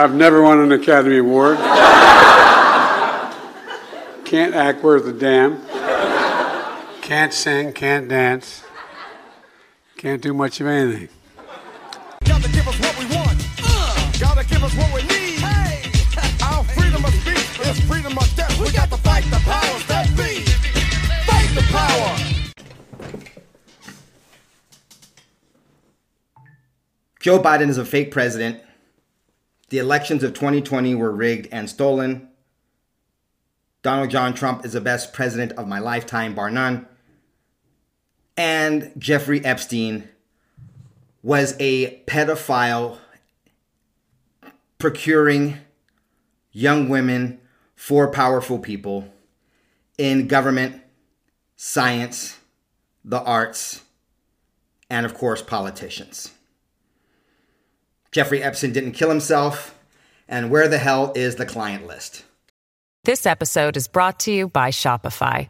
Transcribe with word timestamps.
I've 0.00 0.14
never 0.14 0.40
won 0.40 0.60
an 0.60 0.72
Academy 0.72 1.18
Award. 1.18 1.58
can't 4.24 4.54
act 4.54 4.82
worth 4.82 5.06
a 5.06 5.12
damn. 5.12 5.60
Can't 7.02 7.34
sing, 7.34 7.74
can't 7.74 8.08
dance. 8.08 8.64
Can't 9.98 10.22
do 10.22 10.32
much 10.32 10.58
of 10.62 10.68
anything. 10.68 11.10
Gotta 12.24 12.48
give 12.50 12.66
us 12.66 12.80
what 12.80 12.98
we 12.98 13.04
want. 13.14 13.46
Uh, 13.62 14.12
gotta 14.18 14.42
give 14.46 14.64
us 14.64 14.74
what 14.74 14.90
we 14.94 15.02
need. 15.02 15.38
Hey, 15.38 15.82
our 16.44 16.64
freedom 16.64 17.04
of 17.04 17.12
speech 17.12 17.60
is 17.68 17.80
freedom 17.80 18.16
of 18.16 18.34
death. 18.34 18.58
We 18.58 18.72
got 18.72 18.88
to 18.88 18.96
fight 18.96 19.24
the 19.24 19.36
powers 19.44 19.84
that 19.84 20.08
be. 20.16 20.46
Fight 21.26 21.50
the 21.54 21.60
power. 21.74 22.16
Joe 27.20 27.38
Biden 27.38 27.68
is 27.68 27.76
a 27.76 27.84
fake 27.84 28.10
president. 28.12 28.62
The 29.70 29.78
elections 29.78 30.24
of 30.24 30.34
2020 30.34 30.96
were 30.96 31.12
rigged 31.12 31.48
and 31.52 31.70
stolen. 31.70 32.28
Donald 33.82 34.10
John 34.10 34.34
Trump 34.34 34.64
is 34.64 34.72
the 34.72 34.80
best 34.80 35.12
president 35.12 35.52
of 35.52 35.68
my 35.68 35.78
lifetime, 35.78 36.34
bar 36.34 36.50
none. 36.50 36.86
And 38.36 38.92
Jeffrey 38.98 39.44
Epstein 39.44 40.08
was 41.22 41.54
a 41.60 42.00
pedophile 42.06 42.98
procuring 44.78 45.58
young 46.50 46.88
women 46.88 47.40
for 47.76 48.10
powerful 48.10 48.58
people 48.58 49.12
in 49.96 50.26
government, 50.26 50.82
science, 51.56 52.38
the 53.04 53.22
arts, 53.22 53.82
and 54.88 55.06
of 55.06 55.14
course, 55.14 55.42
politicians. 55.42 56.32
Jeffrey 58.12 58.42
Epstein 58.42 58.72
didn't 58.72 58.92
kill 58.92 59.08
himself, 59.08 59.78
and 60.28 60.50
where 60.50 60.66
the 60.66 60.78
hell 60.78 61.12
is 61.14 61.36
the 61.36 61.46
client 61.46 61.86
list? 61.86 62.24
This 63.04 63.24
episode 63.24 63.76
is 63.76 63.86
brought 63.86 64.18
to 64.20 64.32
you 64.32 64.48
by 64.48 64.70
Shopify. 64.70 65.48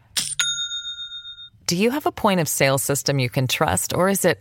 Do 1.65 1.75
you 1.75 1.89
have 1.89 2.05
a 2.05 2.11
point 2.11 2.39
of 2.39 2.47
sale 2.47 2.77
system 2.77 3.17
you 3.17 3.29
can 3.29 3.47
trust, 3.47 3.95
or 3.95 4.09
is 4.09 4.25
it 4.25 4.39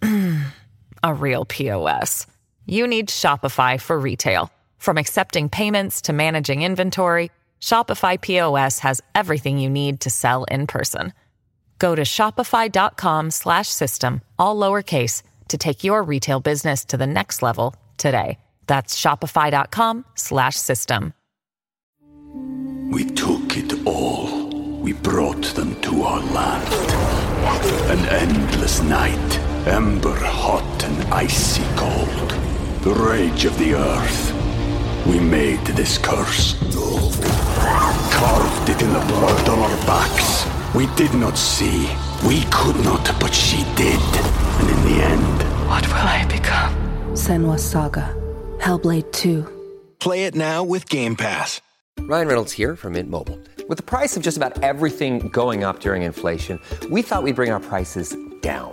a 1.02 1.12
real 1.12 1.44
POS? 1.44 2.26
You 2.64 2.86
need 2.86 3.08
Shopify 3.08 3.78
for 3.78 3.98
retail. 3.98 4.50
From 4.78 4.96
accepting 4.96 5.50
payments 5.50 6.00
to 6.02 6.14
managing 6.14 6.62
inventory, 6.62 7.30
Shopify 7.60 8.18
POS 8.18 8.78
has 8.78 9.02
everything 9.14 9.58
you 9.58 9.68
need 9.68 10.00
to 10.00 10.08
sell 10.08 10.44
in 10.44 10.66
person. 10.66 11.12
Go 11.78 11.94
to 11.94 12.02
shopify.com 12.02 13.30
slash 13.30 13.68
system, 13.68 14.22
all 14.38 14.56
lowercase, 14.56 15.22
to 15.50 15.58
take 15.58 15.84
your 15.84 16.02
retail 16.02 16.40
business 16.40 16.84
to 16.86 16.96
the 16.96 17.06
next 17.06 17.42
level 17.42 17.74
today. 17.96 18.38
That's 18.66 19.00
shopify.com 19.00 20.04
slash 20.14 20.56
system. 20.56 21.12
We 22.90 23.04
took 23.04 23.56
it 23.56 23.86
all. 23.86 24.48
We 24.80 24.94
brought 24.94 25.44
them 25.54 25.80
to 25.82 26.02
our 26.02 26.20
land. 26.32 26.72
An 27.90 28.08
endless 28.08 28.82
night, 28.82 29.38
ember 29.66 30.16
hot 30.16 30.84
and 30.84 31.14
icy 31.14 31.62
cold. 31.76 32.30
The 32.82 32.94
rage 32.94 33.44
of 33.44 33.56
the 33.58 33.74
earth. 33.74 34.32
We 35.06 35.20
made 35.20 35.64
this 35.66 35.98
curse. 35.98 36.54
Carved 38.12 38.68
it 38.70 38.82
in 38.82 38.92
the 38.92 39.04
blood 39.06 39.48
on 39.48 39.58
our 39.58 39.76
backs. 39.86 40.46
We 40.74 40.86
did 40.94 41.14
not 41.14 41.36
see. 41.36 41.88
We 42.26 42.42
could 42.50 42.76
not, 42.84 43.04
but 43.18 43.34
she 43.34 43.64
did. 43.74 44.00
And 44.60 44.70
in 44.70 44.82
the 44.84 45.02
end, 45.02 45.39
What 45.70 45.86
will 45.86 46.08
I 46.08 46.24
become? 46.24 46.74
Senua's 47.12 47.62
Saga. 47.62 48.12
Hellblade 48.58 49.12
2. 49.12 49.46
Play 50.00 50.24
it 50.24 50.34
now 50.34 50.64
with 50.64 50.88
Game 50.88 51.14
Pass. 51.14 51.60
Ryan 52.00 52.26
Reynolds 52.26 52.50
here 52.50 52.74
from 52.74 52.94
Mint 52.94 53.08
Mobile. 53.08 53.38
With 53.68 53.76
the 53.76 53.84
price 53.84 54.16
of 54.16 54.24
just 54.24 54.36
about 54.36 54.64
everything 54.64 55.28
going 55.28 55.62
up 55.62 55.78
during 55.78 56.02
inflation, 56.02 56.58
we 56.90 57.02
thought 57.02 57.22
we'd 57.22 57.36
bring 57.36 57.52
our 57.52 57.60
prices 57.60 58.16
down. 58.40 58.72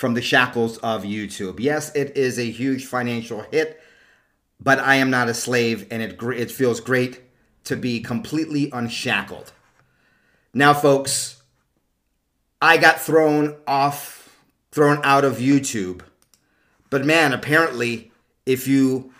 from 0.00 0.14
the 0.14 0.22
shackles 0.22 0.78
of 0.78 1.02
YouTube. 1.02 1.60
Yes, 1.60 1.94
it 1.94 2.16
is 2.16 2.38
a 2.38 2.50
huge 2.50 2.86
financial 2.86 3.42
hit, 3.52 3.78
but 4.58 4.78
I 4.78 4.94
am 4.94 5.10
not 5.10 5.28
a 5.28 5.34
slave, 5.34 5.86
and 5.90 6.00
it 6.00 6.18
it 6.22 6.50
feels 6.50 6.80
great 6.80 7.20
to 7.64 7.76
be 7.76 8.00
completely 8.00 8.70
unshackled. 8.72 9.52
Now, 10.54 10.72
folks, 10.72 11.42
I 12.62 12.78
got 12.78 12.98
thrown 12.98 13.58
off, 13.66 14.34
thrown 14.72 15.02
out 15.04 15.22
of 15.22 15.36
YouTube, 15.36 16.00
but 16.88 17.04
man, 17.04 17.34
apparently, 17.34 18.10
if 18.46 18.66
you 18.66 19.12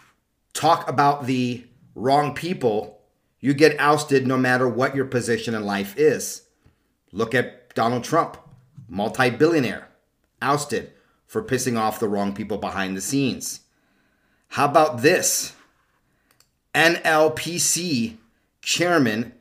talk 0.54 0.88
about 0.88 1.26
the 1.26 1.62
wrong 1.94 2.34
people, 2.34 3.02
you 3.38 3.52
get 3.52 3.78
ousted 3.78 4.26
no 4.26 4.38
matter 4.38 4.66
what 4.66 4.96
your 4.96 5.04
position 5.04 5.54
in 5.54 5.62
life 5.62 5.94
is. 5.98 6.44
Look 7.12 7.34
at 7.34 7.74
Donald 7.74 8.02
Trump, 8.02 8.38
multi 8.88 9.28
billionaire, 9.28 9.89
ousted 10.42 10.92
for 11.26 11.42
pissing 11.42 11.78
off 11.78 12.00
the 12.00 12.08
wrong 12.08 12.34
people 12.34 12.58
behind 12.58 12.96
the 12.96 13.00
scenes. 13.00 13.60
How 14.48 14.64
about 14.64 15.02
this? 15.02 15.54
NLPC 16.74 18.16
chairman 18.62 19.32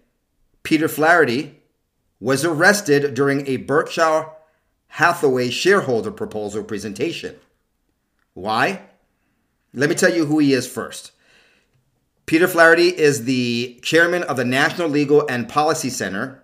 Peter 0.64 0.88
Flaherty 0.88 1.60
was 2.20 2.44
arrested 2.44 3.14
during 3.14 3.48
a 3.48 3.58
Berkshire 3.58 4.28
Hathaway 4.88 5.50
shareholder 5.50 6.12
proposal 6.12 6.64
presentation. 6.64 7.36
Why? 8.34 8.82
Let 9.74 9.90
me 9.90 9.96
tell 9.96 10.14
you 10.14 10.26
who 10.26 10.40
he 10.40 10.54
is 10.54 10.68
first. 10.68 11.12
Peter 12.26 12.48
Flaherty 12.48 12.90
is 12.90 13.26
the 13.26 13.80
chairman 13.82 14.24
of 14.24 14.38
the 14.38 14.46
National 14.46 14.90
Legal 14.90 15.26
and 15.28 15.50
Policy 15.50 15.90
Center, 15.90 16.44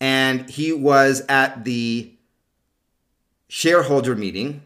and 0.00 0.48
he 0.50 0.72
was 0.72 1.22
at 1.28 1.64
the 1.64 2.12
shareholder 3.48 4.14
meeting. 4.14 4.62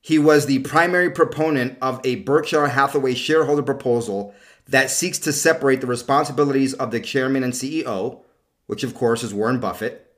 He 0.00 0.18
was 0.18 0.46
the 0.46 0.60
primary 0.60 1.10
proponent 1.10 1.78
of 1.80 2.00
a 2.04 2.16
Berkshire 2.16 2.68
Hathaway 2.68 3.14
shareholder 3.14 3.62
proposal 3.62 4.34
that 4.68 4.90
seeks 4.90 5.18
to 5.20 5.32
separate 5.32 5.80
the 5.80 5.86
responsibilities 5.86 6.74
of 6.74 6.90
the 6.90 7.00
chairman 7.00 7.44
and 7.44 7.52
CEO, 7.52 8.20
which 8.66 8.84
of 8.84 8.94
course 8.94 9.22
is 9.22 9.34
Warren 9.34 9.60
Buffett, 9.60 10.12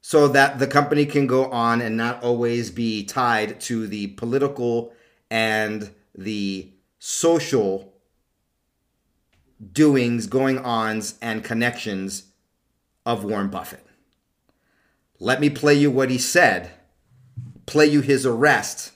so 0.00 0.28
that 0.28 0.58
the 0.58 0.66
company 0.66 1.06
can 1.06 1.26
go 1.26 1.46
on 1.46 1.80
and 1.80 1.96
not 1.96 2.22
always 2.22 2.70
be 2.70 3.04
tied 3.04 3.60
to 3.62 3.86
the 3.86 4.08
political 4.08 4.92
and 5.30 5.90
the 6.14 6.70
social 6.98 7.91
doings, 9.72 10.26
going 10.26 10.58
ons, 10.58 11.18
and 11.22 11.44
connections 11.44 12.24
of 13.06 13.24
Warren 13.24 13.48
Buffett. 13.48 13.84
Let 15.18 15.40
me 15.40 15.50
play 15.50 15.74
you 15.74 15.90
what 15.90 16.10
he 16.10 16.18
said, 16.18 16.70
play 17.66 17.86
you 17.86 18.00
his 18.00 18.26
arrest, 18.26 18.92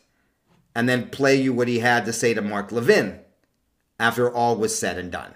and 0.74 0.88
then 0.88 1.08
play 1.10 1.36
you 1.36 1.52
what 1.52 1.68
he 1.68 1.78
had 1.78 2.04
to 2.06 2.12
say 2.12 2.34
to 2.34 2.42
Mark 2.42 2.72
Levin 2.72 3.20
after 3.98 4.30
all 4.32 4.56
was 4.56 4.76
said 4.76 4.98
and 4.98 5.10
done. 5.10 5.34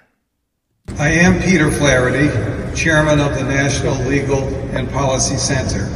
I 0.99 1.11
am 1.11 1.41
Peter 1.41 1.71
Flaherty, 1.71 2.29
Chairman 2.77 3.21
of 3.21 3.35
the 3.35 3.44
National 3.44 3.94
Legal 4.05 4.43
and 4.75 4.91
Policy 4.91 5.37
Center. 5.37 5.88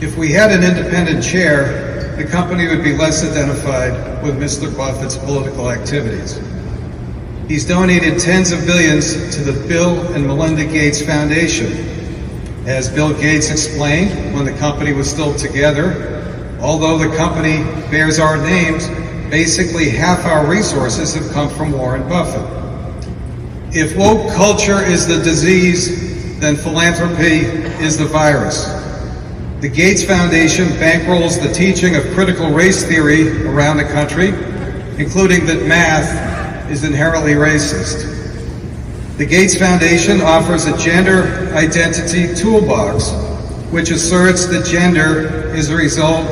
If 0.00 0.16
we 0.16 0.32
had 0.32 0.50
an 0.50 0.64
independent 0.64 1.22
chair, 1.22 2.16
the 2.16 2.24
company 2.24 2.66
would 2.66 2.82
be 2.82 2.96
less 2.96 3.22
identified 3.22 3.92
with 4.24 4.38
Mr. 4.40 4.74
Buffett's 4.74 5.16
political 5.18 5.70
activities. 5.70 6.38
He's 7.48 7.64
donated 7.64 8.18
tens 8.18 8.50
of 8.50 8.66
billions 8.66 9.12
to 9.36 9.44
the 9.44 9.68
Bill 9.68 10.00
and 10.14 10.26
Melinda 10.26 10.64
Gates 10.64 11.00
Foundation. 11.00 11.70
As 12.66 12.88
Bill 12.88 13.14
Gates 13.14 13.50
explained 13.50 14.34
when 14.34 14.44
the 14.44 14.52
company 14.54 14.92
was 14.92 15.08
still 15.08 15.32
together, 15.32 16.58
although 16.60 16.98
the 16.98 17.16
company 17.16 17.58
bears 17.88 18.18
our 18.18 18.36
names, 18.36 18.88
basically 19.30 19.88
half 19.88 20.26
our 20.26 20.44
resources 20.44 21.14
have 21.14 21.30
come 21.30 21.48
from 21.48 21.70
Warren 21.70 22.02
Buffett. 22.08 22.44
If 23.72 23.96
woke 23.96 24.34
culture 24.34 24.82
is 24.82 25.06
the 25.06 25.22
disease, 25.22 26.40
then 26.40 26.56
philanthropy 26.56 27.46
is 27.80 27.96
the 27.96 28.06
virus. 28.06 28.64
The 29.60 29.68
Gates 29.68 30.02
Foundation 30.02 30.66
bankrolls 30.80 31.40
the 31.40 31.52
teaching 31.54 31.94
of 31.94 32.02
critical 32.12 32.50
race 32.50 32.84
theory 32.84 33.46
around 33.46 33.76
the 33.76 33.84
country, 33.84 34.30
including 35.00 35.46
that 35.46 35.64
math 35.68 36.35
is 36.70 36.84
inherently 36.84 37.32
racist. 37.32 38.12
The 39.16 39.26
Gates 39.26 39.56
Foundation 39.56 40.20
offers 40.20 40.66
a 40.66 40.76
gender 40.76 41.52
identity 41.54 42.34
toolbox, 42.34 43.12
which 43.72 43.90
asserts 43.90 44.46
that 44.46 44.66
gender 44.66 45.54
is 45.54 45.70
a 45.70 45.76
result 45.76 46.26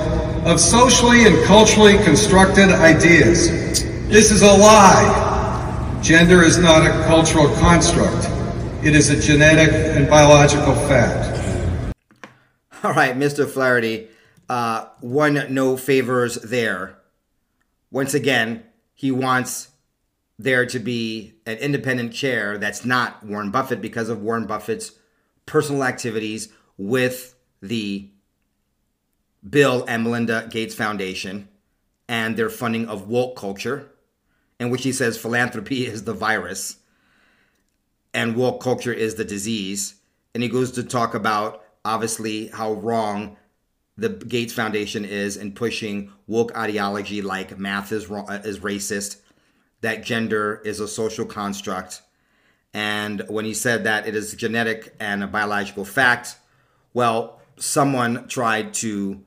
of 0.47 0.61
socially 0.61 1.27
and 1.27 1.43
culturally 1.47 1.97
constructed 2.05 2.69
ideas. 2.69 3.49
This 4.09 4.31
is 4.31 4.43
a 4.43 4.53
lie. 4.53 6.01
Gender 6.03 6.43
is 6.43 6.59
not 6.59 6.85
a 6.85 6.91
cultural 7.07 7.49
construct. 7.57 8.29
It 8.85 8.95
is 8.95 9.09
a 9.09 9.19
genetic 9.19 9.73
and 9.73 10.07
biological 10.07 10.75
fact. 10.87 11.41
All 12.83 12.93
right, 12.93 13.17
Mr. 13.17 13.49
Flaherty, 13.49 14.09
uh, 14.51 14.89
one 15.01 15.47
no 15.55 15.79
favors 15.79 16.35
there. 16.35 16.99
Once 17.91 18.13
again, 18.13 18.63
he 18.93 19.11
wants 19.11 19.69
there 20.39 20.67
to 20.67 20.79
be 20.79 21.35
an 21.47 21.57
independent 21.59 22.13
chair 22.13 22.59
that's 22.59 22.85
not 22.85 23.25
Warren 23.25 23.51
Buffett 23.51 23.81
because 23.81 24.09
of 24.09 24.23
Warren 24.23 24.47
Buffett's 24.47 24.93
personal 25.47 25.85
activities 25.85 26.49
with 26.77 27.35
the 27.61 28.11
Bill 29.49 29.85
and 29.87 30.03
Melinda 30.03 30.49
Gates 30.51 30.75
Foundation 30.75 31.49
and 32.09 32.37
their 32.37 32.51
funding 32.51 32.89
of 32.89 33.09
woke 33.09 33.37
culture, 33.37 33.91
in 34.59 34.71
which 34.71 34.83
he 34.83 34.93
says 34.93 35.17
philanthropy 35.17 35.87
is 35.87 36.05
the 36.05 36.13
virus 36.13 36.79
and 38.15 38.37
woke 38.37 38.63
culture 38.63 38.93
is 38.93 39.17
the 39.17 39.25
disease. 39.25 39.97
And 40.33 40.43
he 40.43 40.49
goes 40.49 40.71
to 40.73 40.83
talk 40.83 41.15
about 41.15 41.65
obviously 41.85 42.49
how 42.49 42.73
wrong 42.75 43.37
the 43.97 44.09
Gates 44.09 44.53
Foundation 44.53 45.05
is 45.05 45.37
in 45.37 45.53
pushing 45.53 46.11
woke 46.27 46.57
ideology 46.57 47.23
like 47.23 47.59
math 47.59 47.93
is 47.93 48.09
wrong, 48.09 48.27
is 48.31 48.61
racist, 48.61 49.19
that 49.85 50.03
gender 50.03 50.61
is 50.65 50.81
a 50.81 50.89
social 50.89 51.27
construct, 51.27 52.03
and 52.73 53.23
when 53.29 53.45
he 53.45 53.55
said 53.55 53.85
that 53.85 54.09
it 54.09 54.17
is 54.17 54.35
genetic 54.35 54.95
and 54.99 55.23
a 55.23 55.27
biological 55.27 55.85
fact, 55.85 56.37
well, 56.93 57.41
someone 57.57 58.27
tried 58.27 58.75
to 58.75 59.23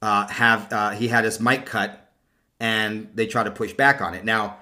uh, 0.00 0.26
have 0.28 0.72
uh, 0.72 0.90
he 0.90 1.08
had 1.08 1.24
his 1.24 1.40
mic 1.40 1.66
cut, 1.66 2.12
and 2.60 3.08
they 3.14 3.26
tried 3.26 3.44
to 3.44 3.50
push 3.50 3.72
back 3.72 4.00
on 4.00 4.14
it. 4.14 4.24
Now, 4.24 4.58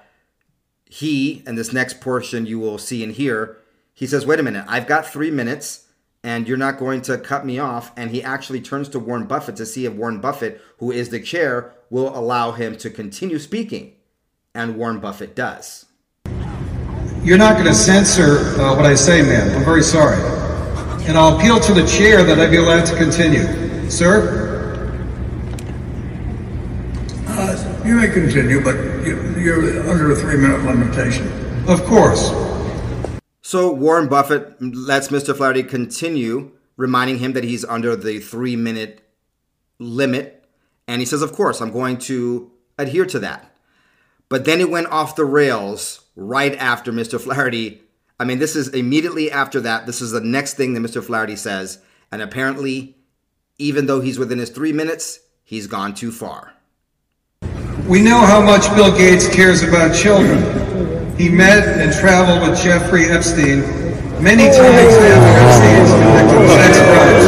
he 0.85 1.43
and 1.45 1.57
this 1.57 1.71
next 1.71 2.01
portion 2.01 2.45
you 2.45 2.59
will 2.59 2.77
see 2.77 3.03
and 3.03 3.13
hear, 3.13 3.57
he 3.93 4.07
says, 4.07 4.25
"Wait 4.25 4.39
a 4.39 4.43
minute, 4.43 4.65
I've 4.67 4.87
got 4.87 5.05
three 5.05 5.31
minutes." 5.31 5.87
and 6.23 6.47
you're 6.47 6.57
not 6.57 6.77
going 6.77 7.01
to 7.01 7.17
cut 7.17 7.45
me 7.45 7.57
off. 7.57 7.91
And 7.97 8.11
he 8.11 8.21
actually 8.21 8.61
turns 8.61 8.89
to 8.89 8.99
Warren 8.99 9.25
Buffett 9.25 9.55
to 9.55 9.65
see 9.65 9.85
if 9.85 9.93
Warren 9.93 10.21
Buffett, 10.21 10.61
who 10.77 10.91
is 10.91 11.09
the 11.09 11.19
chair, 11.19 11.73
will 11.89 12.15
allow 12.15 12.51
him 12.51 12.77
to 12.77 12.89
continue 12.89 13.39
speaking. 13.39 13.93
And 14.53 14.75
Warren 14.75 14.99
Buffett 14.99 15.35
does. 15.35 15.85
You're 17.23 17.37
not 17.37 17.53
going 17.53 17.67
to 17.67 17.73
censor 17.73 18.39
uh, 18.59 18.75
what 18.75 18.85
I 18.85 18.95
say, 18.95 19.21
ma'am. 19.21 19.55
I'm 19.55 19.63
very 19.63 19.83
sorry. 19.83 20.17
And 21.07 21.17
I'll 21.17 21.37
appeal 21.37 21.59
to 21.59 21.73
the 21.73 21.85
chair 21.85 22.23
that 22.23 22.39
I 22.39 22.49
be 22.49 22.57
allowed 22.57 22.85
to 22.87 22.97
continue. 22.97 23.89
Sir? 23.89 24.49
Uh, 27.27 27.83
you 27.85 27.95
may 27.95 28.07
continue, 28.07 28.63
but 28.63 28.75
you, 29.05 29.35
you're 29.37 29.89
under 29.89 30.11
a 30.11 30.15
three 30.15 30.37
minute 30.37 30.63
limitation. 30.63 31.27
Of 31.67 31.83
course. 31.85 32.31
So 33.41 33.71
Warren 33.71 34.07
Buffett 34.07 34.61
lets 34.61 35.09
Mr. 35.09 35.35
Flaherty 35.35 35.63
continue, 35.63 36.51
reminding 36.75 37.19
him 37.19 37.33
that 37.33 37.43
he's 37.43 37.63
under 37.65 37.95
the 37.95 38.19
three 38.19 38.55
minute 38.55 39.07
limit. 39.77 40.45
And 40.87 41.01
he 41.01 41.05
says, 41.05 41.21
Of 41.21 41.33
course, 41.33 41.61
I'm 41.61 41.71
going 41.71 41.97
to 41.99 42.51
adhere 42.77 43.05
to 43.05 43.19
that. 43.19 43.50
But 44.31 44.45
then 44.45 44.61
it 44.61 44.69
went 44.69 44.87
off 44.87 45.17
the 45.17 45.25
rails 45.25 46.05
right 46.15 46.55
after 46.55 46.93
Mr. 46.93 47.19
Flaherty. 47.19 47.81
I 48.17 48.23
mean, 48.23 48.39
this 48.39 48.55
is 48.55 48.69
immediately 48.69 49.29
after 49.29 49.59
that. 49.59 49.85
This 49.85 49.99
is 49.99 50.11
the 50.11 50.21
next 50.21 50.53
thing 50.53 50.73
that 50.73 50.79
Mr. 50.79 51.03
Flaherty 51.03 51.35
says. 51.35 51.79
And 52.13 52.21
apparently, 52.21 52.95
even 53.57 53.87
though 53.87 53.99
he's 53.99 54.17
within 54.17 54.39
his 54.39 54.49
three 54.49 54.71
minutes, 54.71 55.19
he's 55.43 55.67
gone 55.67 55.93
too 55.93 56.13
far. 56.13 56.53
We 57.89 58.01
know 58.01 58.19
how 58.19 58.39
much 58.41 58.73
Bill 58.73 58.97
Gates 58.97 59.27
cares 59.27 59.63
about 59.63 59.93
children. 59.93 60.39
He 61.17 61.27
met 61.27 61.67
and 61.67 61.91
traveled 61.91 62.49
with 62.49 62.57
Jeffrey 62.57 63.07
Epstein 63.07 63.59
many 64.23 64.47
times 64.47 64.95
after 64.95 65.27
Epstein's 65.43 65.91
convicted 65.91 66.47
sex 66.55 66.79
crimes. 66.87 67.25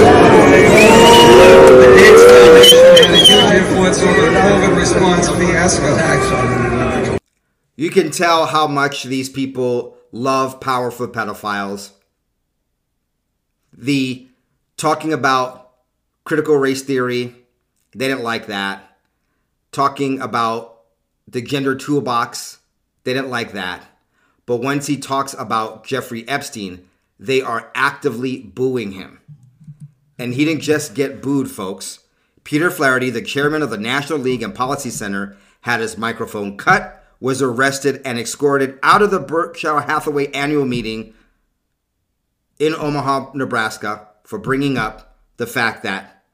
The 1.67 1.99
Gates 1.99 2.23
Foundation 2.31 2.79
had 2.95 3.11
a 3.11 3.17
huge 3.17 3.51
influence 3.59 3.99
over 3.99 4.21
the 4.21 4.39
COVID 4.39 4.77
response 4.79 5.27
fiasco. 5.27 6.82
You 7.75 7.89
can 7.89 8.11
tell 8.11 8.45
how 8.45 8.67
much 8.67 9.03
these 9.03 9.29
people 9.29 9.97
love 10.11 10.59
powerful 10.59 11.07
pedophiles. 11.07 11.91
The 13.75 14.27
talking 14.77 15.11
about 15.11 15.71
critical 16.23 16.55
race 16.55 16.83
theory, 16.83 17.35
they 17.95 18.07
didn't 18.07 18.23
like 18.23 18.47
that. 18.47 18.97
Talking 19.71 20.21
about 20.21 20.81
the 21.27 21.41
gender 21.41 21.75
toolbox, 21.75 22.59
they 23.03 23.13
didn't 23.13 23.29
like 23.29 23.53
that. 23.53 23.83
But 24.45 24.57
once 24.57 24.87
he 24.87 24.97
talks 24.97 25.33
about 25.33 25.85
Jeffrey 25.85 26.27
Epstein, 26.27 26.87
they 27.19 27.41
are 27.41 27.71
actively 27.73 28.37
booing 28.39 28.91
him. 28.91 29.19
And 30.19 30.33
he 30.33 30.45
didn't 30.45 30.61
just 30.61 30.93
get 30.93 31.21
booed, 31.21 31.49
folks. 31.49 31.99
Peter 32.43 32.69
Flaherty, 32.69 33.09
the 33.09 33.21
chairman 33.21 33.61
of 33.61 33.69
the 33.69 33.77
National 33.77 34.19
Legal 34.19 34.49
and 34.49 34.55
Policy 34.55 34.89
Center, 34.89 35.37
had 35.61 35.79
his 35.79 35.97
microphone 35.97 36.57
cut, 36.57 37.02
was 37.23 37.41
arrested, 37.41 38.01
and 38.03 38.19
escorted 38.19 38.77
out 38.83 39.01
of 39.01 39.09
the 39.09 39.17
Berkshire 39.17 39.79
Hathaway 39.79 40.27
annual 40.33 40.65
meeting 40.65 41.13
in 42.59 42.75
Omaha, 42.75 43.31
Nebraska, 43.33 44.09
for 44.25 44.37
bringing 44.37 44.77
up 44.77 45.17
the 45.37 45.47
fact 45.47 45.83
that 45.83 46.25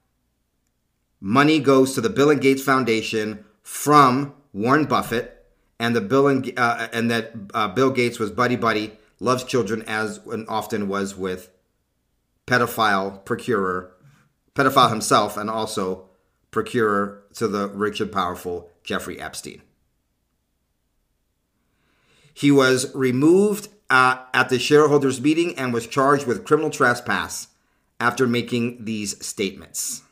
money 1.21 1.59
goes 1.59 1.93
to 1.93 2.01
the 2.01 2.09
Bill 2.09 2.31
and 2.31 2.41
Gates 2.41 2.63
Foundation 2.63 3.45
from 3.61 4.33
Warren 4.51 4.85
Buffett 4.85 5.45
and 5.79 5.95
the 5.95 6.01
Bill 6.01 6.27
and 6.27 6.51
uh, 6.57 6.87
and 6.91 7.11
that 7.11 7.33
uh, 7.53 7.67
Bill 7.67 7.91
Gates 7.91 8.17
was 8.17 8.31
buddy 8.31 8.55
buddy, 8.55 8.97
loves 9.19 9.43
children 9.43 9.83
as 9.83 10.17
and 10.25 10.49
often 10.49 10.87
was 10.87 11.15
with 11.15 11.51
pedophile 12.47 13.23
procurer, 13.25 13.91
pedophile 14.55 14.89
himself, 14.89 15.37
and 15.37 15.51
also 15.51 16.09
procurer 16.49 17.21
to 17.35 17.47
the 17.47 17.67
rich 17.67 18.01
and 18.01 18.11
powerful 18.11 18.71
Jeffrey 18.83 19.21
Epstein. 19.21 19.61
He 22.39 22.51
was 22.51 22.95
removed 22.95 23.67
uh, 23.89 24.23
at 24.33 24.47
the 24.47 24.59
shareholders 24.59 25.19
meeting 25.19 25.59
and 25.59 25.73
was 25.73 25.85
charged 25.85 26.25
with 26.25 26.45
criminal 26.45 26.69
trespass 26.69 27.49
after 27.99 28.25
making 28.27 28.85
these 28.85 29.19
statements. 29.25 30.03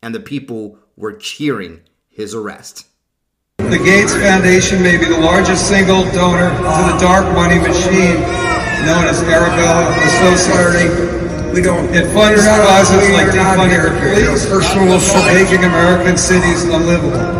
And 0.00 0.14
the 0.14 0.20
people 0.20 0.78
were 0.96 1.12
cheering 1.12 1.80
his 2.08 2.36
arrest. 2.36 2.86
The 3.58 3.82
Gates 3.82 4.14
Foundation 4.14 4.80
may 4.80 4.96
be 4.96 5.06
the 5.06 5.18
largest 5.18 5.66
single 5.66 6.04
donor 6.12 6.50
to 6.50 6.62
the 6.62 6.98
dark 7.00 7.26
money 7.34 7.58
machine 7.58 8.20
known 8.86 9.02
as 9.10 9.20
Arabella 9.24 9.90
Associates. 10.06 11.52
We 11.52 11.62
don't. 11.62 11.92
It 11.92 12.14
funds 12.14 12.46
causes 12.46 13.10
like 13.10 13.26
defunding 13.34 13.82
the 13.82 13.90
police, 13.98 14.46
personal 14.46 15.00
making 15.34 15.64
American 15.64 16.16
cities 16.16 16.62
unlivable. 16.62 17.37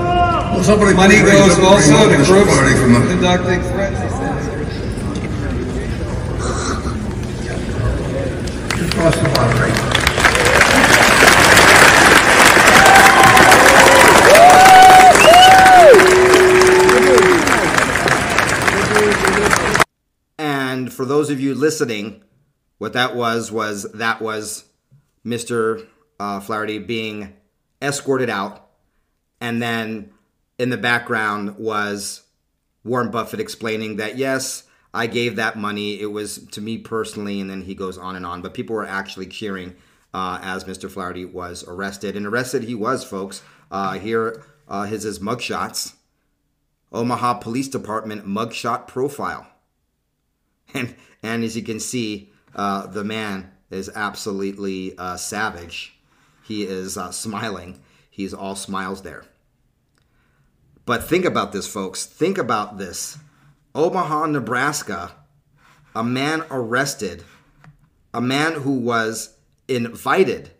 Well, 0.58 0.64
somebody 0.66 0.92
Money 0.92 1.22
raise 1.22 1.54
goes 1.54 1.58
also 1.60 2.08
raise 2.08 2.26
to 2.26 2.32
groups 2.32 2.50
party 2.52 2.74
from 2.74 2.92
the- 2.94 3.00
conducting 3.06 3.60
threats. 3.62 4.00
Cross 8.92 9.16
the 9.18 9.28
line. 9.38 9.88
And 20.38 20.92
for 20.92 21.04
those 21.04 21.30
of 21.30 21.40
you 21.40 21.54
listening, 21.54 22.22
what 22.78 22.92
that 22.92 23.14
was 23.16 23.50
was 23.50 23.90
that 23.92 24.20
was 24.22 24.64
Mr. 25.24 25.86
Uh, 26.20 26.40
Flaherty 26.40 26.78
being 26.78 27.34
escorted 27.82 28.30
out, 28.30 28.68
and 29.40 29.60
then 29.60 30.10
in 30.58 30.70
the 30.70 30.76
background 30.76 31.56
was 31.56 32.22
Warren 32.84 33.10
Buffett 33.10 33.40
explaining 33.40 33.96
that 33.96 34.16
yes, 34.18 34.64
I 34.92 35.06
gave 35.06 35.36
that 35.36 35.56
money. 35.56 36.00
It 36.00 36.12
was 36.12 36.46
to 36.48 36.60
me 36.60 36.78
personally, 36.78 37.40
and 37.40 37.48
then 37.48 37.62
he 37.62 37.74
goes 37.74 37.98
on 37.98 38.16
and 38.16 38.26
on. 38.26 38.42
But 38.42 38.54
people 38.54 38.74
were 38.74 38.86
actually 38.86 39.26
cheering 39.26 39.76
uh, 40.12 40.38
as 40.42 40.64
Mr. 40.64 40.90
Flaherty 40.90 41.24
was 41.24 41.64
arrested, 41.66 42.16
and 42.16 42.26
arrested 42.26 42.64
he 42.64 42.74
was, 42.74 43.04
folks. 43.04 43.42
Uh, 43.70 43.98
here 43.98 44.42
uh, 44.68 44.84
his 44.84 45.02
his 45.02 45.18
mugshots. 45.18 45.94
Omaha 46.90 47.34
Police 47.34 47.68
Department 47.68 48.26
mugshot 48.26 48.86
profile. 48.86 49.46
And, 50.74 50.94
and 51.22 51.44
as 51.44 51.56
you 51.56 51.62
can 51.62 51.80
see, 51.80 52.30
uh, 52.54 52.86
the 52.86 53.04
man 53.04 53.50
is 53.70 53.90
absolutely 53.94 54.96
uh, 54.98 55.16
savage. 55.16 55.98
he 56.44 56.64
is 56.64 56.98
uh, 56.98 57.10
smiling. 57.10 57.80
He's 58.10 58.34
all 58.34 58.54
smiles 58.54 59.02
there. 59.02 59.24
But 60.88 61.04
think 61.04 61.26
about 61.26 61.52
this, 61.52 61.66
folks. 61.66 62.06
Think 62.06 62.38
about 62.38 62.78
this. 62.78 63.18
Omaha, 63.74 64.24
Nebraska, 64.24 65.12
a 65.94 66.02
man 66.02 66.44
arrested, 66.50 67.24
a 68.14 68.22
man 68.22 68.54
who 68.54 68.72
was 68.72 69.36
invited 69.68 70.50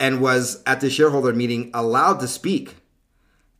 and 0.00 0.22
was 0.22 0.62
at 0.66 0.80
the 0.80 0.88
shareholder 0.88 1.34
meeting 1.34 1.70
allowed 1.74 2.20
to 2.20 2.28
speak 2.28 2.76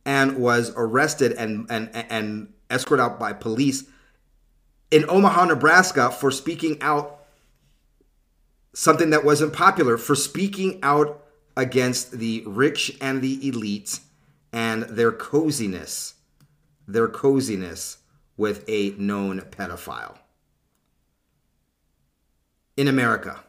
and 0.03 0.39
was 0.39 0.73
arrested 0.75 1.33
and, 1.33 1.67
and, 1.69 1.91
and 1.93 2.51
escorted 2.71 3.05
out 3.05 3.19
by 3.19 3.33
police 3.33 3.83
in 4.89 5.07
Omaha, 5.07 5.45
Nebraska 5.45 6.09
for 6.09 6.31
speaking 6.31 6.81
out 6.81 7.23
something 8.73 9.11
that 9.11 9.23
wasn't 9.23 9.53
popular, 9.53 9.95
for 9.95 10.15
speaking 10.15 10.79
out 10.81 11.23
against 11.55 12.13
the 12.13 12.41
rich 12.47 12.97
and 12.99 13.21
the 13.21 13.47
elite 13.47 13.99
and 14.51 14.83
their 14.83 15.11
coziness, 15.11 16.15
their 16.87 17.07
coziness 17.07 17.97
with 18.37 18.63
a 18.67 18.91
known 18.91 19.41
pedophile. 19.41 20.17
In 22.77 22.87
America, 22.87 23.43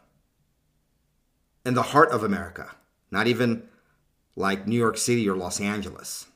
in 1.64 1.74
the 1.74 1.82
heart 1.82 2.10
of 2.10 2.24
America, 2.24 2.72
not 3.10 3.26
even 3.26 3.62
like 4.36 4.66
New 4.66 4.76
York 4.76 4.98
City 4.98 5.28
or 5.28 5.36
Los 5.36 5.60
Angeles. 5.60 6.26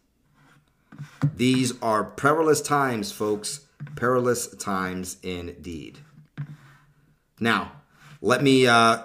These 1.35 1.73
are 1.83 2.04
perilous 2.04 2.61
times, 2.61 3.11
folks. 3.11 3.66
Perilous 3.97 4.54
times 4.56 5.16
indeed. 5.23 5.99
Now, 7.40 7.73
let 8.21 8.42
me 8.42 8.66
uh, 8.66 9.02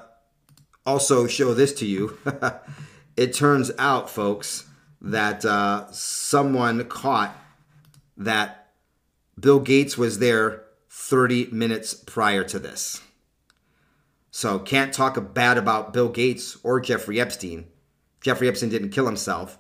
also 0.86 1.28
show 1.28 1.54
this 1.54 1.74
to 1.74 1.86
you. 1.86 2.18
it 3.18 3.34
turns 3.34 3.72
out, 3.78 4.10
folks, 4.10 4.66
that 5.02 5.46
uh, 5.46 5.90
someone 5.92 6.86
caught 6.86 7.36
that 8.18 8.72
Bill 9.40 9.60
Gates 9.60 9.98
was 9.98 10.20
there 10.20 10.64
30 10.90 11.48
minutes 11.52 11.94
prior 11.94 12.44
to 12.44 12.60
this. 12.60 13.02
So 14.32 14.60
can't 14.60 14.94
talk 14.94 15.34
bad 15.34 15.58
about 15.58 15.94
Bill 15.94 16.10
Gates 16.10 16.58
or 16.64 16.80
Jeffrey 16.80 17.20
Epstein. 17.20 17.68
Jeffrey 18.22 18.48
Epstein 18.48 18.70
didn't 18.70 18.92
kill 18.92 19.06
himself. 19.06 19.58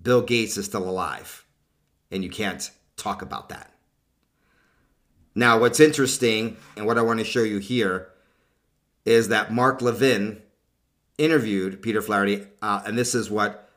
Bill 0.00 0.22
Gates 0.22 0.56
is 0.56 0.66
still 0.66 0.88
alive. 0.88 1.44
And 2.10 2.22
you 2.22 2.30
can't 2.30 2.70
talk 2.96 3.22
about 3.22 3.48
that. 3.48 3.72
Now, 5.34 5.58
what's 5.58 5.80
interesting 5.80 6.58
and 6.76 6.86
what 6.86 6.98
I 6.98 7.02
want 7.02 7.18
to 7.20 7.24
show 7.24 7.42
you 7.42 7.58
here 7.58 8.08
is 9.04 9.28
that 9.28 9.52
Mark 9.52 9.80
Levin 9.80 10.42
interviewed 11.16 11.82
Peter 11.82 12.02
Flaherty, 12.02 12.46
uh, 12.60 12.82
and 12.84 12.98
this 12.98 13.14
is 13.14 13.30
what 13.30 13.70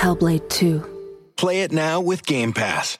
Hellblade 0.00 0.48
2. 0.48 0.82
Play 1.36 1.60
it 1.60 1.72
now 1.72 2.00
with 2.00 2.24
Game 2.24 2.54
Pass. 2.54 2.96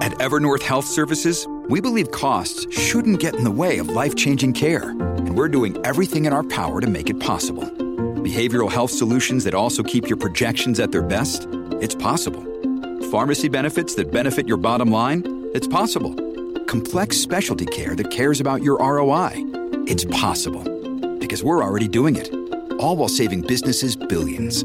At 0.00 0.12
Evernorth 0.12 0.62
Health 0.62 0.86
Services, 0.86 1.46
we 1.68 1.82
believe 1.82 2.10
costs 2.10 2.66
shouldn't 2.74 3.20
get 3.20 3.34
in 3.34 3.44
the 3.44 3.50
way 3.50 3.76
of 3.76 3.90
life 3.90 4.16
changing 4.16 4.54
care, 4.54 4.88
and 4.88 5.36
we're 5.36 5.50
doing 5.50 5.76
everything 5.84 6.24
in 6.24 6.32
our 6.32 6.42
power 6.42 6.80
to 6.80 6.86
make 6.86 7.10
it 7.10 7.20
possible. 7.20 7.64
Behavioral 8.24 8.72
health 8.72 8.90
solutions 8.90 9.44
that 9.44 9.52
also 9.52 9.82
keep 9.82 10.08
your 10.08 10.16
projections 10.16 10.80
at 10.80 10.90
their 10.90 11.02
best? 11.02 11.46
It's 11.82 11.94
possible. 11.94 12.42
Pharmacy 13.10 13.50
benefits 13.50 13.94
that 13.96 14.10
benefit 14.10 14.48
your 14.48 14.56
bottom 14.56 14.90
line? 14.90 15.50
It's 15.52 15.66
possible. 15.66 16.14
Complex 16.64 17.18
specialty 17.18 17.66
care 17.66 17.94
that 17.94 18.10
cares 18.10 18.40
about 18.40 18.62
your 18.62 18.78
ROI? 18.78 19.32
It's 19.86 20.06
possible. 20.06 20.64
Because 21.18 21.44
we're 21.44 21.62
already 21.62 21.88
doing 21.88 22.16
it. 22.16 22.32
All 22.80 22.96
while 22.96 23.10
saving 23.10 23.42
businesses 23.42 23.96
billions. 23.96 24.64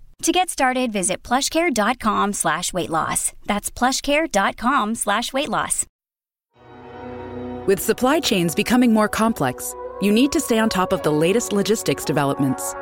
To 0.21 0.31
get 0.31 0.51
started, 0.51 0.91
visit 0.93 1.23
plushcare.com 1.23 2.33
slash 2.33 2.71
weight 2.71 2.91
loss. 2.91 3.33
That's 3.47 3.71
plushcare.com 3.71 4.93
slash 4.93 5.33
weight 5.33 5.49
loss. 5.49 5.87
With 7.65 7.79
supply 7.79 8.19
chains 8.19 8.53
becoming 8.53 8.93
more 8.93 9.07
complex, 9.07 9.73
you 9.99 10.11
need 10.11 10.31
to 10.33 10.39
stay 10.39 10.59
on 10.59 10.69
top 10.69 10.93
of 10.93 11.01
the 11.01 11.11
latest 11.11 11.53
logistics 11.53 12.05
developments. 12.05 12.75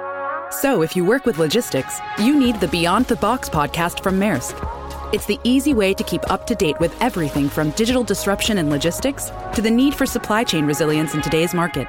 So 0.51 0.81
if 0.81 0.97
you 0.97 1.05
work 1.05 1.25
with 1.25 1.37
logistics, 1.37 1.99
you 2.17 2.37
need 2.37 2.59
the 2.59 2.67
Beyond 2.67 3.05
the 3.05 3.15
Box 3.15 3.47
podcast 3.47 4.03
from 4.03 4.19
Maersk. 4.19 4.57
It's 5.13 5.25
the 5.25 5.39
easy 5.45 5.73
way 5.73 5.93
to 5.93 6.03
keep 6.03 6.29
up 6.29 6.45
to 6.47 6.55
date 6.55 6.79
with 6.81 6.93
everything 7.01 7.47
from 7.47 7.71
digital 7.71 8.03
disruption 8.03 8.57
in 8.57 8.69
logistics 8.69 9.31
to 9.53 9.61
the 9.61 9.71
need 9.71 9.93
for 9.93 10.05
supply 10.05 10.43
chain 10.43 10.65
resilience 10.65 11.13
in 11.13 11.21
today's 11.21 11.53
market. 11.53 11.87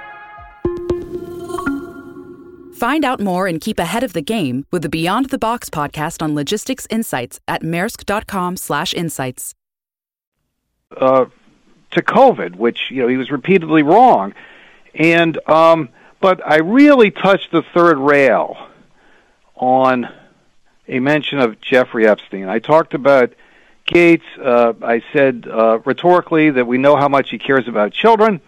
Find 2.81 3.05
out 3.05 3.21
more 3.21 3.47
and 3.47 3.61
keep 3.61 3.79
ahead 3.79 4.03
of 4.03 4.15
the 4.15 4.23
game 4.23 4.65
with 4.71 4.81
the 4.81 4.89
Beyond 4.89 5.27
the 5.29 5.37
Box 5.37 5.69
podcast 5.69 6.23
on 6.23 6.35
logistics 6.35 6.87
insights 6.89 7.39
at 7.47 7.61
maersk.com/insights. 7.63 9.55
uh, 10.97 11.27
to 11.91 12.03
COVID, 12.03 12.57
which 12.57 12.91
you 12.91 13.03
know 13.03 13.09
he 13.09 13.19
was 13.19 13.31
repeatedly 13.31 13.83
wrong, 13.83 14.33
and 14.95 15.39
um, 15.47 15.91
but 16.23 16.41
I 16.43 16.61
really 16.61 17.11
touched 17.11 17.53
the 17.53 17.61
third 17.75 17.99
rail 17.99 18.57
on 19.57 20.09
a 20.89 21.01
mention 21.01 21.39
of 21.39 21.61
Jeffrey 21.61 22.07
Epstein. 22.07 22.49
I 22.49 22.61
talked 22.61 22.95
about 22.95 23.35
Gates. 23.85 24.25
Uh, 24.43 24.73
I 24.81 25.03
said 25.13 25.47
uh, 25.47 25.81
rhetorically 25.85 26.49
that 26.53 26.67
we 26.67 26.79
know 26.79 26.97
how 26.97 27.09
much 27.09 27.29
he 27.29 27.37
cares 27.37 27.69
about 27.69 27.93
children, 27.93 28.41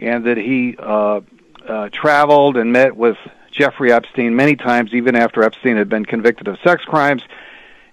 and 0.00 0.24
that 0.24 0.38
he 0.38 0.76
uh, 0.76 1.20
uh, 1.68 1.88
traveled 1.90 2.56
and 2.56 2.72
met 2.72 2.96
with 2.96 3.16
Jeffrey 3.56 3.92
Epstein 3.92 4.36
many 4.36 4.56
times, 4.56 4.92
even 4.94 5.16
after 5.16 5.42
Epstein 5.42 5.76
had 5.76 5.88
been 5.88 6.04
convicted 6.04 6.48
of 6.48 6.58
sex 6.62 6.84
crimes. 6.84 7.22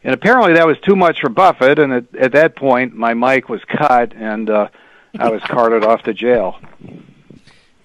And 0.03 0.13
apparently 0.13 0.53
that 0.53 0.67
was 0.67 0.77
too 0.79 0.95
much 0.95 1.21
for 1.21 1.29
Buffett, 1.29 1.79
and 1.79 1.93
at, 1.93 2.15
at 2.15 2.31
that 2.33 2.55
point, 2.55 2.93
my 2.93 3.13
mic 3.13 3.47
was 3.47 3.61
cut, 3.65 4.13
and 4.13 4.49
uh, 4.49 4.67
I 5.17 5.29
was 5.29 5.41
carted 5.47 5.83
off 5.83 6.03
to 6.03 6.13
jail. 6.13 6.59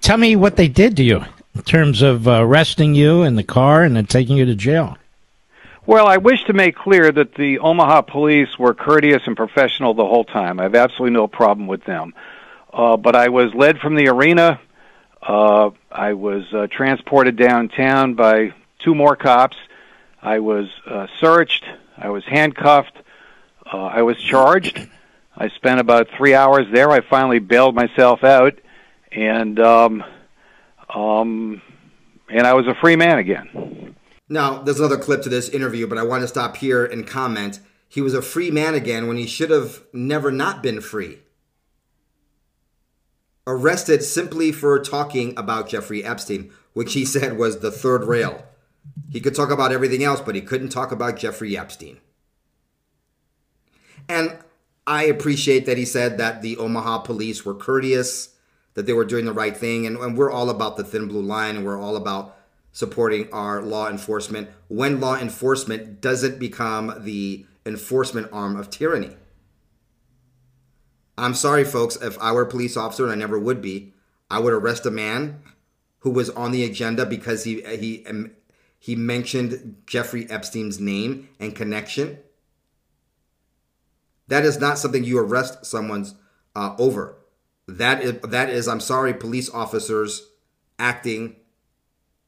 Tell 0.00 0.16
me 0.16 0.34
what 0.36 0.56
they 0.56 0.68
did 0.68 0.96
to 0.96 1.04
you 1.04 1.24
in 1.54 1.62
terms 1.62 2.02
of 2.02 2.26
uh, 2.26 2.42
arresting 2.42 2.94
you 2.94 3.22
in 3.22 3.36
the 3.36 3.44
car 3.44 3.84
and 3.84 3.96
then 3.96 4.06
taking 4.06 4.36
you 4.36 4.44
to 4.46 4.54
jail. 4.54 4.96
Well, 5.86 6.06
I 6.06 6.18
wish 6.18 6.44
to 6.44 6.52
make 6.52 6.76
clear 6.76 7.10
that 7.10 7.34
the 7.34 7.60
Omaha 7.60 8.02
police 8.02 8.58
were 8.58 8.74
courteous 8.74 9.22
and 9.26 9.36
professional 9.36 9.94
the 9.94 10.04
whole 10.04 10.24
time. 10.24 10.60
I 10.60 10.64
have 10.64 10.74
absolutely 10.74 11.14
no 11.14 11.26
problem 11.28 11.66
with 11.66 11.84
them. 11.84 12.14
Uh, 12.72 12.96
but 12.96 13.16
I 13.16 13.28
was 13.28 13.54
led 13.54 13.78
from 13.78 13.94
the 13.94 14.08
arena. 14.08 14.60
Uh, 15.28 15.72
I 15.92 16.14
was 16.14 16.44
uh, 16.54 16.68
transported 16.70 17.36
downtown 17.36 18.14
by 18.14 18.54
two 18.78 18.94
more 18.94 19.14
cops. 19.14 19.58
I 20.22 20.38
was 20.38 20.68
uh, 20.86 21.06
searched. 21.20 21.66
I 21.98 22.08
was 22.08 22.24
handcuffed. 22.24 22.96
Uh, 23.70 23.76
I 23.76 24.02
was 24.02 24.16
charged. 24.16 24.88
I 25.36 25.50
spent 25.50 25.80
about 25.80 26.08
three 26.16 26.34
hours 26.34 26.64
there. 26.72 26.90
I 26.90 27.02
finally 27.02 27.40
bailed 27.40 27.74
myself 27.74 28.24
out, 28.24 28.58
and 29.12 29.60
um, 29.60 30.02
um, 30.88 31.60
and 32.30 32.46
I 32.46 32.54
was 32.54 32.66
a 32.66 32.74
free 32.74 32.96
man 32.96 33.18
again. 33.18 33.94
Now, 34.30 34.62
there's 34.62 34.80
another 34.80 34.96
clip 34.96 35.20
to 35.22 35.28
this 35.28 35.50
interview, 35.50 35.86
but 35.86 35.98
I 35.98 36.04
want 36.04 36.22
to 36.22 36.28
stop 36.28 36.56
here 36.56 36.86
and 36.86 37.06
comment. 37.06 37.60
He 37.86 38.00
was 38.00 38.14
a 38.14 38.22
free 38.22 38.50
man 38.50 38.74
again 38.74 39.06
when 39.06 39.18
he 39.18 39.26
should 39.26 39.50
have 39.50 39.82
never 39.92 40.32
not 40.32 40.62
been 40.62 40.80
free. 40.80 41.18
Arrested 43.50 44.02
simply 44.02 44.52
for 44.52 44.78
talking 44.78 45.32
about 45.38 45.70
Jeffrey 45.70 46.04
Epstein, 46.04 46.52
which 46.74 46.92
he 46.92 47.06
said 47.06 47.38
was 47.38 47.60
the 47.60 47.70
third 47.70 48.04
rail. 48.04 48.44
He 49.10 49.20
could 49.20 49.34
talk 49.34 49.50
about 49.50 49.72
everything 49.72 50.04
else, 50.04 50.20
but 50.20 50.34
he 50.34 50.42
couldn't 50.42 50.68
talk 50.68 50.92
about 50.92 51.16
Jeffrey 51.16 51.56
Epstein. 51.56 51.96
And 54.06 54.36
I 54.86 55.04
appreciate 55.04 55.64
that 55.64 55.78
he 55.78 55.86
said 55.86 56.18
that 56.18 56.42
the 56.42 56.58
Omaha 56.58 56.98
police 56.98 57.46
were 57.46 57.54
courteous, 57.54 58.34
that 58.74 58.84
they 58.84 58.92
were 58.92 59.06
doing 59.06 59.24
the 59.24 59.32
right 59.32 59.56
thing, 59.56 59.86
and, 59.86 59.96
and 59.96 60.18
we're 60.18 60.30
all 60.30 60.50
about 60.50 60.76
the 60.76 60.84
thin 60.84 61.08
blue 61.08 61.22
line, 61.22 61.56
and 61.56 61.64
we're 61.64 61.80
all 61.80 61.96
about 61.96 62.36
supporting 62.72 63.32
our 63.32 63.62
law 63.62 63.88
enforcement 63.88 64.50
when 64.68 65.00
law 65.00 65.16
enforcement 65.16 66.02
doesn't 66.02 66.38
become 66.38 66.94
the 66.98 67.46
enforcement 67.64 68.28
arm 68.30 68.56
of 68.56 68.68
tyranny. 68.68 69.16
I'm 71.18 71.34
sorry, 71.34 71.64
folks, 71.64 71.96
if 71.96 72.18
I 72.20 72.32
were 72.32 72.42
a 72.42 72.46
police 72.46 72.76
officer, 72.76 73.04
and 73.04 73.12
I 73.12 73.16
never 73.16 73.38
would 73.38 73.60
be, 73.60 73.92
I 74.30 74.38
would 74.38 74.52
arrest 74.52 74.86
a 74.86 74.90
man 74.90 75.42
who 76.00 76.10
was 76.10 76.30
on 76.30 76.52
the 76.52 76.64
agenda 76.64 77.04
because 77.04 77.44
he 77.44 77.60
he 77.62 78.06
he 78.78 78.94
mentioned 78.94 79.82
Jeffrey 79.86 80.30
Epstein's 80.30 80.78
name 80.78 81.28
and 81.40 81.54
connection. 81.54 82.18
That 84.28 84.44
is 84.44 84.60
not 84.60 84.78
something 84.78 85.04
you 85.04 85.18
arrest 85.18 85.66
someone's 85.66 86.14
uh, 86.54 86.76
over. 86.78 87.16
That 87.66 88.02
is 88.02 88.20
that 88.20 88.48
is 88.48 88.68
I'm 88.68 88.80
sorry, 88.80 89.12
police 89.12 89.50
officers 89.50 90.30
acting 90.78 91.36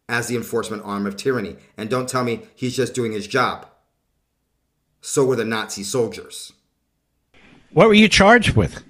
as 0.09 0.27
the 0.27 0.37
enforcement 0.37 0.83
arm 0.85 1.07
of 1.07 1.17
tyranny. 1.17 1.57
And 1.77 1.89
don't 1.89 2.09
tell 2.09 2.25
me 2.25 2.43
he's 2.57 2.75
just 2.75 2.95
doing 2.95 3.13
his 3.13 3.29
job. 3.29 3.69
So 5.01 5.25
were 5.25 5.37
the 5.37 5.45
Nazi 5.45 5.85
soldiers. 5.85 6.53
What 7.73 7.89
were 7.89 7.95
you 7.95 8.09
charged 8.09 8.57
with? 8.57 8.83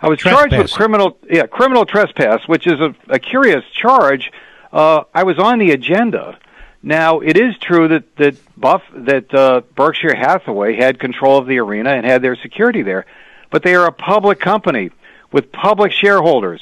I 0.00 0.08
was 0.08 0.18
charged 0.18 0.56
with 0.56 0.70
criminal, 0.72 1.16
yeah, 1.30 1.46
criminal 1.46 1.86
trespass, 1.86 2.46
which 2.46 2.66
is 2.66 2.78
a, 2.80 2.94
a 3.08 3.18
curious 3.18 3.64
charge. 3.72 4.30
Uh, 4.72 5.04
I 5.14 5.22
was 5.22 5.38
on 5.38 5.58
the 5.58 5.70
agenda. 5.70 6.38
Now, 6.82 7.20
it 7.20 7.38
is 7.38 7.56
true 7.58 7.88
that 7.88 8.16
that 8.16 8.36
Buff 8.60 8.82
that 8.94 9.32
uh, 9.32 9.62
Berkshire 9.74 10.14
Hathaway 10.14 10.76
had 10.76 10.98
control 10.98 11.38
of 11.38 11.46
the 11.46 11.58
arena 11.58 11.90
and 11.90 12.04
had 12.04 12.20
their 12.20 12.36
security 12.36 12.82
there, 12.82 13.06
but 13.50 13.62
they 13.62 13.74
are 13.74 13.86
a 13.86 13.92
public 13.92 14.40
company 14.40 14.90
with 15.32 15.50
public 15.50 15.92
shareholders 15.92 16.60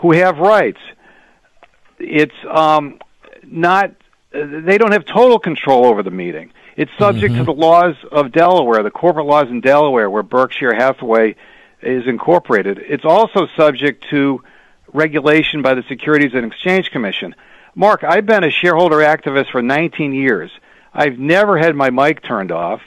who 0.00 0.12
have 0.12 0.38
rights 0.38 0.80
it's 1.98 2.34
um, 2.48 2.98
not 3.42 3.92
they 4.32 4.78
don't 4.78 4.92
have 4.92 5.04
total 5.04 5.38
control 5.38 5.86
over 5.86 6.02
the 6.02 6.10
meeting. 6.10 6.52
It's 6.78 6.92
subject 6.96 7.34
mm-hmm. 7.34 7.44
to 7.44 7.44
the 7.44 7.52
laws 7.52 7.96
of 8.12 8.30
Delaware, 8.30 8.84
the 8.84 8.90
corporate 8.92 9.26
laws 9.26 9.48
in 9.48 9.60
Delaware, 9.60 10.08
where 10.08 10.22
Berkshire 10.22 10.72
Hathaway 10.72 11.34
is 11.82 12.06
incorporated. 12.06 12.78
It's 12.78 13.04
also 13.04 13.48
subject 13.56 14.06
to 14.10 14.44
regulation 14.92 15.60
by 15.60 15.74
the 15.74 15.82
Securities 15.88 16.34
and 16.34 16.46
Exchange 16.46 16.92
Commission. 16.92 17.34
Mark, 17.74 18.04
I've 18.04 18.26
been 18.26 18.44
a 18.44 18.50
shareholder 18.50 18.98
activist 18.98 19.50
for 19.50 19.60
19 19.60 20.14
years. 20.14 20.52
I've 20.94 21.18
never 21.18 21.58
had 21.58 21.74
my 21.74 21.90
mic 21.90 22.22
turned 22.22 22.52
off, 22.52 22.80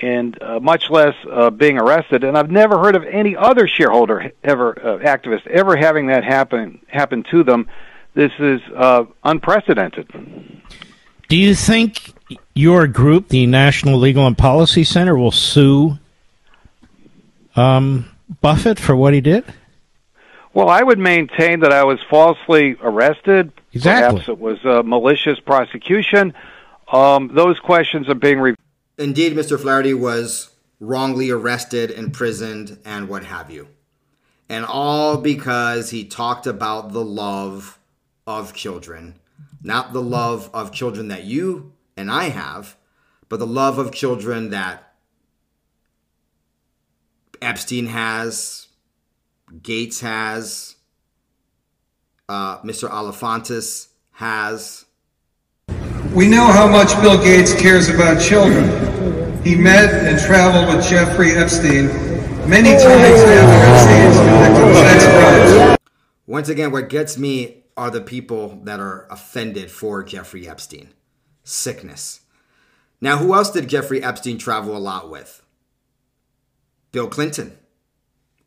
and 0.00 0.40
uh, 0.40 0.60
much 0.60 0.88
less 0.88 1.16
uh, 1.28 1.50
being 1.50 1.76
arrested. 1.76 2.22
And 2.22 2.38
I've 2.38 2.52
never 2.52 2.78
heard 2.78 2.94
of 2.94 3.02
any 3.02 3.34
other 3.34 3.66
shareholder 3.66 4.30
ever 4.44 4.78
uh, 4.78 4.98
activist 4.98 5.44
ever 5.48 5.76
having 5.76 6.06
that 6.06 6.22
happen 6.22 6.78
happen 6.86 7.24
to 7.32 7.42
them 7.42 7.66
this 8.14 8.32
is 8.38 8.60
uh, 8.76 9.04
unprecedented. 9.24 10.08
Do 11.28 11.36
you 11.36 11.54
think 11.54 12.14
your 12.54 12.86
group, 12.86 13.28
the 13.28 13.46
National 13.46 13.98
Legal 13.98 14.26
and 14.26 14.36
Policy 14.36 14.82
Center, 14.82 15.16
will 15.16 15.30
sue 15.30 15.98
um, 17.54 18.06
Buffett 18.40 18.78
for 18.78 18.96
what 18.96 19.12
he 19.12 19.20
did? 19.20 19.44
Well, 20.54 20.70
I 20.70 20.82
would 20.82 20.98
maintain 20.98 21.60
that 21.60 21.72
I 21.72 21.84
was 21.84 22.00
falsely 22.08 22.76
arrested. 22.82 23.52
Exactly. 23.74 24.20
Perhaps 24.20 24.28
it 24.28 24.38
was 24.38 24.64
a 24.64 24.82
malicious 24.82 25.38
prosecution. 25.38 26.32
Um, 26.90 27.30
those 27.34 27.58
questions 27.60 28.08
are 28.08 28.14
being. 28.14 28.40
Re- 28.40 28.54
Indeed, 28.96 29.34
Mr. 29.34 29.60
Flaherty 29.60 29.94
was 29.94 30.50
wrongly 30.80 31.30
arrested, 31.30 31.90
imprisoned, 31.90 32.78
and 32.84 33.08
what 33.08 33.24
have 33.24 33.50
you. 33.50 33.68
And 34.48 34.64
all 34.64 35.18
because 35.18 35.90
he 35.90 36.04
talked 36.04 36.46
about 36.46 36.92
the 36.92 37.04
love 37.04 37.78
of 38.26 38.54
children, 38.54 39.14
not 39.62 39.92
the 39.92 40.02
love 40.02 40.50
of 40.54 40.72
children 40.72 41.08
that 41.08 41.24
you 41.24 41.72
and 41.96 42.10
I 42.10 42.24
have, 42.24 42.76
but 43.28 43.38
the 43.38 43.46
love 43.46 43.78
of 43.78 43.92
children 43.92 44.50
that 44.50 44.94
Epstein 47.42 47.86
has, 47.86 48.68
Gates 49.62 50.00
has, 50.00 50.76
uh, 52.28 52.60
Mr. 52.60 52.88
Alefantis 52.90 53.88
has. 54.12 54.84
We 56.14 56.28
know 56.28 56.46
how 56.46 56.66
much 56.68 57.00
Bill 57.00 57.22
Gates 57.22 57.54
cares 57.54 57.88
about 57.88 58.20
children. 58.20 58.64
He 59.44 59.54
met 59.54 59.90
and 60.04 60.18
traveled 60.18 60.74
with 60.74 60.86
Jeffrey 60.88 61.32
Epstein 61.32 61.86
many 62.48 62.70
times 62.70 62.84
after 62.84 63.32
Epstein's 63.68 64.16
convicted 64.18 64.76
sex 64.76 65.04
crimes. 65.04 65.78
Once 66.26 66.48
again, 66.48 66.72
what 66.72 66.88
gets 66.88 67.16
me 67.16 67.57
are 67.78 67.90
the 67.92 68.00
people 68.00 68.60
that 68.64 68.80
are 68.80 69.06
offended 69.08 69.70
for 69.70 70.02
Jeffrey 70.02 70.48
Epstein. 70.48 70.92
Sickness. 71.44 72.22
Now, 73.00 73.18
who 73.18 73.32
else 73.32 73.52
did 73.52 73.68
Jeffrey 73.68 74.02
Epstein 74.02 74.36
travel 74.36 74.76
a 74.76 74.78
lot 74.78 75.08
with? 75.08 75.44
Bill 76.90 77.06
Clinton. 77.06 77.56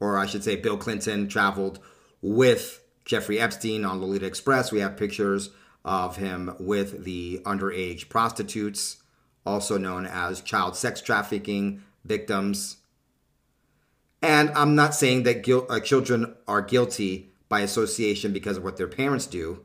Or 0.02 0.18
I 0.18 0.26
should 0.26 0.44
say, 0.44 0.58
Bill 0.58 0.76
Clinton 0.76 1.30
traveled 1.30 1.80
with 2.22 2.84
Jeffrey 3.06 3.40
Epstein 3.40 3.86
on 3.86 4.02
Lolita 4.02 4.26
Express. 4.26 4.70
We 4.70 4.82
have 4.82 4.98
pictures 4.98 5.52
of 5.86 6.18
him 6.18 6.54
with 6.60 7.06
the 7.06 7.40
underage 7.46 8.10
prostitutes, 8.10 8.98
also 9.46 9.78
known 9.78 10.06
as 10.06 10.42
child 10.42 10.76
sex 10.76 11.02
trafficking 11.02 11.84
victims. 12.04 12.78
And 14.22 14.50
I'm 14.52 14.76
not 14.76 14.94
saying 14.94 15.24
that 15.24 15.44
guilt, 15.44 15.68
uh, 15.70 15.80
children 15.80 16.36
are 16.50 16.62
guilty 16.62 17.31
by 17.52 17.60
association 17.60 18.34
because 18.34 18.58
of 18.58 18.64
what 18.64 18.78
their 18.78 18.88
parents 18.88 19.28
do. 19.28 19.60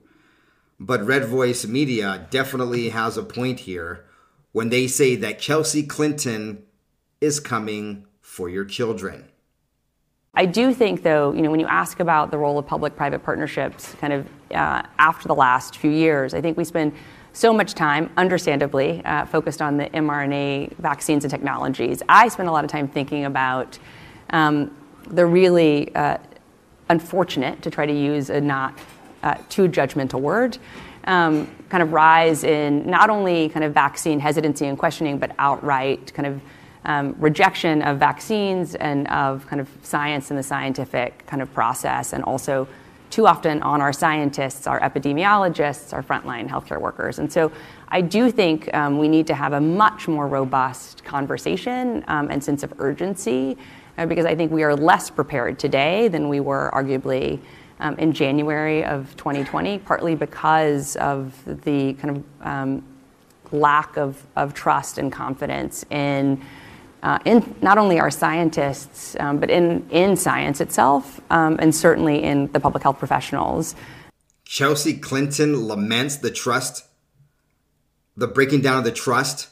But 0.79 1.07
Red 1.07 1.25
Voice 1.25 1.65
Media 1.67 2.27
definitely 2.31 2.91
has 2.91 3.17
a 3.17 3.23
point 3.23 3.61
here 3.61 4.05
when 4.53 4.69
they 4.69 4.87
say 4.89 5.17
that 5.17 5.39
Chelsea 5.39 5.83
Clinton 5.83 6.65
is 7.21 7.41
coming 7.41 8.05
for 8.21 8.51
your 8.51 8.65
children. 8.65 9.29
I 10.35 10.45
do 10.45 10.75
think, 10.75 11.03
though, 11.03 11.33
you 11.33 11.41
know, 11.41 11.51
when 11.51 11.61
you 11.61 11.67
ask 11.67 11.99
about 12.01 12.31
the 12.31 12.37
role 12.37 12.59
of 12.59 12.67
public-private 12.67 13.23
partnerships, 13.23 13.95
kind 13.95 14.13
of 14.13 14.27
uh, 14.51 14.83
after 14.99 15.29
the 15.29 15.35
last 15.35 15.79
few 15.79 15.91
years, 15.91 16.35
I 16.35 16.43
think 16.43 16.59
we 16.59 16.65
spend 16.65 16.93
so 17.33 17.53
much 17.55 17.73
time, 17.75 18.11
understandably, 18.17 19.03
uh, 19.05 19.25
focused 19.27 19.63
on 19.63 19.77
the 19.79 19.87
mRNA 19.91 20.77
vaccines 20.77 21.25
and 21.25 21.31
technologies. 21.31 22.03
I 22.09 22.29
spend 22.29 22.49
a 22.49 22.53
lot 22.53 22.65
of 22.65 22.71
time 22.71 22.89
thinking 22.89 23.25
about 23.25 23.79
um, 24.31 24.77
the 25.09 25.25
really 25.25 25.95
uh, 25.95 26.19
unfortunate, 26.89 27.63
to 27.63 27.71
try 27.71 27.87
to 27.87 27.93
use 27.93 28.31
a 28.31 28.41
not 28.41 28.79
uh, 29.23 29.35
too 29.49 29.69
judgmental 29.69 30.21
word, 30.21 30.59
um, 31.05 31.49
kind 31.69 31.83
of 31.83 31.93
rise 31.93 32.45
in 32.45 32.89
not 32.89 33.11
only 33.11 33.49
kind 33.49 33.65
of 33.65 33.73
vaccine 33.73 34.21
hesitancy 34.21 34.67
and 34.67 34.79
questioning, 34.79 35.19
but 35.19 35.33
outright 35.39 36.13
kind 36.15 36.27
of 36.27 36.41
um, 36.85 37.17
rejection 37.19 37.83
of 37.83 37.99
vaccines 37.99 38.77
and 38.77 39.09
of 39.09 39.47
kind 39.47 39.61
of 39.61 39.69
science 39.83 40.31
and 40.31 40.39
the 40.39 40.43
scientific 40.43 41.27
kind 41.27 41.43
of 41.43 41.53
process, 41.53 42.13
and 42.13 42.23
also 42.25 42.69
too 43.11 43.27
often 43.27 43.63
on 43.63 43.81
our 43.81 43.93
scientists, 43.93 44.67
our 44.67 44.81
epidemiologists, 44.81 45.93
our 45.93 46.03
frontline 46.03 46.49
healthcare 46.49 46.81
workers. 46.81 47.19
And 47.19 47.33
so 47.33 47.53
I 47.89 48.01
do 48.01 48.31
think 48.31 48.73
um, 48.75 48.99
we 48.99 49.09
need 49.09 49.27
to 49.29 49.35
have 49.35 49.53
a 49.53 49.61
much 49.61 50.09
more 50.09 50.27
robust 50.27 51.05
conversation 51.05 52.05
um, 52.09 52.31
and 52.31 52.43
sense 52.43 52.63
of 52.63 52.73
urgency 52.79 53.57
because 53.97 54.27
I 54.27 54.35
think 54.35 54.53
we 54.53 54.63
are 54.63 54.77
less 54.77 55.11
prepared 55.11 55.59
today 55.59 56.09
than 56.09 56.29
we 56.29 56.41
were 56.41 56.71
arguably 56.75 57.41
um, 57.81 57.97
in 57.99 58.13
January 58.13 58.85
of 58.85 59.17
2020, 59.17 59.79
partly 59.79 60.15
because 60.15 60.97
of 60.97 61.35
the 61.65 61.95
kind 61.95 62.17
of 62.17 62.47
um, 62.47 62.85
lack 63.53 63.97
of, 63.97 64.27
of 64.37 64.55
trust 64.55 64.99
and 64.99 65.13
confidence 65.13 65.85
in. 65.91 66.43
Uh, 67.03 67.19
in 67.25 67.55
not 67.63 67.79
only 67.79 68.01
our 68.01 68.11
scientists, 68.11 69.15
um, 69.21 69.39
but 69.39 69.49
in, 69.49 69.87
in 69.91 70.17
science 70.17 70.61
itself, 70.61 71.21
um, 71.31 71.57
and 71.61 71.73
certainly 71.73 72.21
in 72.21 72.51
the 72.51 72.59
public 72.59 72.83
health 72.83 72.99
professionals. 72.99 73.77
Chelsea 74.45 74.95
Clinton 74.95 75.69
laments 75.69 76.17
the 76.17 76.33
trust 76.33 76.87
the 78.17 78.27
breaking 78.27 78.63
down 78.63 78.79
of 78.79 78.85
the 78.85 78.93
trust 78.93 79.49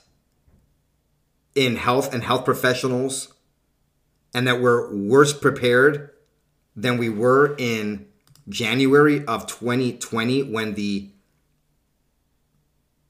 in 1.54 1.76
health 1.76 2.12
and 2.12 2.24
health 2.24 2.44
professionals, 2.44 3.34
and 4.35 4.47
that 4.47 4.61
we're 4.61 4.92
worse 4.92 5.33
prepared 5.33 6.11
than 6.77 6.99
we 6.99 7.09
were 7.09 7.55
in 7.57 8.07
January 8.49 9.25
of 9.25 9.47
2020 9.47 10.42
when 10.42 10.75
the 10.75 11.09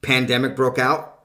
pandemic 0.03 0.55
broke 0.55 0.79
out. 0.79 1.25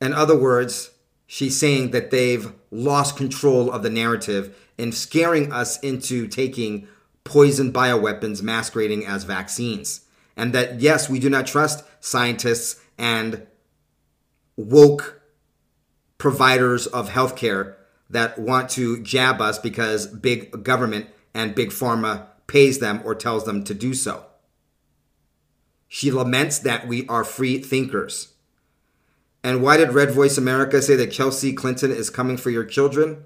In 0.00 0.12
other 0.12 0.38
words, 0.38 0.90
she's 1.26 1.58
saying 1.58 1.90
that 1.90 2.10
they've 2.10 2.52
lost 2.70 3.16
control 3.16 3.70
of 3.70 3.82
the 3.82 3.90
narrative 3.90 4.56
and 4.78 4.94
scaring 4.94 5.52
us 5.52 5.78
into 5.80 6.26
taking 6.28 6.86
poison 7.24 7.72
bioweapons 7.72 8.42
masquerading 8.42 9.04
as 9.06 9.24
vaccines. 9.24 10.02
And 10.36 10.52
that, 10.52 10.80
yes, 10.80 11.08
we 11.08 11.18
do 11.18 11.30
not 11.30 11.46
trust 11.46 11.84
scientists 12.00 12.80
and 12.98 13.46
woke 14.56 15.22
providers 16.18 16.86
of 16.86 17.10
healthcare 17.10 17.74
that 18.14 18.38
want 18.38 18.70
to 18.70 19.02
jab 19.02 19.40
us 19.40 19.58
because 19.58 20.06
big 20.06 20.62
government 20.62 21.06
and 21.34 21.54
big 21.54 21.70
pharma 21.70 22.28
pays 22.46 22.78
them 22.78 23.02
or 23.04 23.14
tells 23.14 23.44
them 23.44 23.64
to 23.64 23.74
do 23.74 23.92
so. 23.92 24.24
She 25.88 26.12
laments 26.12 26.60
that 26.60 26.86
we 26.86 27.06
are 27.08 27.24
free 27.24 27.58
thinkers. 27.58 28.34
And 29.42 29.62
why 29.62 29.76
did 29.76 29.92
Red 29.92 30.12
Voice 30.12 30.38
America 30.38 30.80
say 30.80 30.94
that 30.94 31.10
Chelsea 31.10 31.52
Clinton 31.52 31.90
is 31.90 32.08
coming 32.08 32.36
for 32.36 32.50
your 32.50 32.64
children? 32.64 33.24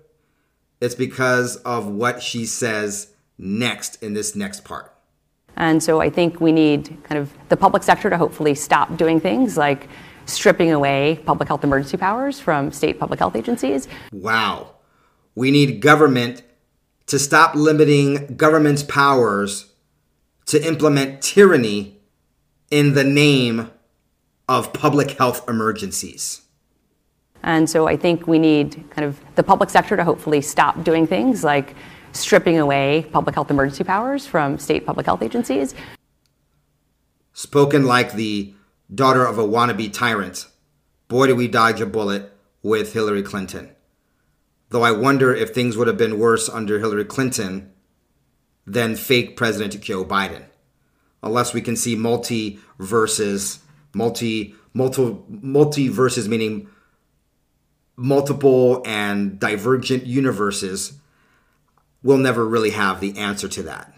It's 0.80 0.94
because 0.94 1.56
of 1.56 1.86
what 1.86 2.22
she 2.22 2.46
says 2.46 3.12
next 3.36 4.02
in 4.02 4.14
this 4.14 4.34
next 4.34 4.64
part. 4.64 4.94
And 5.56 5.82
so 5.82 6.00
I 6.00 6.08
think 6.08 6.40
we 6.40 6.50
need 6.50 6.96
kind 7.02 7.20
of 7.20 7.30
the 7.50 7.58
public 7.58 7.82
sector 7.82 8.08
to 8.08 8.16
hopefully 8.16 8.54
stop 8.54 8.96
doing 8.96 9.20
things 9.20 9.58
like 9.58 9.88
stripping 10.24 10.72
away 10.72 11.20
public 11.26 11.48
health 11.48 11.62
emergency 11.62 11.98
powers 11.98 12.40
from 12.40 12.72
state 12.72 12.98
public 12.98 13.18
health 13.18 13.36
agencies. 13.36 13.86
Wow. 14.12 14.74
We 15.38 15.52
need 15.52 15.80
government 15.80 16.42
to 17.06 17.16
stop 17.16 17.54
limiting 17.54 18.34
government's 18.34 18.82
powers 18.82 19.72
to 20.46 20.60
implement 20.66 21.22
tyranny 21.22 22.00
in 22.72 22.94
the 22.94 23.04
name 23.04 23.70
of 24.48 24.72
public 24.72 25.12
health 25.12 25.48
emergencies. 25.48 26.42
And 27.44 27.70
so 27.70 27.86
I 27.86 27.96
think 27.96 28.26
we 28.26 28.40
need 28.40 28.82
kind 28.90 29.04
of 29.04 29.20
the 29.36 29.44
public 29.44 29.70
sector 29.70 29.96
to 29.96 30.02
hopefully 30.02 30.40
stop 30.40 30.82
doing 30.82 31.06
things 31.06 31.44
like 31.44 31.76
stripping 32.10 32.58
away 32.58 33.06
public 33.12 33.36
health 33.36 33.48
emergency 33.48 33.84
powers 33.84 34.26
from 34.26 34.58
state 34.58 34.84
public 34.84 35.06
health 35.06 35.22
agencies. 35.22 35.72
Spoken 37.32 37.84
like 37.84 38.14
the 38.14 38.54
daughter 38.92 39.24
of 39.24 39.38
a 39.38 39.44
wannabe 39.44 39.92
tyrant. 39.92 40.48
Boy, 41.06 41.28
do 41.28 41.36
we 41.36 41.46
dodge 41.46 41.80
a 41.80 41.86
bullet 41.86 42.32
with 42.60 42.92
Hillary 42.92 43.22
Clinton. 43.22 43.70
Though 44.70 44.82
I 44.82 44.92
wonder 44.92 45.34
if 45.34 45.50
things 45.50 45.76
would 45.76 45.86
have 45.86 45.96
been 45.96 46.18
worse 46.18 46.48
under 46.48 46.78
Hillary 46.78 47.04
Clinton 47.04 47.72
than 48.66 48.96
fake 48.96 49.36
President 49.36 49.80
Joe 49.80 50.04
Biden. 50.04 50.44
Unless 51.22 51.54
we 51.54 51.62
can 51.62 51.74
see 51.74 51.96
multi 51.96 52.60
versus 52.78 53.60
multi 53.94 54.54
multi 54.74 55.02
multiverses 55.02 56.28
meaning 56.28 56.68
multiple 57.96 58.82
and 58.86 59.40
divergent 59.40 60.06
universes 60.06 60.98
we'll 62.02 62.18
never 62.18 62.46
really 62.46 62.70
have 62.70 63.00
the 63.00 63.16
answer 63.18 63.48
to 63.48 63.62
that 63.62 63.92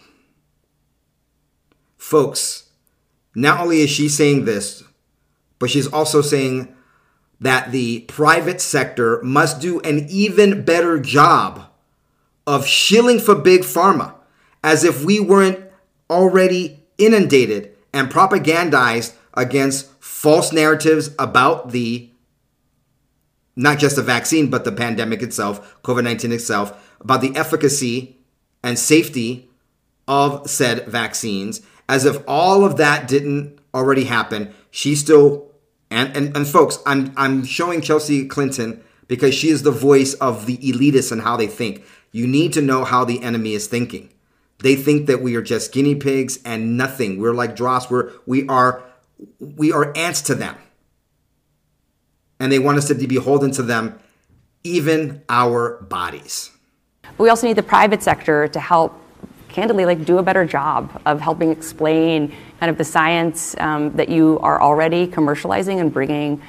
folks 1.99 2.71
not 3.35 3.61
only 3.61 3.83
is 3.83 3.91
she 3.91 4.09
saying 4.09 4.45
this 4.47 4.83
but 5.59 5.69
she's 5.69 5.87
also 5.89 6.23
saying 6.23 6.75
that 7.41 7.73
the 7.73 8.01
private 8.01 8.61
sector 8.61 9.23
must 9.23 9.61
do 9.61 9.81
an 9.81 10.07
even 10.09 10.63
better 10.65 10.99
job 11.01 11.67
of 12.47 12.67
shilling 12.67 13.19
for 13.19 13.35
big 13.35 13.63
pharma 13.63 14.15
as 14.63 14.85
if 14.85 15.05
we 15.05 15.21
weren't 15.21 15.59
already 16.09 16.83
inundated 16.99 17.75
and 17.93 18.11
propagandized 18.11 19.15
against 19.35 19.87
false 20.03 20.53
narratives 20.53 21.11
about 21.19 21.71
the 21.71 22.11
not 23.57 23.79
just 23.79 23.97
the 23.97 24.03
vaccine, 24.03 24.49
but 24.49 24.65
the 24.65 24.73
pandemic 24.73 25.23
itself, 25.23 25.83
COVID 25.83 26.05
19 26.05 26.33
itself, 26.33 26.97
about 27.01 27.21
the 27.21 27.35
efficacy 27.37 28.17
and 28.63 28.79
safety 28.79 29.51
of 30.09 30.49
said 30.49 30.87
vaccines, 30.87 31.61
as 31.89 32.05
if 32.05 32.23
all 32.27 32.65
of 32.65 32.77
that 32.77 33.07
didn't 33.07 33.59
already 33.75 34.05
happen. 34.05 34.55
She 34.71 34.95
still, 34.95 35.50
and, 35.91 36.17
and, 36.17 36.37
and 36.37 36.47
folks, 36.47 36.79
I'm, 36.87 37.13
I'm 37.17 37.45
showing 37.45 37.81
Chelsea 37.81 38.27
Clinton 38.27 38.83
because 39.09 39.35
she 39.35 39.49
is 39.49 39.63
the 39.63 39.73
voice 39.73 40.15
of 40.15 40.47
the 40.47 40.57
elitists 40.59 41.11
and 41.11 41.23
how 41.23 41.37
they 41.37 41.49
think. 41.49 41.85
You 42.13 42.27
need 42.27 42.53
to 42.53 42.63
know 42.63 42.85
how 42.85 43.05
the 43.05 43.23
enemy 43.23 43.55
is 43.55 43.67
thinking. 43.67 44.11
They 44.59 44.77
think 44.77 45.07
that 45.07 45.23
we 45.23 45.35
are 45.37 45.43
just 45.43 45.73
guinea 45.73 45.95
pigs 45.95 46.39
and 46.45 46.77
nothing. 46.77 47.19
We're 47.19 47.35
like 47.35 47.57
dross. 47.57 47.91
We're 47.91 48.13
we 48.27 48.47
are 48.49 48.83
we 49.39 49.73
are 49.73 49.97
ants 49.97 50.21
to 50.23 50.35
them. 50.35 50.57
And 52.39 52.53
they 52.53 52.59
want 52.59 52.79
us 52.79 52.89
to 52.89 52.95
be 52.95 53.07
beholden 53.07 53.51
to 53.53 53.63
them, 53.63 53.99
even 54.65 55.23
our 55.29 55.81
bodies. 55.83 56.51
We 57.19 57.29
also 57.29 57.47
need 57.47 57.57
the 57.57 57.63
private 57.63 58.03
sector 58.03 58.49
to 58.49 58.61
help 58.61 58.99
candidly 59.53 59.85
like 59.85 60.05
do 60.05 60.19
a 60.19 60.23
better 60.23 60.45
job 60.45 61.01
of 61.07 61.21
helping 61.21 61.51
explain 61.51 62.33
kind 62.59 62.71
of 62.71 62.79
the 62.79 62.85
science 62.85 63.57
um, 63.59 63.93
that 63.97 64.09
you 64.09 64.39
are 64.43 64.61
already 64.61 65.07
commercializing 65.07 65.81
and 65.81 65.93
bringing 65.93 66.41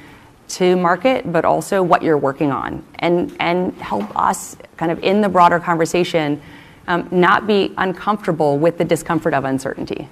to 0.48 0.76
market 0.76 1.32
but 1.32 1.46
also 1.46 1.82
what 1.82 2.02
you're 2.02 2.18
working 2.18 2.52
on 2.52 2.84
and 3.00 3.36
and 3.40 3.74
help 3.82 4.16
us 4.18 4.58
kind 4.78 4.92
of 4.92 5.04
in 5.04 5.22
the 5.22 5.30
broader 5.30 5.60
conversation 5.60 6.42
um, 6.88 7.08
not 7.12 7.48
be 7.48 7.74
uncomfortable 7.78 8.58
with 8.58 8.78
the 8.78 8.84
discomfort 8.86 9.34
of 9.34 9.46
uncertainty 9.46 10.08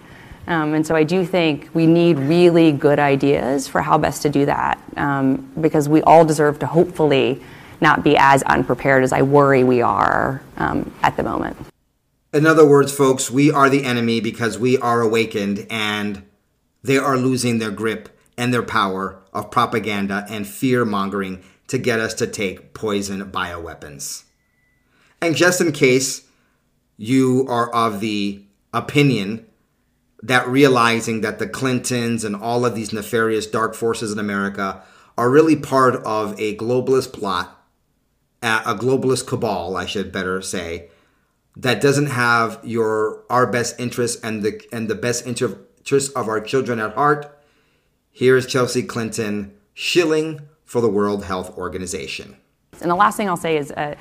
um, 0.48 0.74
and 0.74 0.86
so 0.86 0.96
I 0.96 1.04
do 1.04 1.26
think 1.26 1.70
we 1.74 1.86
need 1.86 2.18
really 2.18 2.72
good 2.72 2.98
ideas 2.98 3.68
for 3.68 3.82
how 3.82 3.98
best 3.98 4.24
to 4.24 4.30
do 4.30 4.46
that 4.48 4.82
um, 4.98 5.48
because 5.62 5.88
we 5.88 6.02
all 6.02 6.26
deserve 6.26 6.58
to 6.60 6.66
hopefully 6.66 7.42
not 7.82 8.04
be 8.04 8.18
as 8.18 8.42
unprepared 8.44 9.04
as 9.04 9.14
I 9.14 9.22
worry 9.22 9.64
we 9.64 9.82
are 9.82 10.42
um, 10.58 10.92
at 11.04 11.16
the 11.18 11.24
moment. 11.24 11.56
In 12.32 12.46
other 12.46 12.66
words, 12.66 12.96
folks, 12.96 13.32
we 13.32 13.52
are 13.52 13.70
the 13.70 13.86
enemy 13.86 14.22
because 14.22 14.60
we 14.60 14.78
are 14.78 15.02
awakened 15.02 15.66
and 15.70 16.24
they 16.84 16.98
are 16.98 17.18
losing 17.18 17.58
their 17.58 17.72
grip 17.72 18.10
and 18.38 18.54
their 18.54 18.64
power 18.64 19.22
of 19.34 19.50
propaganda 19.50 20.26
and 20.30 20.48
fear 20.48 20.86
mongering 20.86 21.44
to 21.68 21.78
get 21.80 22.00
us 22.00 22.14
to 22.16 22.28
take 22.28 22.74
poison 22.74 23.32
bioweapons. 23.32 24.26
And 25.22 25.36
just 25.36 25.60
in 25.60 25.72
case 25.72 26.28
you 26.98 27.46
are 27.50 27.70
of 27.74 28.00
the 28.00 28.44
opinion 28.74 29.46
that 30.22 30.48
realizing 30.48 31.22
that 31.22 31.40
the 31.40 31.48
Clintons 31.48 32.24
and 32.24 32.36
all 32.36 32.66
of 32.66 32.76
these 32.76 32.94
nefarious 32.94 33.48
dark 33.48 33.74
forces 33.74 34.12
in 34.12 34.20
America 34.20 34.84
are 35.18 35.30
really 35.30 35.56
part 35.56 35.96
of 36.04 36.40
a 36.40 36.56
globalist 36.58 37.12
plot, 37.12 37.60
a 38.44 38.76
globalist 38.76 39.28
cabal, 39.28 39.76
I 39.76 39.86
should 39.86 40.12
better 40.12 40.42
say, 40.42 40.90
that 41.62 41.82
doesn't 41.82 42.08
have 42.08 42.60
your 42.64 43.24
our 43.30 43.46
best 43.46 43.80
interests 43.80 44.22
and 44.22 44.44
the 44.44 44.62
and 44.72 44.90
the 44.90 44.96
best 44.96 45.28
interests 45.28 46.10
of 46.16 46.28
our 46.28 46.40
children 46.40 46.80
at 46.80 46.94
heart. 46.94 47.38
Here's 48.12 48.46
Chelsea 48.46 48.84
Clinton 48.84 49.54
shilling 49.74 50.42
for 50.66 50.82
the 50.82 50.90
World 50.90 51.26
Health 51.26 51.58
Organization. 51.58 52.38
And 52.82 52.90
the 52.90 52.96
last 52.96 53.18
thing 53.18 53.28
I'll 53.28 53.38
say 53.38 53.58
is 53.58 53.72
a, 53.72 53.98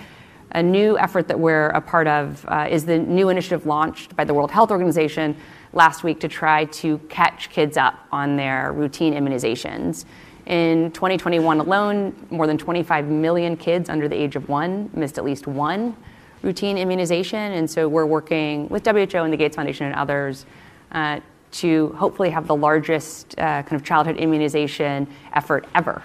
a 0.53 0.63
new 0.63 0.99
effort 0.99 1.29
that 1.29 1.39
we're 1.39 1.69
a 1.71 1.81
part 1.81 2.07
of 2.07 2.45
uh, 2.49 2.69
is 2.71 2.85
the 2.85 2.99
new 2.99 3.29
initiative 3.29 3.67
launched 3.67 4.15
by 4.15 4.25
the 4.25 4.35
World 4.35 4.51
Health 4.51 4.71
Organization 4.71 5.37
last 5.73 6.05
week 6.05 6.21
to 6.21 6.29
try 6.29 6.65
to 6.67 6.99
catch 7.09 7.51
kids 7.51 7.77
up 7.77 7.95
on 8.13 8.37
their 8.37 8.73
routine 8.73 9.15
immunizations. 9.15 10.05
In 10.47 10.93
2021 10.93 11.61
alone, 11.61 12.15
more 12.31 12.47
than 12.47 12.57
25 12.57 13.07
million 13.07 13.57
kids 13.57 13.89
under 13.89 14.09
the 14.09 14.17
age 14.17 14.37
of 14.37 14.49
one 14.49 14.91
missed 14.95 15.19
at 15.19 15.25
least 15.25 15.47
one 15.47 15.97
routine 16.43 16.79
immunization. 16.79 17.53
And 17.53 17.71
so 17.71 17.89
we're 17.89 18.07
working 18.07 18.69
with 18.69 18.87
WHO 18.87 19.19
and 19.19 19.33
the 19.33 19.37
Gates 19.37 19.57
Foundation 19.57 19.87
and 19.87 19.95
others 19.95 20.47
uh, 20.93 21.21
to 21.51 21.89
hopefully 21.95 22.31
have 22.31 22.47
the 22.47 22.57
largest 22.57 23.39
uh, 23.39 23.63
kind 23.63 23.73
of 23.73 23.85
childhood 23.85 24.17
immunization 24.17 25.09
effort 25.33 25.67
ever. 25.75 26.03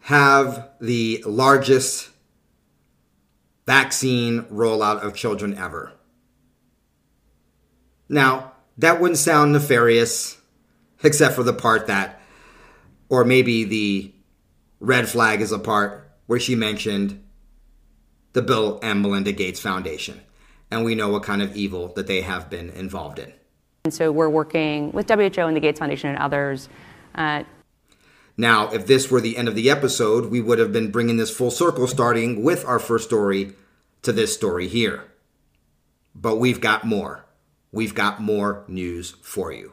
Have 0.00 0.68
the 0.80 1.22
largest 1.26 2.10
vaccine 3.66 4.42
rollout 4.44 5.00
of 5.02 5.14
children 5.14 5.56
ever. 5.56 5.92
Now, 8.08 8.52
that 8.78 9.00
wouldn't 9.00 9.18
sound 9.18 9.52
nefarious, 9.52 10.38
except 11.02 11.34
for 11.34 11.42
the 11.42 11.52
part 11.52 11.86
that, 11.88 12.20
or 13.08 13.24
maybe 13.24 13.64
the 13.64 14.12
red 14.80 15.08
flag 15.08 15.40
is 15.40 15.52
a 15.52 15.58
part 15.58 16.10
where 16.26 16.40
she 16.40 16.54
mentioned 16.54 17.22
the 18.32 18.42
Bill 18.42 18.78
and 18.82 19.02
Melinda 19.02 19.32
Gates 19.32 19.60
Foundation. 19.60 20.20
And 20.70 20.84
we 20.84 20.94
know 20.94 21.08
what 21.08 21.22
kind 21.22 21.40
of 21.42 21.56
evil 21.56 21.88
that 21.94 22.06
they 22.06 22.20
have 22.20 22.50
been 22.50 22.70
involved 22.70 23.18
in. 23.18 23.32
And 23.84 23.94
so 23.94 24.12
we're 24.12 24.28
working 24.28 24.92
with 24.92 25.08
WHO 25.08 25.40
and 25.42 25.56
the 25.56 25.60
Gates 25.60 25.78
Foundation 25.78 26.10
and 26.10 26.18
others. 26.18 26.68
Uh, 27.14 27.44
Now, 28.36 28.70
if 28.72 28.86
this 28.86 29.10
were 29.10 29.20
the 29.20 29.36
end 29.36 29.48
of 29.48 29.54
the 29.54 29.70
episode, 29.70 30.26
we 30.26 30.40
would 30.40 30.58
have 30.58 30.72
been 30.72 30.90
bringing 30.90 31.16
this 31.16 31.34
full 31.34 31.50
circle, 31.50 31.86
starting 31.86 32.42
with 32.42 32.64
our 32.66 32.78
first 32.78 33.06
story 33.06 33.54
to 34.02 34.12
this 34.12 34.34
story 34.34 34.68
here. 34.68 35.04
But 36.14 36.36
we've 36.36 36.60
got 36.60 36.84
more. 36.84 37.24
We've 37.72 37.94
got 37.94 38.20
more 38.20 38.64
news 38.68 39.14
for 39.22 39.52
you. 39.52 39.72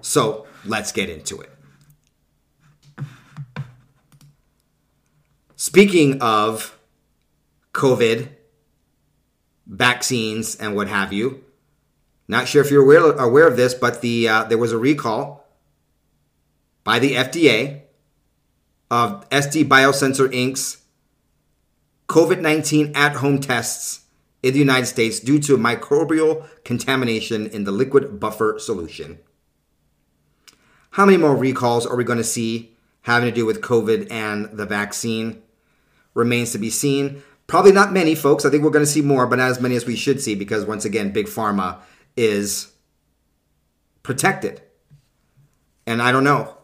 So 0.00 0.46
let's 0.64 0.92
get 0.92 1.08
into 1.08 1.40
it. 1.40 1.50
Speaking 5.56 6.20
of 6.20 6.75
COVID, 7.76 8.30
vaccines, 9.66 10.56
and 10.56 10.74
what 10.74 10.88
have 10.88 11.12
you, 11.12 11.44
not 12.26 12.48
sure 12.48 12.62
if 12.64 12.70
you're 12.70 12.82
aware, 12.82 13.12
aware 13.12 13.46
of 13.46 13.56
this, 13.56 13.74
but 13.74 14.00
the 14.00 14.28
uh, 14.28 14.44
there 14.44 14.58
was 14.58 14.72
a 14.72 14.78
recall 14.78 15.46
by 16.84 16.98
the 16.98 17.14
FDA 17.14 17.82
of 18.90 19.28
SD 19.28 19.68
Biosensor 19.68 20.28
Inc.'s 20.28 20.78
COVID 22.08 22.40
19 22.40 22.92
at 22.94 23.16
home 23.16 23.40
tests 23.40 24.06
in 24.42 24.54
the 24.54 24.58
United 24.58 24.86
States 24.86 25.20
due 25.20 25.38
to 25.40 25.58
microbial 25.58 26.48
contamination 26.64 27.46
in 27.46 27.64
the 27.64 27.72
liquid 27.72 28.18
buffer 28.18 28.58
solution. 28.58 29.18
How 30.90 31.04
many 31.04 31.18
more 31.18 31.36
recalls 31.36 31.84
are 31.84 31.96
we 31.96 32.04
going 32.04 32.18
to 32.18 32.24
see 32.24 32.74
having 33.02 33.28
to 33.28 33.34
do 33.34 33.44
with 33.44 33.60
COVID 33.60 34.10
and 34.10 34.46
the 34.56 34.64
vaccine? 34.64 35.42
Remains 36.14 36.52
to 36.52 36.58
be 36.58 36.70
seen. 36.70 37.22
Probably 37.46 37.72
not 37.72 37.92
many, 37.92 38.14
folks. 38.14 38.44
I 38.44 38.50
think 38.50 38.64
we're 38.64 38.70
going 38.70 38.84
to 38.84 38.90
see 38.90 39.02
more, 39.02 39.26
but 39.26 39.36
not 39.36 39.50
as 39.50 39.60
many 39.60 39.76
as 39.76 39.86
we 39.86 39.96
should 39.96 40.20
see 40.20 40.34
because, 40.34 40.64
once 40.64 40.84
again, 40.84 41.12
Big 41.12 41.26
Pharma 41.26 41.78
is 42.16 42.72
protected. 44.02 44.62
And 45.86 46.02
I 46.02 46.10
don't 46.10 46.24
know 46.24 46.56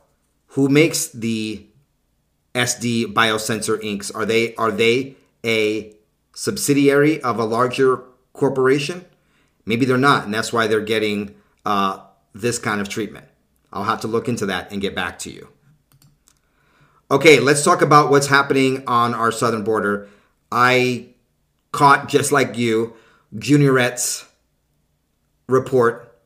who 0.49 0.69
makes 0.69 1.09
the 1.09 1.67
SD 2.55 3.13
Biosensor 3.15 3.83
Inc. 3.83 4.15
Are 4.15 4.27
they 4.27 4.55
are 4.57 4.71
they 4.71 5.17
a 5.45 5.95
subsidiary 6.35 7.23
of 7.23 7.39
a 7.39 7.45
larger 7.45 8.03
corporation? 8.33 9.05
Maybe 9.65 9.85
they're 9.85 9.97
not, 9.97 10.25
and 10.25 10.35
that's 10.35 10.53
why 10.53 10.67
they're 10.67 10.81
getting 10.81 11.37
uh, 11.65 12.01
this 12.35 12.59
kind 12.59 12.81
of 12.81 12.89
treatment. 12.89 13.27
I'll 13.73 13.85
have 13.85 14.01
to 14.01 14.09
look 14.09 14.29
into 14.29 14.47
that 14.47 14.73
and 14.73 14.81
get 14.81 14.95
back 14.95 15.19
to 15.21 15.31
you. 15.31 15.49
Okay, 17.11 17.41
let's 17.41 17.63
talk 17.63 17.83
about 17.83 18.11
what's 18.11 18.27
happening 18.27 18.85
on 18.87 19.15
our 19.15 19.31
southern 19.31 19.65
border. 19.65 20.09
I 20.53 21.07
caught, 21.73 22.09
just 22.09 22.31
like 22.31 22.59
you, 22.59 22.95
Juniorette's 23.35 24.27
report, 25.49 26.21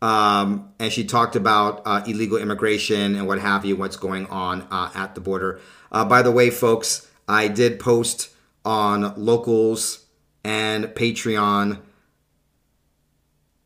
um, 0.00 0.72
and 0.78 0.92
she 0.92 1.04
talked 1.04 1.34
about 1.34 1.82
uh, 1.84 2.02
illegal 2.06 2.38
immigration 2.38 3.16
and 3.16 3.26
what 3.26 3.40
have 3.40 3.64
you, 3.64 3.76
what's 3.76 3.96
going 3.96 4.26
on 4.28 4.62
uh, 4.70 4.90
at 4.94 5.14
the 5.16 5.20
border. 5.20 5.60
Uh, 5.90 6.04
by 6.04 6.22
the 6.22 6.30
way, 6.30 6.48
folks, 6.48 7.08
I 7.28 7.48
did 7.48 7.80
post 7.80 8.30
on 8.64 9.14
Locals 9.16 10.06
and 10.44 10.86
Patreon 10.86 11.80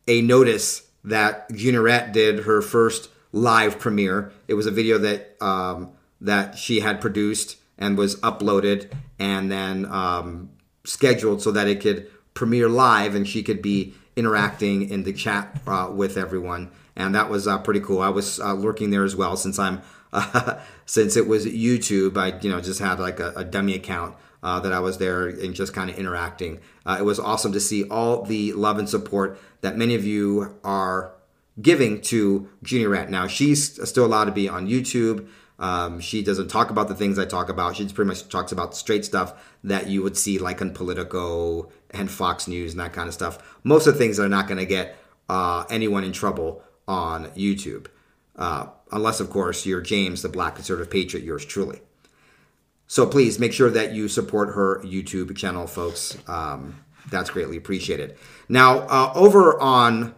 a 0.07 0.21
notice 0.21 0.87
that 1.03 1.49
Juniorette 1.51 2.11
did 2.11 2.39
her 2.39 2.61
first 2.61 3.09
live 3.31 3.77
premiere. 3.77 4.31
It 4.47 4.55
was 4.55 4.65
a 4.65 4.71
video 4.71 4.97
that 4.97 5.35
um, 5.41 5.91
that 6.21 6.57
she 6.57 6.79
had 6.79 7.01
produced 7.01 7.57
and 7.77 7.97
was 7.97 8.15
uploaded 8.17 8.91
and 9.19 9.51
then 9.51 9.85
um, 9.85 10.49
scheduled 10.83 11.41
so 11.41 11.51
that 11.51 11.67
it 11.67 11.81
could 11.81 12.09
premiere 12.33 12.69
live 12.69 13.15
and 13.15 13.27
she 13.27 13.43
could 13.43 13.61
be 13.61 13.93
interacting 14.15 14.89
in 14.89 15.03
the 15.03 15.13
chat 15.13 15.61
uh, 15.67 15.89
with 15.91 16.17
everyone. 16.17 16.71
And 16.95 17.13
that 17.15 17.29
was 17.29 17.47
uh, 17.47 17.59
pretty 17.59 17.79
cool. 17.79 18.01
I 18.01 18.09
was 18.09 18.39
uh, 18.39 18.53
lurking 18.53 18.89
there 18.89 19.03
as 19.03 19.15
well 19.15 19.37
since 19.37 19.59
I'm 19.59 19.81
since 20.85 21.15
it 21.15 21.27
was 21.27 21.45
YouTube. 21.45 22.17
I 22.17 22.39
you 22.39 22.49
know 22.49 22.59
just 22.61 22.79
had 22.79 22.99
like 22.99 23.19
a, 23.19 23.33
a 23.35 23.43
dummy 23.43 23.75
account 23.75 24.15
uh, 24.41 24.59
that 24.59 24.73
I 24.73 24.79
was 24.79 24.97
there 24.97 25.27
and 25.27 25.53
just 25.53 25.73
kind 25.73 25.89
of 25.89 25.97
interacting. 25.97 26.59
Uh, 26.85 26.97
it 26.99 27.03
was 27.03 27.19
awesome 27.19 27.53
to 27.53 27.59
see 27.59 27.87
all 27.89 28.23
the 28.23 28.53
love 28.53 28.79
and 28.79 28.89
support 28.89 29.39
that 29.61 29.77
many 29.77 29.95
of 29.95 30.05
you 30.05 30.55
are 30.63 31.13
giving 31.61 32.01
to 32.01 32.49
Juniorette. 32.63 33.09
Now 33.09 33.27
she's 33.27 33.87
still 33.87 34.05
allowed 34.05 34.25
to 34.25 34.31
be 34.31 34.47
on 34.49 34.67
YouTube. 34.67 35.27
Um, 35.59 35.99
she 35.99 36.21
doesn't 36.21 36.49
talk 36.49 36.69
about 36.69 36.87
the 36.87 36.95
things 36.95 37.17
I 37.17 37.25
talk 37.25 37.49
about. 37.49 37.75
She 37.75 37.83
just 37.83 37.95
pretty 37.95 38.07
much 38.07 38.27
talks 38.29 38.51
about 38.51 38.75
straight 38.75 39.05
stuff 39.05 39.33
that 39.63 39.87
you 39.87 40.03
would 40.03 40.15
see 40.15 40.37
like 40.37 40.61
on 40.61 40.71
Politico 40.73 41.71
and 41.91 42.09
Fox 42.11 42.47
News 42.47 42.73
and 42.73 42.79
that 42.79 42.93
kind 42.93 43.07
of 43.07 43.13
stuff. 43.13 43.57
Most 43.63 43.87
of 43.87 43.93
the 43.93 43.99
things 43.99 44.17
that 44.17 44.23
are 44.23 44.29
not 44.29 44.47
going 44.47 44.59
to 44.59 44.65
get 44.65 44.95
uh, 45.29 45.65
anyone 45.69 46.03
in 46.03 46.11
trouble 46.11 46.63
on 46.87 47.25
YouTube. 47.31 47.87
Uh, 48.35 48.67
unless, 48.91 49.19
of 49.19 49.29
course, 49.29 49.65
you're 49.65 49.81
James, 49.81 50.21
the 50.21 50.29
black 50.29 50.55
conservative 50.55 50.91
patriot, 50.91 51.25
yours 51.25 51.43
truly. 51.43 51.81
So 52.85 53.05
please 53.05 53.39
make 53.39 53.51
sure 53.51 53.69
that 53.71 53.93
you 53.93 54.07
support 54.07 54.53
her 54.53 54.81
YouTube 54.83 55.35
channel, 55.35 55.67
folks. 55.67 56.17
Um, 56.27 56.83
that's 57.09 57.29
greatly 57.29 57.57
appreciated. 57.57 58.15
Now, 58.47 58.79
uh, 58.79 59.11
over 59.15 59.59
on 59.59 60.15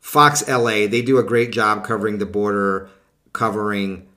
Fox 0.00 0.46
LA, 0.48 0.86
they 0.86 1.02
do 1.02 1.18
a 1.18 1.22
great 1.22 1.52
job 1.52 1.84
covering 1.84 2.18
the 2.18 2.26
border, 2.26 2.88
covering 3.32 4.07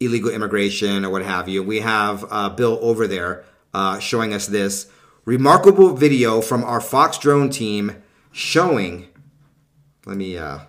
illegal 0.00 0.30
immigration 0.30 1.04
or 1.04 1.10
what 1.10 1.22
have 1.22 1.48
you. 1.48 1.62
We 1.62 1.80
have 1.80 2.24
uh, 2.30 2.50
Bill 2.50 2.78
over 2.82 3.06
there 3.06 3.44
uh, 3.72 3.98
showing 3.98 4.32
us 4.32 4.46
this 4.46 4.90
remarkable 5.24 5.94
video 5.94 6.40
from 6.40 6.64
our 6.64 6.80
Fox 6.80 7.18
drone 7.18 7.50
team 7.50 8.02
showing. 8.32 9.08
Let 10.06 10.16
me 10.16 10.36
uh, 10.36 10.60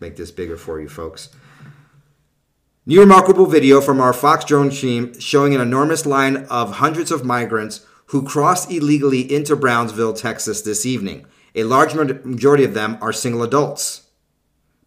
make 0.00 0.16
this 0.16 0.30
bigger 0.30 0.56
for 0.56 0.80
you, 0.80 0.88
folks. 0.88 1.30
New 2.86 3.00
remarkable 3.00 3.46
video 3.46 3.80
from 3.80 4.00
our 4.00 4.12
Fox 4.12 4.44
drone 4.44 4.70
team 4.70 5.18
showing 5.20 5.54
an 5.54 5.60
enormous 5.60 6.06
line 6.06 6.38
of 6.46 6.76
hundreds 6.76 7.12
of 7.12 7.24
migrants 7.24 7.86
who 8.06 8.24
crossed 8.24 8.70
illegally 8.70 9.20
into 9.32 9.54
Brownsville, 9.54 10.14
Texas 10.14 10.62
this 10.62 10.84
evening. 10.84 11.26
A 11.54 11.64
large 11.64 11.94
majority 11.94 12.64
of 12.64 12.74
them 12.74 12.98
are 13.00 13.12
single 13.12 13.42
adults. 13.42 14.08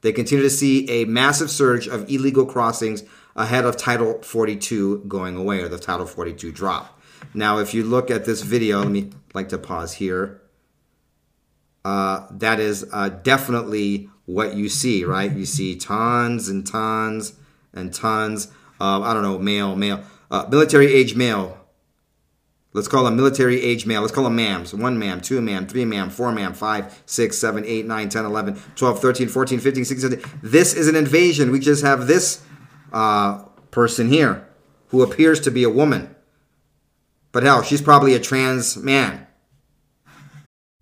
They 0.01 0.11
continue 0.11 0.43
to 0.43 0.49
see 0.49 0.89
a 0.89 1.05
massive 1.05 1.49
surge 1.49 1.87
of 1.87 2.09
illegal 2.09 2.45
crossings 2.45 3.03
ahead 3.35 3.65
of 3.65 3.77
Title 3.77 4.21
42 4.21 5.05
going 5.07 5.35
away 5.35 5.61
or 5.61 5.69
the 5.69 5.79
Title 5.79 6.05
42 6.05 6.51
drop. 6.51 6.99
Now, 7.33 7.59
if 7.59 7.73
you 7.73 7.83
look 7.83 8.11
at 8.11 8.25
this 8.25 8.41
video, 8.41 8.79
let 8.79 8.89
me 8.89 9.11
like 9.33 9.49
to 9.49 9.57
pause 9.57 9.93
here. 9.93 10.41
Uh, 11.85 12.27
that 12.31 12.59
is 12.59 12.85
uh, 12.93 13.09
definitely 13.09 14.09
what 14.25 14.55
you 14.55 14.69
see, 14.69 15.03
right? 15.03 15.31
You 15.31 15.45
see 15.45 15.75
tons 15.75 16.47
and 16.47 16.65
tons 16.65 17.33
and 17.73 17.93
tons 17.93 18.47
of, 18.79 19.03
I 19.03 19.13
don't 19.13 19.23
know, 19.23 19.39
male, 19.39 19.75
male, 19.75 20.03
uh, 20.31 20.47
military 20.49 20.93
age 20.93 21.15
male. 21.15 21.59
Let's 22.73 22.87
call 22.87 23.03
them 23.03 23.15
military 23.15 23.61
age 23.61 23.85
male. 23.85 24.01
Let's 24.01 24.13
call 24.13 24.23
them 24.23 24.37
mams. 24.37 24.73
One 24.73 24.97
mam, 24.97 25.21
two 25.21 25.41
mam, 25.41 25.67
three 25.67 25.85
mam, 25.85 26.09
four 26.09 26.31
mam, 26.31 26.53
five, 26.53 27.03
six, 27.05 27.37
seven, 27.37 27.63
eight, 27.65 27.85
nine, 27.85 28.09
10, 28.09 28.25
11, 28.25 28.59
12, 28.75 28.99
13, 28.99 29.27
14, 29.27 29.59
15, 29.59 29.85
16, 29.85 30.09
17. 30.11 30.39
This 30.41 30.73
is 30.73 30.87
an 30.87 30.95
invasion. 30.95 31.51
We 31.51 31.59
just 31.59 31.83
have 31.83 32.07
this 32.07 32.43
uh, 32.93 33.43
person 33.71 34.09
here 34.09 34.47
who 34.87 35.01
appears 35.01 35.39
to 35.41 35.51
be 35.51 35.63
a 35.63 35.69
woman. 35.69 36.15
But 37.31 37.43
hell, 37.43 37.63
she's 37.63 37.81
probably 37.81 38.13
a 38.13 38.19
trans 38.19 38.77
man. 38.77 39.27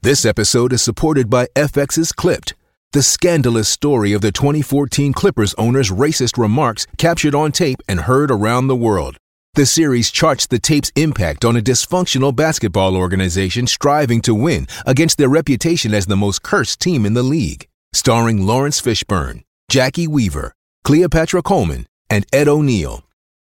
This 0.02 0.26
episode 0.26 0.74
is 0.74 0.82
supported 0.82 1.30
by 1.30 1.48
FX's 1.56 2.12
Clipped, 2.12 2.54
the 2.92 3.04
scandalous 3.04 3.70
story 3.70 4.12
of 4.12 4.22
the 4.22 4.32
2014 4.32 5.14
Clippers 5.14 5.54
owner's 5.54 5.92
racist 5.92 6.38
remarks 6.38 6.86
captured 6.98 7.34
on 7.34 7.52
tape 7.52 7.80
and 7.88 8.02
heard 8.02 8.32
around 8.32 8.68
the 8.68 8.76
world. 8.76 9.16
The 9.54 9.66
series 9.66 10.12
charts 10.12 10.48
the 10.48 10.60
tape's 10.60 10.92
impact 10.96 11.46
on 11.46 11.56
a 11.56 11.62
dysfunctional 11.62 12.36
basketball 12.36 12.98
organization 12.98 13.68
striving 13.68 14.22
to 14.22 14.34
win 14.34 14.68
against 14.86 15.18
their 15.18 15.30
reputation 15.30 15.94
as 15.94 16.06
the 16.06 16.18
most 16.18 16.42
cursed 16.42 16.80
team 16.80 17.06
in 17.06 17.14
the 17.14 17.24
league. 17.24 17.68
Starring 17.94 18.46
Laurence 18.46 18.82
Fishburne, 18.82 19.44
Jacki 19.70 20.08
Weaver, 20.08 20.54
Cleopatra 20.84 21.42
Coleman, 21.42 21.86
and 22.12 22.26
Ed 22.34 22.50
O'Neill. 22.50 23.06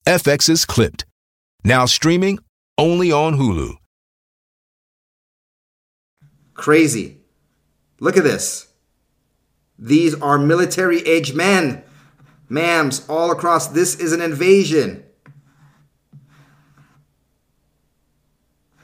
FX's 0.06 0.64
Clipped. 0.64 1.06
Now 1.64 1.86
streaming 1.86 2.38
only 2.78 3.12
on 3.12 3.38
Hulu. 3.38 3.78
Crazy. 6.54 7.18
Look 8.00 8.16
at 8.16 8.24
this. 8.24 8.68
These 9.80 10.14
are 10.22 10.38
military 10.38 11.00
age 11.00 11.34
men. 11.34 11.84
Mams 12.50 13.10
all 13.10 13.32
across. 13.32 13.68
This 13.68 13.96
is 13.96 14.14
an 14.14 14.22
invasion. 14.22 15.04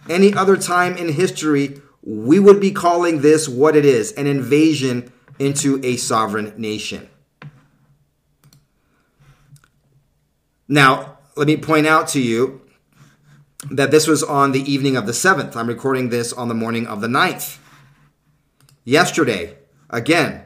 Any 0.09 0.33
other 0.33 0.57
time 0.57 0.97
in 0.97 1.09
history, 1.09 1.79
we 2.01 2.39
would 2.39 2.59
be 2.59 2.71
calling 2.71 3.21
this 3.21 3.47
what 3.47 3.75
it 3.75 3.85
is 3.85 4.13
an 4.13 4.25
invasion 4.25 5.11
into 5.37 5.79
a 5.85 5.97
sovereign 5.97 6.55
nation. 6.57 7.07
Now, 10.71 11.17
let 11.35 11.47
me 11.47 11.57
point 11.57 11.87
out 11.87 12.07
to 12.09 12.21
you 12.21 12.61
that 13.71 13.89
this 13.89 14.05
was 14.05 14.21
on 14.21 14.51
the 14.51 14.71
evening 14.71 14.95
of 14.95 15.07
the 15.07 15.13
7th. 15.13 15.55
I'm 15.55 15.67
recording 15.67 16.09
this 16.09 16.31
on 16.31 16.47
the 16.47 16.53
morning 16.53 16.85
of 16.85 17.01
the 17.01 17.07
9th. 17.07 17.57
Yesterday, 18.85 19.57
again, 19.89 20.43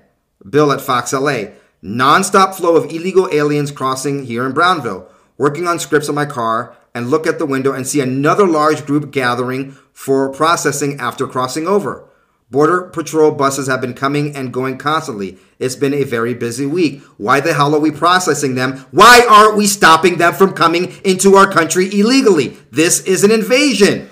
Bill 0.49 0.71
at 0.71 0.79
Fox 0.79 1.11
LA. 1.11 1.51
nonstop 1.83 2.55
flow 2.55 2.77
of 2.77 2.85
illegal 2.85 3.27
aliens 3.33 3.69
crossing 3.69 4.25
here 4.25 4.45
in 4.45 4.53
Brownsville, 4.53 5.09
working 5.37 5.67
on 5.67 5.77
scripts 5.77 6.07
on 6.07 6.15
my 6.15 6.25
car, 6.25 6.73
and 6.95 7.09
look 7.09 7.27
at 7.27 7.37
the 7.37 7.45
window 7.45 7.73
and 7.73 7.85
see 7.85 7.99
another 7.99 8.47
large 8.47 8.85
group 8.85 9.11
gathering 9.11 9.75
for 9.91 10.31
processing 10.31 11.01
after 11.01 11.27
crossing 11.27 11.67
over. 11.67 12.07
Border 12.53 12.83
Patrol 12.83 13.31
buses 13.31 13.67
have 13.67 13.81
been 13.81 13.95
coming 13.95 14.35
and 14.35 14.53
going 14.53 14.77
constantly. 14.77 15.39
It's 15.57 15.75
been 15.75 15.95
a 15.95 16.03
very 16.03 16.35
busy 16.35 16.67
week. 16.67 17.01
Why 17.17 17.39
the 17.39 17.55
hell 17.55 17.73
are 17.73 17.79
we 17.79 17.89
processing 17.89 18.53
them? 18.53 18.77
Why 18.91 19.25
aren't 19.27 19.57
we 19.57 19.65
stopping 19.65 20.19
them 20.19 20.33
from 20.33 20.53
coming 20.53 20.93
into 21.03 21.33
our 21.33 21.51
country 21.51 21.87
illegally? 21.87 22.55
This 22.69 23.01
is 23.05 23.23
an 23.23 23.31
invasion. 23.31 24.07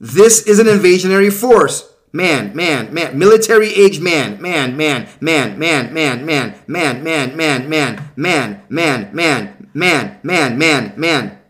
This 0.00 0.46
is 0.46 0.58
an 0.58 0.66
invasionary 0.66 1.30
force. 1.30 1.92
Man, 2.10 2.56
man, 2.56 2.92
man, 2.92 3.18
military 3.18 3.68
age 3.74 4.00
man, 4.00 4.40
man, 4.40 4.78
man, 4.78 5.08
man, 5.20 5.58
man, 5.58 5.92
man, 5.92 6.24
man, 6.24 6.56
man, 6.66 7.04
man, 7.04 7.36
man, 7.36 8.14
man, 8.16 8.64
man, 8.70 8.70
man, 8.70 9.14
man, 9.14 9.56
man, 9.74 10.20
man, 10.22 10.58
man, 10.58 10.92
man. 10.96 11.41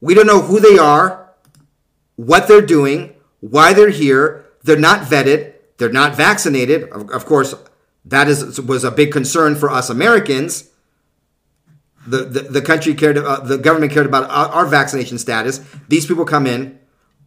We 0.00 0.14
don't 0.14 0.26
know 0.26 0.40
who 0.40 0.60
they 0.60 0.78
are, 0.78 1.32
what 2.16 2.48
they're 2.48 2.60
doing, 2.60 3.14
why 3.40 3.72
they're 3.72 3.90
here. 3.90 4.46
They're 4.62 4.78
not 4.78 5.02
vetted. 5.02 5.54
They're 5.78 5.90
not 5.90 6.14
vaccinated. 6.14 6.84
Of, 6.84 7.10
of 7.10 7.24
course, 7.24 7.54
that 8.04 8.28
is 8.28 8.60
was 8.60 8.84
a 8.84 8.90
big 8.90 9.12
concern 9.12 9.54
for 9.54 9.70
us 9.70 9.90
Americans. 9.90 10.70
The, 12.06 12.24
the, 12.24 12.40
the 12.40 12.62
country 12.62 12.94
cared, 12.94 13.18
uh, 13.18 13.40
the 13.40 13.58
government 13.58 13.92
cared 13.92 14.06
about 14.06 14.24
our, 14.30 14.48
our 14.48 14.66
vaccination 14.66 15.18
status. 15.18 15.60
These 15.88 16.06
people 16.06 16.24
come 16.24 16.46
in. 16.46 16.78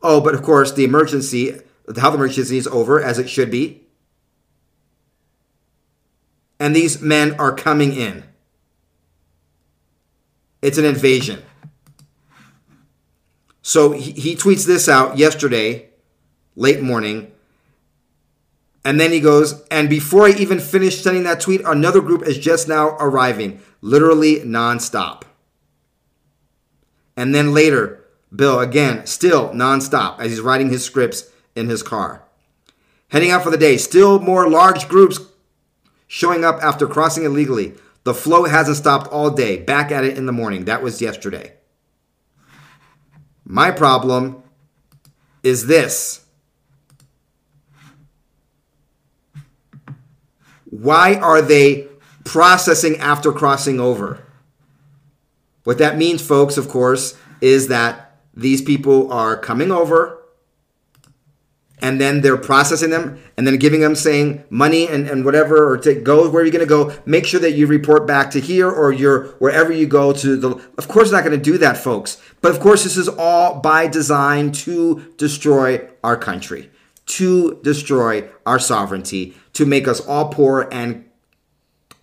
Oh, 0.02 0.20
but 0.20 0.34
of 0.34 0.42
course, 0.42 0.72
the 0.72 0.84
emergency, 0.84 1.60
the 1.88 2.02
health 2.02 2.16
emergency 2.16 2.58
is 2.58 2.68
over, 2.68 3.02
as 3.02 3.20
it 3.20 3.30
should 3.30 3.52
be. 3.52 3.84
And 6.60 6.76
these 6.76 7.02
men 7.02 7.36
are 7.40 7.54
coming 7.54 7.94
in. 7.94 8.24
It's 10.62 10.78
an 10.78 10.86
invasion. 10.86 11.44
So 13.64 13.94
he, 13.94 14.12
he 14.12 14.36
tweets 14.36 14.68
this 14.68 14.88
out 14.88 15.18
yesterday, 15.18 15.90
late 16.56 16.82
morning. 16.82 17.32
And 18.86 19.00
then 19.00 19.12
he 19.12 19.22
goes, 19.22 19.66
and 19.72 19.90
before 19.90 20.28
I 20.28 20.32
even 20.32 20.60
finish 20.60 21.02
sending 21.02 21.24
that 21.24 21.40
tweet, 21.40 21.62
another 21.66 22.02
group 22.02 22.22
is 22.24 22.38
just 22.38 22.68
now 22.68 22.90
arriving, 23.00 23.62
literally 23.82 24.42
nonstop. 24.42 25.24
And 27.16 27.34
then 27.34 27.54
later, 27.54 28.04
Bill, 28.36 28.60
again, 28.60 29.06
still 29.06 29.50
nonstop 29.52 30.20
as 30.20 30.32
he's 30.32 30.42
writing 30.42 30.70
his 30.70 30.84
scripts 30.84 31.32
in 31.56 31.70
his 31.70 31.82
car. 31.82 32.24
Heading 33.10 33.32
out 33.32 33.44
for 33.44 33.52
the 33.52 33.58
day, 33.58 33.78
still 33.78 34.20
more 34.20 34.50
large 34.50 34.90
groups 34.90 35.20
showing 36.08 36.44
up 36.44 36.62
after 36.62 36.86
crossing 36.86 37.24
illegally. 37.24 37.76
The 38.04 38.14
flow 38.14 38.44
hasn't 38.44 38.76
stopped 38.76 39.08
all 39.08 39.30
day. 39.30 39.58
Back 39.58 39.92
at 39.92 40.04
it 40.04 40.18
in 40.18 40.26
the 40.26 40.34
morning. 40.34 40.66
That 40.66 40.84
was 40.84 41.02
yesterday. 41.02 41.54
My 43.46 43.72
problem 43.72 44.42
is 45.44 45.68
this. 45.68 46.26
Why 50.70 51.16
are 51.16 51.42
they 51.42 51.88
processing 52.24 52.98
after 52.98 53.32
crossing 53.32 53.80
over? 53.80 54.26
What 55.64 55.78
that 55.78 55.98
means, 55.98 56.26
folks, 56.26 56.58
of 56.58 56.68
course, 56.68 57.18
is 57.42 57.68
that 57.68 58.18
these 58.34 58.62
people 58.62 59.12
are 59.12 59.38
coming 59.38 59.72
over 59.72 60.23
and 61.84 62.00
then 62.00 62.22
they're 62.22 62.38
processing 62.38 62.90
them 62.90 63.22
and 63.38 63.46
then 63.46 63.58
giving 63.58 63.82
them 63.82 63.94
saying 63.94 64.42
money 64.50 64.88
and, 64.88 65.08
and 65.10 65.26
whatever 65.26 65.70
or 65.70 65.78
to 65.78 65.94
go 65.94 66.30
where 66.30 66.44
you're 66.44 66.52
going 66.52 66.62
to 66.62 66.66
go 66.66 66.96
make 67.06 67.28
sure 67.28 67.42
that 67.42 67.52
you 67.52 67.68
report 67.68 68.08
back 68.08 68.32
to 68.32 68.40
here 68.40 68.72
or 68.72 68.94
you're 68.94 69.26
wherever 69.34 69.72
you 69.72 69.86
go 69.86 70.14
to 70.14 70.38
the 70.38 70.50
of 70.78 70.88
course 70.88 71.12
not 71.12 71.26
going 71.26 71.38
to 71.38 71.52
do 71.52 71.58
that 71.58 71.76
folks. 71.76 72.22
But 72.42 72.52
of 72.52 72.62
course 72.62 72.84
this 72.84 72.96
is 72.96 73.10
all 73.10 73.60
by 73.60 73.88
design 73.88 74.54
to 74.64 75.14
destroy 75.18 75.88
our 76.04 76.16
country 76.18 76.72
to 77.06 77.60
destroy 77.64 78.30
our 78.46 78.60
sovereignty 78.60 79.36
to 79.52 79.66
make 79.66 79.86
us 79.86 80.00
all 80.08 80.30
poor 80.30 80.70
and 80.72 81.04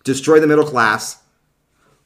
destroy 0.03 0.39
the 0.39 0.45
middle 0.45 0.65
class 0.65 1.23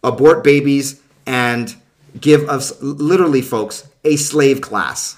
abort 0.01 0.45
babies 0.45 1.01
and 1.25 1.75
give 2.21 2.47
us 2.47 2.81
literally 2.81 3.41
folks 3.41 3.89
a 4.05 4.15
slave 4.15 4.61
class 4.61 5.17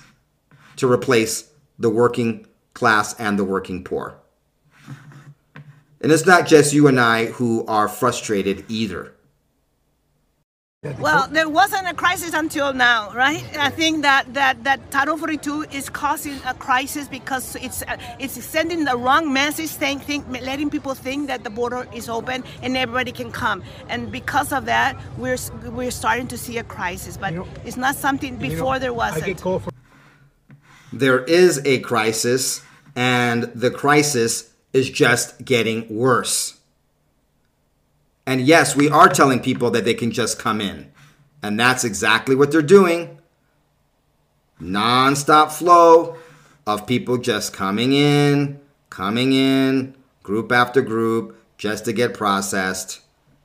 to 0.77 0.91
replace 0.91 1.51
the 1.77 1.89
working 1.89 2.46
class 2.77 3.15
and 3.19 3.39
the 3.39 3.43
working 3.43 3.83
poor. 3.83 4.19
And 5.99 6.11
it's 6.11 6.27
not 6.27 6.45
just 6.45 6.73
you 6.73 6.87
and 6.87 6.99
I 6.99 7.25
who 7.25 7.65
are 7.65 7.87
frustrated 7.87 8.63
either. 8.69 9.13
Well, 10.99 11.27
there 11.27 11.49
wasn't 11.49 11.87
a 11.87 11.93
crisis 11.95 12.33
until 12.33 12.71
now, 12.71 13.11
right? 13.13 13.43
I 13.57 13.71
think 13.71 14.03
that, 14.03 14.31
that, 14.35 14.63
that 14.63 14.91
Title 14.91 15.17
42 15.17 15.63
is 15.71 15.89
causing 15.89 16.39
a 16.45 16.53
crisis 16.53 17.07
because 17.07 17.55
it's 17.55 17.81
uh, 17.81 17.97
it's 18.19 18.41
sending 18.45 18.85
the 18.85 18.95
wrong 18.95 19.33
message, 19.33 19.69
saying, 19.69 19.99
think, 20.01 20.29
letting 20.29 20.69
people 20.69 20.93
think 20.93 21.27
that 21.27 21.43
the 21.43 21.49
border 21.49 21.87
is 21.95 22.07
open 22.07 22.43
and 22.61 22.77
everybody 22.77 23.11
can 23.11 23.31
come. 23.31 23.63
And 23.89 24.11
because 24.11 24.53
of 24.53 24.65
that, 24.65 24.95
we're 25.17 25.37
we're 25.65 25.91
starting 25.91 26.27
to 26.27 26.37
see 26.37 26.59
a 26.59 26.63
crisis. 26.63 27.17
But 27.17 27.33
you 27.33 27.39
know, 27.39 27.47
it's 27.65 27.75
not 27.75 27.95
something 27.95 28.37
before 28.37 28.75
you 28.75 28.79
know, 28.79 28.79
there 28.79 28.93
wasn't. 28.93 29.43
There 30.93 31.23
is 31.25 31.59
a 31.65 31.79
crisis, 31.79 32.61
and 32.97 33.43
the 33.53 33.69
crisis 33.69 34.51
is 34.73 34.89
just 34.89 35.45
getting 35.45 35.87
worse. 35.87 36.57
And 38.25 38.41
yes, 38.41 38.75
we 38.75 38.89
are 38.89 39.07
telling 39.07 39.39
people 39.39 39.69
that 39.69 39.85
they 39.85 39.93
can 39.93 40.09
just 40.09 40.39
come 40.39 40.59
in. 40.59 40.91
And 41.43 41.59
that's 41.59 41.83
exactly 41.83 42.35
what 42.35 42.51
they're 42.51 42.63
doing. 42.63 43.19
Non-stop 44.59 45.51
flow 45.51 46.17
of 46.65 46.87
people 46.87 47.19
just 47.19 47.53
coming 47.53 47.93
in, 47.93 48.59
coming 48.89 49.31
in, 49.31 49.95
group 50.23 50.51
after 50.51 50.81
group, 50.81 51.39
just 51.59 51.85
to 51.85 51.93
get 51.93 52.15
processed. 52.15 53.01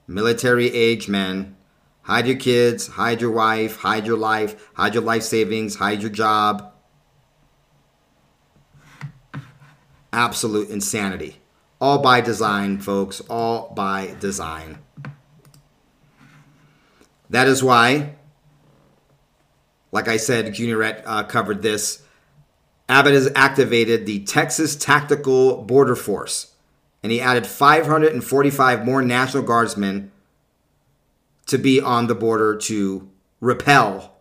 Military 0.09 0.73
age 0.73 1.09
men. 1.09 1.57
Hide 2.01 2.27
your 2.27 2.39
kids, 2.39 2.87
hide 2.87 3.21
your 3.21 3.31
wife, 3.31 3.77
hide 3.77 4.07
your 4.07 4.17
life, 4.17 4.71
hide 4.73 4.95
your 4.95 5.05
life 5.05 5.23
savings, 5.23 5.77
hide 5.77 6.01
your 6.01 6.11
job. 6.11 6.72
Absolute 10.13 10.69
insanity. 10.71 11.39
All 11.81 11.99
by 11.99 12.21
design, 12.21 12.79
folks. 12.79 13.21
All 13.29 13.73
by 13.75 14.15
design. 14.21 14.79
That 17.31 17.49
is 17.49 17.63
why, 17.63 18.17
like 19.91 20.07
I 20.07 20.19
said, 20.19 20.55
Juniorette 20.55 21.03
uh, 21.07 21.25
covered 21.25 21.63
this. 21.63 22.03
Abbott 22.89 23.15
has 23.15 23.31
activated 23.35 24.05
the 24.05 24.23
Texas 24.25 24.77
Tactical 24.77 25.63
Border 25.63 25.97
Force, 25.97 26.55
and 27.03 27.11
he 27.11 27.23
added 27.23 27.47
545 27.47 28.85
more 28.85 29.01
National 29.01 29.43
Guardsmen 29.43 30.13
to 31.47 31.57
be 31.57 31.81
on 31.81 32.07
the 32.07 32.15
border 32.15 32.55
to 32.57 33.09
repel 33.41 34.15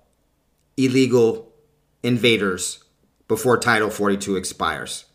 illegal 0.78 1.52
invaders 2.02 2.84
before 3.28 3.58
Title 3.58 3.90
42 3.90 4.36
expires. 4.36 5.06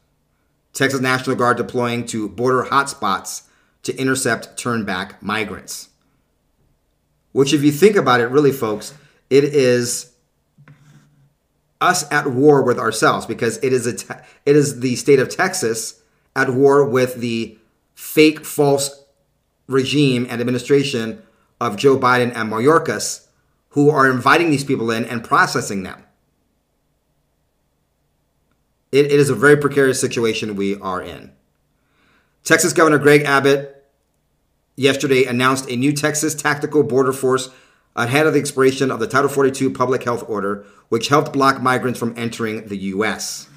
Texas 0.76 1.00
National 1.00 1.34
Guard 1.36 1.56
deploying 1.56 2.04
to 2.08 2.28
border 2.28 2.64
hotspots 2.64 3.44
to 3.82 3.96
intercept 3.96 4.62
turnback 4.62 5.20
migrants. 5.22 5.88
Which, 7.32 7.54
if 7.54 7.62
you 7.62 7.72
think 7.72 7.96
about 7.96 8.20
it, 8.20 8.26
really, 8.26 8.52
folks, 8.52 8.92
it 9.30 9.44
is 9.44 10.12
us 11.80 12.10
at 12.12 12.26
war 12.26 12.62
with 12.62 12.78
ourselves 12.78 13.24
because 13.24 13.56
it 13.62 13.72
is 13.72 13.86
a 13.86 13.94
te- 13.94 14.22
it 14.44 14.54
is 14.54 14.80
the 14.80 14.96
state 14.96 15.18
of 15.18 15.30
Texas 15.30 16.02
at 16.34 16.50
war 16.50 16.84
with 16.84 17.16
the 17.16 17.56
fake, 17.94 18.44
false 18.44 19.04
regime 19.66 20.26
and 20.28 20.42
administration 20.42 21.22
of 21.58 21.78
Joe 21.78 21.98
Biden 21.98 22.34
and 22.34 22.52
Mayorkas, 22.52 23.26
who 23.70 23.88
are 23.88 24.10
inviting 24.10 24.50
these 24.50 24.64
people 24.64 24.90
in 24.90 25.06
and 25.06 25.24
processing 25.24 25.84
them 25.84 26.05
it, 28.92 29.06
it 29.06 29.12
is 29.12 29.30
a 29.30 29.34
very 29.34 29.56
precarious 29.56 30.00
situation 30.00 30.56
we 30.56 30.78
are 30.80 31.02
in. 31.02 31.32
Texas 32.44 32.72
Governor 32.72 32.98
Greg 32.98 33.22
Abbott 33.22 33.84
yesterday 34.76 35.24
announced 35.24 35.68
a 35.68 35.76
new 35.76 35.92
Texas 35.92 36.34
Tactical 36.34 36.82
Border 36.82 37.12
Force 37.12 37.50
ahead 37.96 38.26
of 38.26 38.34
the 38.34 38.38
expiration 38.38 38.90
of 38.90 39.00
the 39.00 39.06
Title 39.06 39.28
42 39.28 39.70
public 39.70 40.04
health 40.04 40.24
order, 40.28 40.64
which 40.88 41.08
helped 41.08 41.32
block 41.32 41.60
migrants 41.60 41.98
from 41.98 42.14
entering 42.16 42.68
the 42.68 42.76
U.S. 42.76 43.48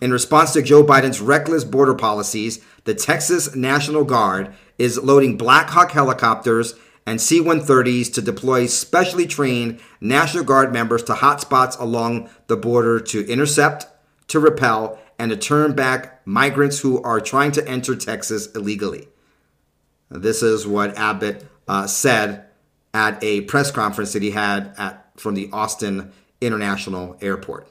In 0.00 0.12
response 0.12 0.52
to 0.52 0.62
Joe 0.62 0.84
Biden's 0.84 1.20
reckless 1.20 1.64
border 1.64 1.94
policies, 1.94 2.62
the 2.84 2.94
Texas 2.94 3.56
National 3.56 4.04
Guard 4.04 4.54
is 4.76 5.02
loading 5.02 5.38
Black 5.38 5.70
Hawk 5.70 5.92
helicopters 5.92 6.74
and 7.06 7.20
C 7.20 7.40
130s 7.40 8.12
to 8.14 8.22
deploy 8.22 8.66
specially 8.66 9.26
trained 9.26 9.80
National 10.00 10.44
Guard 10.44 10.72
members 10.72 11.02
to 11.04 11.14
hotspots 11.14 11.78
along 11.78 12.30
the 12.46 12.56
border 12.56 12.98
to 13.00 13.26
intercept, 13.28 13.86
to 14.28 14.40
repel, 14.40 14.98
and 15.18 15.30
to 15.30 15.36
turn 15.36 15.74
back 15.74 16.26
migrants 16.26 16.80
who 16.80 17.02
are 17.02 17.20
trying 17.20 17.52
to 17.52 17.68
enter 17.68 17.94
Texas 17.94 18.46
illegally. 18.54 19.08
This 20.10 20.42
is 20.42 20.66
what 20.66 20.96
Abbott 20.96 21.46
uh, 21.68 21.86
said 21.86 22.46
at 22.92 23.22
a 23.22 23.42
press 23.42 23.70
conference 23.70 24.12
that 24.12 24.22
he 24.22 24.30
had 24.30 24.72
at, 24.78 25.10
from 25.16 25.34
the 25.34 25.50
Austin 25.52 26.12
International 26.40 27.16
Airport, 27.20 27.68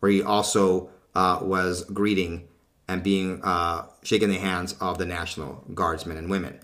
where 0.00 0.12
he 0.12 0.22
also 0.22 0.90
uh, 1.14 1.40
was 1.42 1.84
greeting 1.84 2.48
and 2.88 3.02
being 3.02 3.40
uh, 3.42 3.86
shaking 4.02 4.28
the 4.28 4.38
hands 4.38 4.74
of 4.80 4.98
the 4.98 5.06
National 5.06 5.64
Guardsmen 5.74 6.16
and 6.16 6.28
women. 6.28 6.60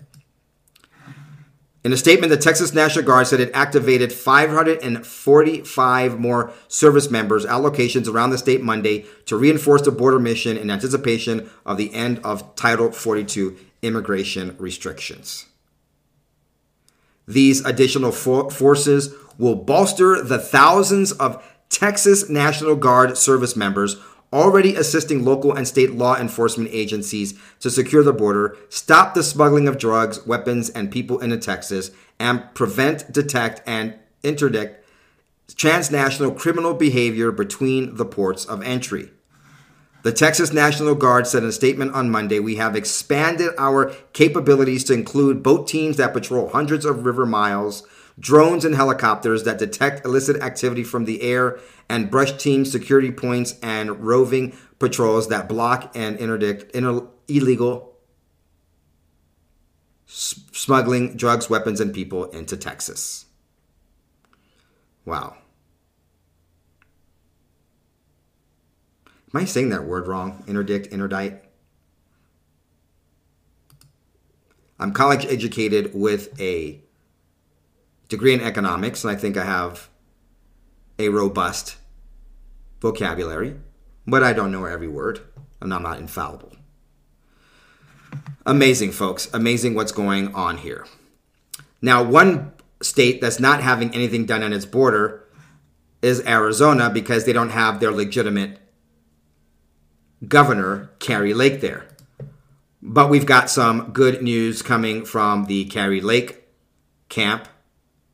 In 1.83 1.91
a 1.91 1.97
statement, 1.97 2.29
the 2.29 2.37
Texas 2.37 2.73
National 2.73 3.03
Guard 3.03 3.25
said 3.25 3.39
it 3.39 3.49
activated 3.55 4.13
545 4.13 6.19
more 6.19 6.53
service 6.67 7.09
members 7.09 7.43
at 7.43 7.55
locations 7.55 8.07
around 8.07 8.29
the 8.29 8.37
state 8.37 8.61
Monday 8.61 9.05
to 9.25 9.35
reinforce 9.35 9.81
the 9.81 9.91
border 9.91 10.19
mission 10.19 10.57
in 10.57 10.69
anticipation 10.69 11.49
of 11.65 11.77
the 11.77 11.91
end 11.93 12.19
of 12.23 12.55
Title 12.55 12.91
42 12.91 13.57
immigration 13.81 14.55
restrictions. 14.59 15.47
These 17.27 17.65
additional 17.65 18.11
forces 18.11 19.15
will 19.39 19.55
bolster 19.55 20.21
the 20.21 20.37
thousands 20.37 21.11
of 21.13 21.43
Texas 21.69 22.29
National 22.29 22.75
Guard 22.75 23.17
service 23.17 23.55
members 23.55 23.95
already 24.33 24.75
assisting 24.75 25.25
local 25.25 25.53
and 25.53 25.67
state 25.67 25.91
law 25.91 26.15
enforcement 26.15 26.69
agencies 26.71 27.33
to 27.59 27.69
secure 27.69 28.03
the 28.03 28.13
border, 28.13 28.57
stop 28.69 29.13
the 29.13 29.23
smuggling 29.23 29.67
of 29.67 29.77
drugs, 29.77 30.25
weapons, 30.25 30.69
and 30.69 30.91
people 30.91 31.19
into 31.19 31.37
Texas, 31.37 31.91
and 32.19 32.43
prevent, 32.53 33.11
detect, 33.11 33.61
and 33.67 33.95
interdict 34.23 34.81
transnational 35.55 36.31
criminal 36.31 36.73
behavior 36.73 37.31
between 37.31 37.95
the 37.95 38.05
ports 38.05 38.45
of 38.45 38.61
entry. 38.63 39.11
The 40.03 40.11
Texas 40.11 40.51
National 40.51 40.95
Guard 40.95 41.27
said 41.27 41.43
in 41.43 41.49
a 41.49 41.51
statement 41.51 41.93
on 41.93 42.09
Monday, 42.09 42.39
we 42.39 42.55
have 42.55 42.75
expanded 42.75 43.51
our 43.59 43.93
capabilities 44.13 44.83
to 44.85 44.93
include 44.93 45.43
boat 45.43 45.67
teams 45.67 45.97
that 45.97 46.13
patrol 46.13 46.49
hundreds 46.49 46.85
of 46.85 47.05
river 47.05 47.25
miles, 47.25 47.83
drones 48.19 48.65
and 48.65 48.75
helicopters 48.75 49.43
that 49.43 49.57
detect 49.57 50.05
illicit 50.05 50.41
activity 50.41 50.83
from 50.83 51.05
the 51.05 51.21
air, 51.21 51.59
and 51.89 52.11
brush 52.11 52.31
team 52.37 52.65
security 52.65 53.11
points 53.11 53.55
and 53.61 54.05
roving 54.05 54.55
patrols 54.79 55.27
that 55.27 55.49
block 55.49 55.91
and 55.95 56.17
interdict 56.17 56.71
inter- 56.75 57.07
illegal 57.27 57.91
smuggling 60.05 61.15
drugs, 61.15 61.49
weapons, 61.49 61.79
and 61.79 61.93
people 61.93 62.25
into 62.25 62.57
Texas. 62.57 63.25
Wow. 65.05 65.37
Am 69.33 69.41
I 69.41 69.45
saying 69.45 69.69
that 69.69 69.85
word 69.85 70.07
wrong? 70.07 70.43
Interdict, 70.47 70.87
interdict? 70.87 71.45
I'm 74.77 74.91
college 74.93 75.25
educated 75.25 75.91
with 75.93 76.39
a 76.41 76.80
degree 78.11 78.33
in 78.33 78.41
economics, 78.41 79.05
and 79.05 79.11
I 79.11 79.15
think 79.15 79.37
I 79.37 79.45
have 79.45 79.89
a 80.99 81.07
robust 81.07 81.77
vocabulary, 82.81 83.55
but 84.05 84.21
I 84.21 84.33
don't 84.33 84.51
know 84.51 84.65
every 84.65 84.89
word, 84.89 85.21
and 85.61 85.73
I'm 85.73 85.81
not 85.81 85.97
infallible. 85.97 86.51
Amazing, 88.45 88.91
folks. 88.91 89.33
Amazing 89.33 89.75
what's 89.75 89.93
going 89.93 90.35
on 90.35 90.57
here. 90.57 90.85
Now, 91.81 92.03
one 92.03 92.51
state 92.81 93.21
that's 93.21 93.39
not 93.39 93.61
having 93.61 93.95
anything 93.95 94.25
done 94.25 94.43
on 94.43 94.51
its 94.51 94.65
border 94.65 95.23
is 96.01 96.19
Arizona 96.27 96.89
because 96.89 97.23
they 97.23 97.31
don't 97.31 97.51
have 97.51 97.79
their 97.79 97.91
legitimate 97.91 98.59
governor, 100.27 100.91
Kari 100.99 101.33
Lake, 101.33 101.61
there. 101.61 101.87
But 102.81 103.09
we've 103.09 103.25
got 103.25 103.49
some 103.49 103.91
good 103.91 104.21
news 104.21 104.61
coming 104.61 105.05
from 105.05 105.45
the 105.45 105.63
Kari 105.65 106.01
Lake 106.01 106.49
camp 107.07 107.47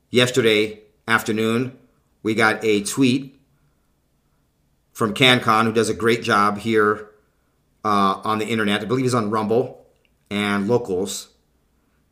yesterday 0.09 0.81
afternoon, 1.07 1.77
we 2.23 2.35
got 2.35 2.63
a 2.63 2.83
tweet 2.83 3.39
from 4.93 5.13
CannCon, 5.13 5.65
who 5.65 5.73
does 5.73 5.89
a 5.89 5.93
great 5.93 6.23
job 6.23 6.57
here 6.57 7.09
uh, 7.85 8.19
on 8.23 8.39
the 8.39 8.47
internet. 8.47 8.81
I 8.81 8.85
believe 8.85 9.05
he's 9.05 9.13
on 9.13 9.29
Rumble 9.29 9.85
and 10.29 10.67
Locals. 10.67 11.29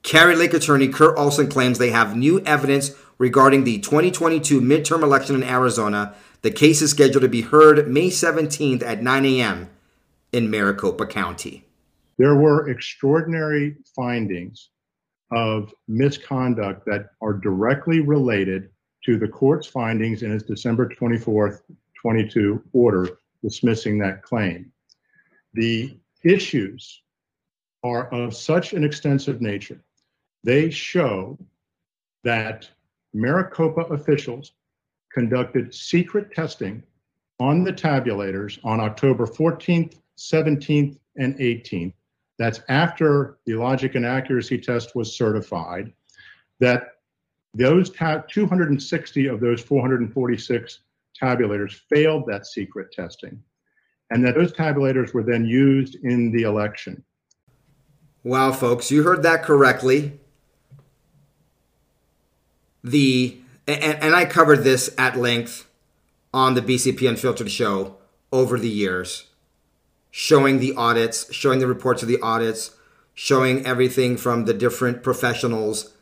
Kari 0.04 0.36
Lake 0.36 0.54
attorney 0.54 0.88
Kurt 0.88 1.18
Olsen 1.18 1.48
claims 1.48 1.78
they 1.78 1.90
have 1.90 2.16
new 2.16 2.40
evidence 2.42 2.92
regarding 3.18 3.64
the 3.64 3.80
2022 3.80 4.62
midterm 4.62 5.02
election 5.02 5.36
in 5.36 5.44
Arizona. 5.44 6.14
The 6.44 6.52
case 6.52 6.82
is 6.82 6.92
scheduled 6.92 7.24
to 7.24 7.28
be 7.28 7.42
heard 7.42 7.88
May 7.88 8.10
17th 8.10 8.84
at 8.84 9.02
9 9.02 9.26
a.m. 9.26 9.70
in 10.32 10.52
Maricopa 10.52 11.08
County. 11.08 11.66
There 12.18 12.36
were 12.36 12.70
extraordinary 12.70 13.78
findings 13.96 14.70
of 15.32 15.74
misconduct 15.88 16.86
that 16.86 17.10
are 17.22 17.34
directly 17.34 18.00
related 18.00 18.70
to 19.06 19.18
the 19.18 19.28
court's 19.28 19.68
findings 19.68 20.24
in 20.24 20.32
its 20.32 20.44
December 20.44 20.90
24th, 20.90 21.62
22 22.02 22.64
order 22.74 23.20
dismissing 23.44 23.98
that 24.00 24.24
claim. 24.24 24.72
The 25.54 25.98
issues 26.24 27.02
are 27.84 28.08
of 28.14 28.36
such 28.36 28.74
an 28.74 28.84
extensive 28.84 29.42
nature. 29.42 29.84
They 30.44 30.70
show 30.70 31.38
that 32.24 32.70
Maricopa 33.14 33.82
officials 33.82 34.54
conducted 35.14 35.74
secret 35.74 36.34
testing 36.34 36.84
on 37.40 37.64
the 37.64 37.74
tabulators 37.74 38.60
on 38.64 38.80
October 38.80 39.26
14th, 39.26 40.00
17th, 40.18 40.98
and 41.18 41.38
18th 41.38 41.94
that's 42.38 42.62
after 42.70 43.38
the 43.46 43.56
logic 43.56 43.96
and 43.96 44.06
accuracy 44.06 44.58
test 44.58 44.96
was 44.96 45.16
certified, 45.16 45.94
that 46.60 46.96
those 47.54 47.90
ta- 47.90 48.24
260 48.30 49.28
of 49.28 49.40
those 49.40 49.62
446 49.62 50.80
tabulators 51.22 51.80
failed 51.90 52.26
that 52.28 52.46
secret 52.46 52.92
testing, 52.92 53.42
and 54.12 54.26
that 54.26 54.36
those 54.36 54.52
tabulators 54.52 55.14
were 55.14 55.24
then 55.24 55.46
used 55.46 55.96
in 56.04 56.32
the 56.32 56.44
election. 56.44 57.04
Wow, 58.24 58.52
folks, 58.52 58.92
you 58.92 59.04
heard 59.04 59.24
that 59.24 59.44
correctly. 59.44 60.20
The 62.84 63.40
and, 63.68 64.04
and 64.04 64.16
I 64.16 64.26
covered 64.26 64.64
this 64.64 64.94
at 64.98 65.16
length 65.18 65.68
on 66.34 66.54
the 66.54 66.62
BCP 66.62 67.08
Unfiltered 67.08 67.50
show 67.50 67.96
over 68.32 68.60
the 68.60 68.70
years 68.70 69.28
showing 70.18 70.60
the 70.60 70.74
audits, 70.78 71.32
showing 71.34 71.60
the 71.60 71.68
reports 71.68 72.02
of 72.02 72.08
the 72.08 72.22
audits, 72.22 72.72
showing 73.14 73.66
everything 73.66 74.16
from 74.16 74.46
the 74.46 74.54
different 74.54 75.04
professionals 75.04 75.94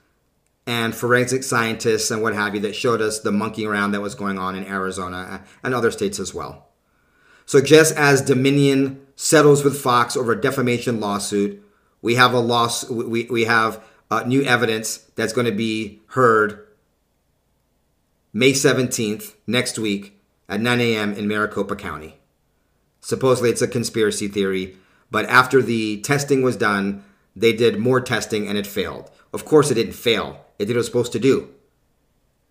and 0.67 0.93
forensic 0.93 1.41
scientists 1.41 2.11
and 2.11 2.21
what 2.21 2.35
have 2.35 2.53
you 2.53 2.61
that 2.61 2.75
showed 2.75 3.01
us 3.01 3.21
the 3.21 3.31
monkeying 3.31 3.67
around 3.67 3.91
that 3.91 4.01
was 4.01 4.13
going 4.13 4.37
on 4.37 4.53
in 4.53 4.67
Arizona 4.67 5.43
and 5.63 5.73
other 5.73 5.89
states 5.89 6.19
as 6.19 6.31
well. 6.31 6.67
So 7.47 7.59
just 7.59 7.95
as 7.95 8.21
Dominion 8.21 9.03
settles 9.15 9.63
with 9.63 9.81
Fox 9.81 10.15
over 10.15 10.33
a 10.33 10.39
defamation 10.39 10.99
lawsuit, 10.99 11.59
we 12.03 12.13
have 12.13 12.35
a 12.35 12.39
loss. 12.39 12.87
We, 12.87 13.23
we 13.23 13.45
have 13.45 13.83
uh, 14.11 14.25
new 14.27 14.43
evidence 14.43 14.97
that's 15.15 15.33
going 15.33 15.47
to 15.47 15.51
be 15.51 16.03
heard 16.09 16.67
May 18.31 18.51
17th 18.51 19.33
next 19.47 19.79
week 19.79 20.21
at 20.47 20.61
9 20.61 20.79
a.m. 20.81 21.13
in 21.13 21.27
Maricopa 21.27 21.75
County. 21.75 22.19
Supposedly 23.03 23.49
it's 23.49 23.61
a 23.61 23.67
conspiracy 23.67 24.29
theory, 24.29 24.77
but 25.11 25.25
after 25.25 25.61
the 25.61 25.99
testing 25.99 26.41
was 26.41 26.55
done, 26.55 27.03
they 27.35 27.51
did 27.51 27.77
more 27.77 27.99
testing 27.99 28.47
and 28.47 28.57
it 28.57 28.65
failed. 28.65 29.11
Of 29.33 29.43
course, 29.43 29.69
it 29.69 29.73
didn't 29.73 29.91
fail. 29.91 30.45
It 30.57 30.65
did 30.65 30.69
what 30.69 30.75
it 30.75 30.77
was 30.77 30.85
supposed 30.85 31.11
to 31.11 31.19
do 31.19 31.49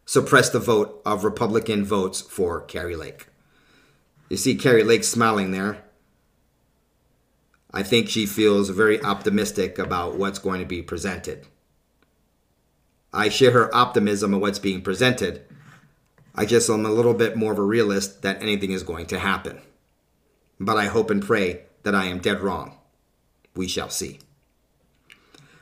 suppress 0.04 0.50
the 0.50 0.58
vote 0.58 1.00
of 1.06 1.24
Republican 1.24 1.84
votes 1.84 2.20
for 2.20 2.60
Kari 2.60 2.96
Lake. 2.96 3.28
You 4.28 4.36
see 4.36 4.56
Kari 4.56 4.82
Lake 4.82 5.04
smiling 5.04 5.52
there. 5.52 5.84
I 7.72 7.82
think 7.82 8.08
she 8.08 8.26
feels 8.26 8.68
very 8.68 9.02
optimistic 9.02 9.78
about 9.78 10.18
what's 10.18 10.40
going 10.40 10.60
to 10.60 10.66
be 10.66 10.82
presented. 10.82 11.46
I 13.10 13.30
share 13.30 13.52
her 13.52 13.74
optimism 13.74 14.34
of 14.34 14.40
what's 14.40 14.58
being 14.58 14.82
presented. 14.82 15.46
I 16.34 16.44
just 16.44 16.68
am 16.68 16.84
a 16.84 16.90
little 16.90 17.14
bit 17.14 17.36
more 17.36 17.52
of 17.52 17.58
a 17.58 17.62
realist 17.62 18.20
that 18.20 18.42
anything 18.42 18.72
is 18.72 18.82
going 18.82 19.06
to 19.06 19.18
happen 19.18 19.62
but 20.64 20.76
I 20.76 20.86
hope 20.86 21.10
and 21.10 21.22
pray 21.22 21.62
that 21.82 21.94
I 21.94 22.06
am 22.06 22.20
dead 22.20 22.40
wrong. 22.40 22.78
We 23.54 23.68
shall 23.68 23.90
see. 23.90 24.20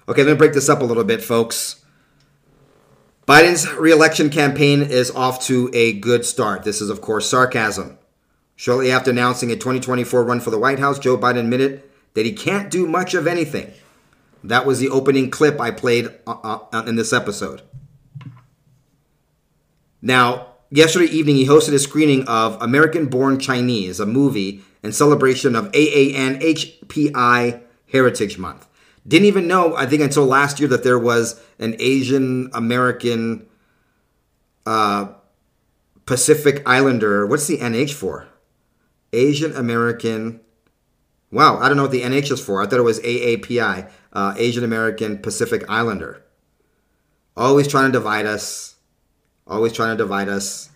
Okay, 0.09 0.22
let 0.22 0.32
me 0.32 0.38
break 0.38 0.53
this 0.53 0.68
up 0.68 0.80
a 0.80 0.84
little 0.84 1.05
bit, 1.05 1.22
folks. 1.22 1.84
Biden's 3.26 3.70
reelection 3.74 4.28
campaign 4.28 4.82
is 4.82 5.11
off 5.11 5.44
to 5.44 5.70
a 5.72 5.92
good 5.92 6.26
start. 6.26 6.64
This 6.64 6.80
is, 6.80 6.90
of 6.90 7.01
course, 7.01 7.28
sarcasm. 7.28 7.96
Shortly 8.57 8.90
after 8.90 9.11
announcing 9.11 9.51
a 9.51 9.55
2024 9.55 10.24
run 10.24 10.40
for 10.40 10.51
the 10.51 10.59
White 10.59 10.80
House, 10.80 10.98
Joe 10.98 11.16
Biden 11.16 11.40
admitted 11.40 11.82
that 12.14 12.26
he 12.26 12.32
can't 12.32 12.70
do 12.70 12.86
much 12.86 13.14
of 13.14 13.26
anything. 13.26 13.72
That 14.42 14.66
was 14.66 14.80
the 14.80 14.88
opening 14.88 15.30
clip 15.30 15.61
I 15.61 15.70
played 15.70 16.09
uh, 16.26 16.59
uh, 16.72 16.84
in 16.86 16.96
this 16.96 17.12
episode. 17.12 17.62
Now, 20.03 20.55
yesterday 20.70 21.07
evening, 21.07 21.36
he 21.36 21.46
hosted 21.46 21.74
a 21.74 21.78
screening 21.78 22.26
of 22.26 22.61
American 22.61 23.07
Born 23.07 23.38
Chinese, 23.38 24.01
a 24.01 24.07
movie 24.07 24.62
in 24.83 24.93
celebration 24.93 25.55
of 25.55 25.70
AANHPI 25.72 27.62
Heritage 27.91 28.39
Month. 28.39 28.66
Didn't 29.07 29.26
even 29.26 29.49
know, 29.49 29.74
I 29.76 29.87
think, 29.87 30.03
until 30.03 30.26
last 30.26 30.61
year 30.61 30.68
that 30.68 30.85
there 30.85 30.99
was 30.99 31.41
an 31.59 31.74
Asian 31.78 32.51
American 32.53 33.47
uh, 34.66 35.09
Pacific 36.07 36.62
Islander. 36.66 37.26
What's 37.26 37.47
the 37.47 37.59
NH 37.59 37.95
for? 37.95 38.28
Asian 39.12 39.57
American. 39.57 40.41
Wow, 41.33 41.59
I 41.59 41.68
don't 41.68 41.76
know 41.76 41.85
what 41.85 41.93
the 41.93 42.03
NH 42.03 42.33
is 42.33 42.41
for. 42.45 42.62
I 42.62 42.66
thought 42.66 42.78
it 42.78 42.83
was 42.83 43.01
AAPI, 43.01 43.91
uh, 44.12 44.35
Asian 44.37 44.64
American 44.64 45.18
Pacific 45.18 45.64
Islander. 45.68 46.24
Always 47.37 47.68
trying 47.68 47.87
to 47.87 47.99
divide 47.99 48.26
us. 48.26 48.76
Always 49.47 49.72
trying 49.72 49.97
to 49.97 50.03
divide 50.03 50.28
us. 50.28 50.70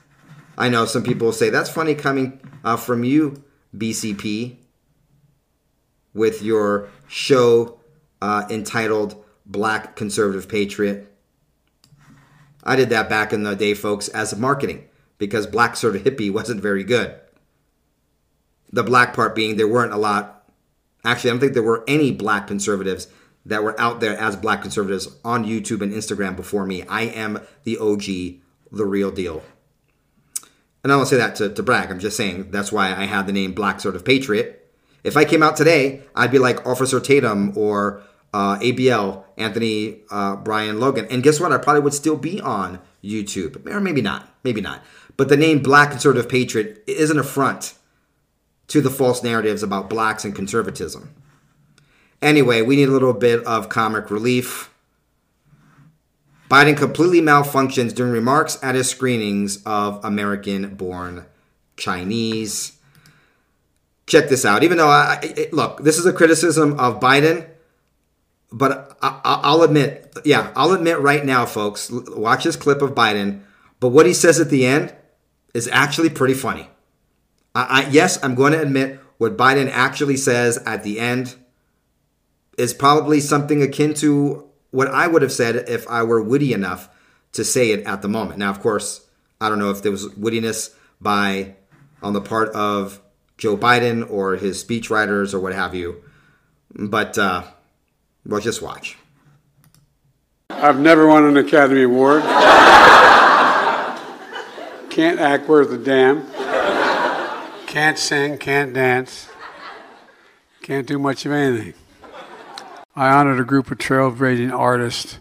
I 0.57 0.69
know 0.69 0.87
some 0.87 1.03
people 1.03 1.33
say 1.33 1.51
that's 1.51 1.71
funny 1.71 1.95
coming 1.95 2.41
uh, 2.65 2.77
from 2.77 3.05
you, 3.05 3.44
BCP, 3.77 4.57
with 6.13 6.43
your 6.43 6.89
show 7.09 7.81
uh, 8.23 8.45
entitled 8.49 9.23
Black 9.45 9.97
Conservative 9.97 10.49
Patriot. 10.49 11.11
I 12.63 12.77
did 12.77 12.89
that 12.91 13.11
back 13.11 13.33
in 13.33 13.43
the 13.43 13.55
day, 13.55 13.75
folks, 13.75 14.09
as 14.09 14.33
a 14.33 14.37
marketing 14.37 14.89
because 15.19 15.47
black 15.47 15.77
sort 15.77 15.97
of 15.97 16.03
hippie 16.03 16.33
wasn't 16.33 16.61
very 16.61 16.85
good. 16.85 17.15
The 18.73 18.83
black 18.83 19.15
part 19.15 19.35
being 19.35 19.57
there 19.57 19.69
weren't 19.69 19.93
a 19.93 19.99
lot. 19.99 20.51
Actually, 21.05 21.31
I 21.31 21.33
don't 21.35 21.41
think 21.41 21.55
there 21.55 21.63
were 21.63 21.85
any 21.87 22.11
black 22.11 22.47
conservatives 22.47 23.09
that 23.47 23.63
were 23.63 23.79
out 23.79 24.01
there 24.01 24.17
as 24.17 24.37
black 24.37 24.63
conservatives 24.63 25.09
on 25.25 25.45
YouTube 25.45 25.83
and 25.83 25.93
Instagram 25.93 26.35
before 26.35 26.67
me. 26.67 26.83
I 26.85 27.03
am 27.03 27.41
the 27.65 27.77
OG, 27.79 28.05
the 28.73 28.87
real 28.87 29.11
deal. 29.11 29.43
And 30.85 30.93
I 30.93 30.97
don't 30.97 31.07
say 31.07 31.17
that 31.17 31.35
to, 31.37 31.49
to 31.49 31.63
brag. 31.63 31.91
I'm 31.91 31.99
just 31.99 32.17
saying 32.17 32.51
that's 32.51 32.71
why 32.71 32.95
I 32.95 33.07
had 33.07 33.27
the 33.27 33.33
name 33.33 33.55
Black 33.55 33.81
Sort 33.81 33.97
of 33.97 34.05
Patriot. 34.05 34.61
If 35.03 35.17
I 35.17 35.25
came 35.25 35.43
out 35.43 35.57
today, 35.57 36.03
I'd 36.15 36.31
be 36.31 36.39
like 36.39 36.67
Officer 36.67 37.01
Tatum 37.01 37.57
or 37.57 38.03
uh, 38.35 38.59
ABL, 38.59 39.25
Anthony 39.39 40.03
uh, 40.11 40.37
Brian 40.37 40.79
Logan. 40.79 41.07
And 41.11 41.23
guess 41.23 41.41
what? 41.41 41.53
I 41.53 41.59
probably 41.59 41.81
would 41.81 41.95
still 41.95 42.17
be 42.17 42.41
on 42.41 42.81
YouTube. 43.03 43.67
Or 43.67 43.81
maybe 43.81 44.03
not. 44.03 44.29
Maybe 44.45 44.61
not. 44.61 44.83
But 45.17 45.29
the 45.29 45.37
name 45.37 45.63
Black 45.63 45.91
Conservative 45.91 46.29
Patriot 46.29 46.85
is 46.87 47.11
an 47.11 47.19
affront 47.19 47.75
to 48.69 48.81
the 48.81 48.91
false 48.91 49.23
narratives 49.23 49.63
about 49.63 49.89
blacks 49.89 50.25
and 50.25 50.35
conservatism. 50.35 51.15
Anyway, 52.21 52.61
we 52.63 52.77
need 52.77 52.89
a 52.89 52.93
little 52.93 53.13
bit 53.13 53.45
of 53.45 53.69
comic 53.69 54.11
relief. 54.11 54.74
Biden 56.51 56.77
completely 56.77 57.21
malfunctions 57.21 57.95
during 57.95 58.13
remarks 58.13 58.59
at 58.63 58.75
his 58.75 58.89
screenings 58.89 59.63
of 59.65 60.05
American 60.05 60.75
born 60.75 61.27
Chinese. 61.77 62.79
Check 64.07 64.29
this 64.29 64.45
out. 64.45 64.63
Even 64.63 64.79
though 64.79 64.89
I, 64.89 65.19
I, 65.23 65.49
look, 65.53 65.83
this 65.83 65.99
is 65.99 66.07
a 66.07 66.13
criticism 66.13 66.79
of 66.79 67.01
Biden, 67.01 67.49
but 68.53 68.97
I, 69.03 69.53
will 69.53 69.63
admit, 69.63 70.17
yeah, 70.25 70.53
I'll 70.55 70.73
admit 70.73 71.01
right 71.01 71.25
now, 71.25 71.47
folks, 71.47 71.91
watch 71.91 72.45
this 72.45 72.57
clip 72.57 72.83
of 72.83 72.95
Biden. 72.95 73.41
But 73.81 73.89
what 73.89 74.07
he 74.07 74.13
says 74.13 74.39
at 74.39 74.51
the 74.51 74.67
end 74.67 74.95
is 75.55 75.69
actually 75.69 76.11
pretty 76.11 76.35
funny. 76.35 76.69
I, 77.55 77.89
yes, 77.91 78.23
I'm 78.23 78.35
going 78.35 78.53
to 78.53 78.61
admit 78.61 79.01
what 79.19 79.37
Biden 79.37 79.71
actually 79.71 80.17
says 80.17 80.59
at 80.67 80.83
the 80.83 81.01
end 81.01 81.37
is 82.59 82.75
probably 82.75 83.21
something 83.21 83.63
akin 83.63 83.95
to 83.95 84.49
what 84.75 84.89
I 84.89 85.07
would 85.07 85.23
have 85.23 85.33
said 85.33 85.69
if 85.69 85.89
I 85.89 86.03
were 86.03 86.21
witty 86.21 86.53
enough 86.53 86.89
to 87.33 87.45
say 87.45 87.71
it 87.71 87.87
at 87.87 88.03
the 88.03 88.09
moment. 88.09 88.41
Now, 88.41 88.51
of 88.51 88.61
course, 88.61 89.07
I 89.41 89.49
don't 89.49 89.61
know 89.61 89.71
if 89.71 89.83
there 89.83 89.93
was 89.93 90.09
wittiness 90.09 90.75
by 91.01 91.55
on 92.03 92.13
the 92.13 92.21
part 92.21 92.49
of 92.51 93.01
Joe 93.39 93.57
Biden 93.57 94.11
or 94.11 94.35
his 94.35 94.63
speechwriters 94.63 95.33
or 95.33 95.39
what 95.39 95.53
have 95.53 95.77
you, 95.77 96.03
but 96.75 97.17
uh, 97.17 97.45
well, 98.27 98.41
just 98.41 98.63
watch. 98.63 98.97
I've 100.51 100.81
never 100.81 101.07
won 101.07 101.25
an 101.25 101.37
Academy 101.37 101.85
Award. 101.85 102.23
Can't 104.91 105.21
act 105.21 105.49
worth 105.49 105.71
a 105.71 105.79
damn. 105.79 106.27
Can't 107.67 107.99
sing, 107.99 108.39
can't 108.39 108.75
dance. 108.75 109.29
Can't 110.63 110.87
do 110.87 110.99
much 110.99 111.27
of 111.27 111.33
anything. 111.33 111.75
I 112.97 113.11
honored 113.11 113.41
a 113.41 113.45
group 113.45 113.71
of 113.71 113.79
trailblazing 113.79 114.53
artists 114.53 115.19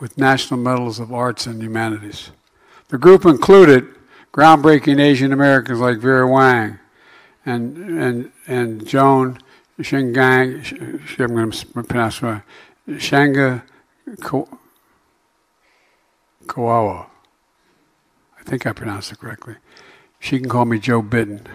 with 0.00 0.16
national 0.16 0.60
medals 0.60 0.98
of 0.98 1.12
arts 1.12 1.46
and 1.46 1.62
humanities. 1.62 2.30
The 2.88 2.98
group 2.98 3.24
included 3.24 3.86
groundbreaking 4.32 4.98
Asian 5.00 5.32
Americans 5.32 5.80
like 5.80 5.98
Vera 5.98 6.26
Wang 6.26 6.78
and, 7.44 7.76
and, 7.76 8.32
and 8.46 8.86
Joan 8.86 9.38
Shingang, 9.80 10.64
I'm 11.18 11.34
going 11.34 11.50
to 11.50 11.82
pronounce 11.84 12.22
right, 12.22 12.42
Shanga 12.88 13.62
Kawawa. 16.46 17.06
I 18.38 18.42
think 18.44 18.66
I 18.66 18.72
pronounced 18.72 19.12
it 19.12 19.18
correctly. 19.18 19.56
She 20.18 20.38
can 20.38 20.48
call 20.48 20.64
me 20.64 20.78
Joe 20.78 21.02
Bitten. 21.02 21.46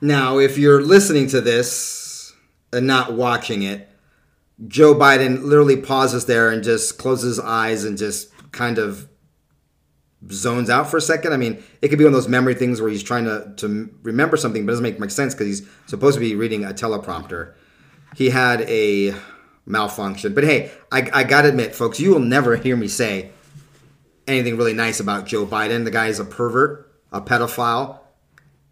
Now, 0.00 0.38
if 0.38 0.58
you're 0.58 0.82
listening 0.82 1.28
to 1.28 1.40
this 1.40 2.32
and 2.72 2.86
not 2.86 3.12
watching 3.12 3.62
it, 3.62 3.88
Joe 4.68 4.94
Biden 4.94 5.42
literally 5.42 5.76
pauses 5.76 6.26
there 6.26 6.50
and 6.50 6.62
just 6.62 6.98
closes 6.98 7.36
his 7.36 7.40
eyes 7.44 7.84
and 7.84 7.98
just 7.98 8.30
kind 8.52 8.78
of 8.78 9.08
zones 10.30 10.70
out 10.70 10.90
for 10.90 10.96
a 10.96 11.02
second. 11.02 11.32
I 11.32 11.36
mean, 11.36 11.62
it 11.82 11.88
could 11.88 11.98
be 11.98 12.04
one 12.04 12.14
of 12.14 12.18
those 12.18 12.28
memory 12.28 12.54
things 12.54 12.80
where 12.80 12.90
he's 12.90 13.02
trying 13.02 13.24
to, 13.24 13.52
to 13.56 13.94
remember 14.02 14.36
something, 14.36 14.64
but 14.64 14.70
it 14.70 14.74
doesn't 14.74 14.82
make 14.82 15.00
much 15.00 15.10
sense 15.10 15.34
because 15.34 15.46
he's 15.46 15.68
supposed 15.86 16.14
to 16.14 16.20
be 16.20 16.34
reading 16.34 16.64
a 16.64 16.68
teleprompter. 16.68 17.54
He 18.16 18.30
had 18.30 18.62
a 18.62 19.14
malfunction. 19.66 20.34
But 20.34 20.44
hey, 20.44 20.70
I, 20.92 21.10
I 21.12 21.24
got 21.24 21.42
to 21.42 21.48
admit, 21.48 21.74
folks, 21.74 21.98
you 21.98 22.10
will 22.10 22.20
never 22.20 22.56
hear 22.56 22.76
me 22.76 22.88
say 22.88 23.30
anything 24.26 24.56
really 24.56 24.72
nice 24.72 25.00
about 25.00 25.26
Joe 25.26 25.46
Biden. 25.46 25.84
The 25.84 25.90
guy 25.90 26.06
is 26.06 26.20
a 26.20 26.24
pervert, 26.24 26.92
a 27.12 27.20
pedophile, 27.20 27.98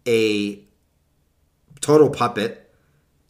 a 0.07 0.63
total 1.81 2.09
puppet 2.09 2.62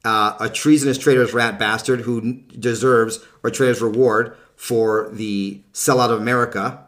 uh, 0.04 0.36
a 0.40 0.50
treasonous 0.50 0.98
traitor's 0.98 1.34
rat 1.34 1.58
bastard 1.58 2.02
who 2.02 2.42
deserves 2.58 3.20
a 3.44 3.52
traitor's 3.52 3.82
reward 3.82 4.36
for 4.56 5.10
the 5.12 5.62
sellout 5.74 6.10
of 6.10 6.22
America. 6.22 6.86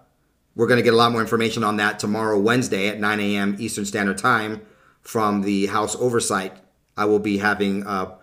We're 0.56 0.68
going 0.68 0.78
to 0.78 0.84
get 0.84 0.94
a 0.94 0.98
lot 0.98 1.12
more 1.12 1.22
information 1.22 1.64
on 1.64 1.78
that 1.78 2.00
tomorrow, 2.00 2.40
Wednesday 2.40 2.88
at 2.88 3.00
9 3.00 3.20
a.m. 3.20 3.56
Eastern 3.60 3.86
Standard 3.86 4.18
Time 4.18 4.62
from 5.02 5.42
the 5.42 5.68
House 5.68 5.96
Oversight. 5.96 6.54
I 6.98 7.06
will 7.06 7.20
be 7.20 7.38
having, 7.38 7.86
uh, 7.86 8.16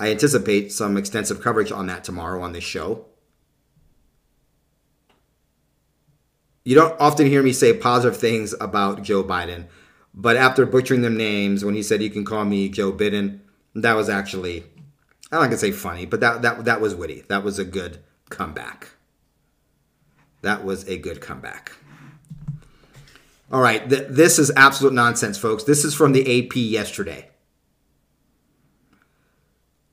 I 0.00 0.10
anticipate 0.10 0.72
some 0.72 0.96
extensive 0.96 1.40
coverage 1.40 1.72
on 1.72 1.86
that 1.86 2.04
tomorrow 2.04 2.42
on 2.42 2.52
this 2.52 2.64
show. 2.64 3.06
You 6.64 6.74
don't 6.74 7.00
often 7.00 7.26
hear 7.28 7.44
me 7.44 7.52
say 7.52 7.72
positive 7.72 8.18
things 8.18 8.52
about 8.60 9.02
Joe 9.02 9.22
Biden, 9.22 9.66
but 10.12 10.36
after 10.36 10.66
butchering 10.66 11.02
them 11.02 11.16
names, 11.16 11.64
when 11.64 11.76
he 11.76 11.82
said, 11.84 12.02
You 12.02 12.10
can 12.10 12.24
call 12.24 12.44
me 12.44 12.68
Joe 12.68 12.92
Biden, 12.92 13.38
that 13.82 13.94
was 13.94 14.08
actually, 14.08 14.64
I'm 15.30 15.40
not 15.40 15.44
gonna 15.44 15.58
say 15.58 15.72
funny, 15.72 16.06
but 16.06 16.20
that 16.20 16.42
that 16.42 16.64
that 16.64 16.80
was 16.80 16.94
witty. 16.94 17.24
That 17.28 17.44
was 17.44 17.58
a 17.58 17.64
good 17.64 17.98
comeback. 18.30 18.90
That 20.42 20.64
was 20.64 20.88
a 20.88 20.96
good 20.96 21.20
comeback. 21.20 21.72
All 23.52 23.60
right, 23.60 23.88
th- 23.88 24.08
this 24.08 24.38
is 24.38 24.50
absolute 24.56 24.92
nonsense, 24.92 25.38
folks. 25.38 25.64
This 25.64 25.84
is 25.84 25.94
from 25.94 26.12
the 26.12 26.22
AP 26.22 26.56
yesterday. 26.56 27.30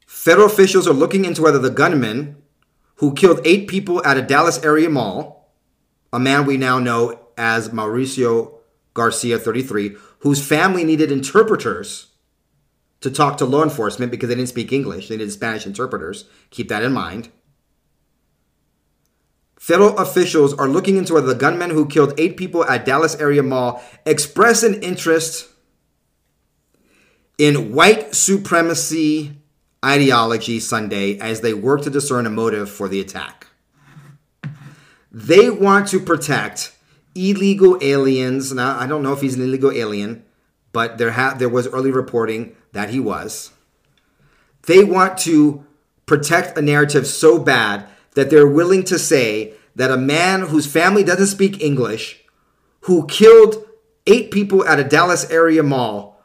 Federal 0.07 0.47
officials 0.47 0.87
are 0.87 0.93
looking 0.93 1.25
into 1.25 1.41
whether 1.41 1.59
the 1.59 1.69
gunman 1.69 2.37
who 2.95 3.13
killed 3.13 3.41
eight 3.45 3.67
people 3.67 4.03
at 4.05 4.17
a 4.17 4.21
Dallas 4.21 4.63
area 4.63 4.89
mall, 4.89 5.53
a 6.11 6.19
man 6.19 6.45
we 6.45 6.57
now 6.57 6.79
know 6.79 7.19
as 7.37 7.69
Mauricio 7.69 8.59
Garcia, 8.93 9.37
33, 9.37 9.97
whose 10.19 10.45
family 10.45 10.83
needed 10.83 11.11
interpreters 11.11 12.12
to 13.03 13.11
talk 13.11 13.35
to 13.35 13.45
law 13.45 13.63
enforcement 13.63 14.11
because 14.11 14.29
they 14.29 14.35
didn't 14.35 14.47
speak 14.47 14.71
English. 14.71 15.09
They 15.09 15.17
needed 15.17 15.29
Spanish 15.29 15.65
interpreters. 15.65 16.23
Keep 16.51 16.69
that 16.69 16.83
in 16.83 16.93
mind. 16.93 17.27
Federal 19.59 19.97
officials 19.97 20.53
are 20.53 20.69
looking 20.69 20.95
into 20.95 21.13
whether 21.13 21.27
the 21.27 21.35
gunman 21.35 21.71
who 21.71 21.85
killed 21.85 22.13
eight 22.17 22.37
people 22.37 22.63
at 22.63 22.85
Dallas 22.85 23.15
area 23.15 23.43
mall 23.43 23.83
expressed 24.05 24.63
an 24.63 24.81
interest 24.81 25.49
in 27.37 27.73
white 27.73 28.15
supremacy 28.15 29.33
ideology 29.83 30.61
Sunday 30.61 31.19
as 31.19 31.41
they 31.41 31.53
work 31.53 31.81
to 31.81 31.89
discern 31.89 32.25
a 32.25 32.29
motive 32.29 32.69
for 32.69 32.87
the 32.87 33.01
attack. 33.01 33.47
They 35.11 35.49
want 35.49 35.89
to 35.89 35.99
protect 35.99 36.73
illegal 37.15 37.77
aliens. 37.81 38.53
Now, 38.53 38.79
I 38.79 38.87
don't 38.87 39.03
know 39.03 39.11
if 39.11 39.19
he's 39.19 39.35
an 39.35 39.41
illegal 39.41 39.73
alien, 39.73 40.23
but 40.71 40.97
there 40.97 41.11
ha- 41.11 41.35
there 41.37 41.49
was 41.49 41.67
early 41.67 41.91
reporting 41.91 42.55
that 42.73 42.89
he 42.89 42.99
was. 42.99 43.51
They 44.67 44.83
want 44.83 45.17
to 45.19 45.65
protect 46.05 46.57
a 46.57 46.61
narrative 46.61 47.07
so 47.07 47.39
bad 47.39 47.87
that 48.15 48.29
they're 48.29 48.47
willing 48.47 48.83
to 48.85 48.99
say 48.99 49.53
that 49.75 49.91
a 49.91 49.97
man 49.97 50.41
whose 50.41 50.67
family 50.71 51.03
doesn't 51.03 51.27
speak 51.27 51.61
English, 51.61 52.23
who 52.81 53.07
killed 53.07 53.65
eight 54.05 54.31
people 54.31 54.65
at 54.67 54.79
a 54.79 54.83
Dallas 54.83 55.29
area 55.31 55.63
mall, 55.63 56.21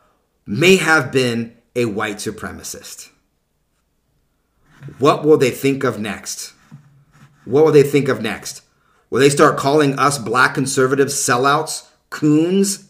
may 0.46 0.76
have 0.76 1.12
been 1.12 1.56
a 1.76 1.84
white 1.86 2.16
supremacist. 2.16 3.10
What 4.98 5.24
will 5.24 5.38
they 5.38 5.50
think 5.50 5.84
of 5.84 5.98
next? 5.98 6.52
What 7.44 7.64
will 7.64 7.72
they 7.72 7.82
think 7.82 8.08
of 8.08 8.20
next? 8.20 8.62
Will 9.10 9.20
they 9.20 9.30
start 9.30 9.56
calling 9.56 9.98
us 9.98 10.18
black 10.18 10.54
conservatives 10.54 11.14
sellouts, 11.14 11.88
coons, 12.10 12.88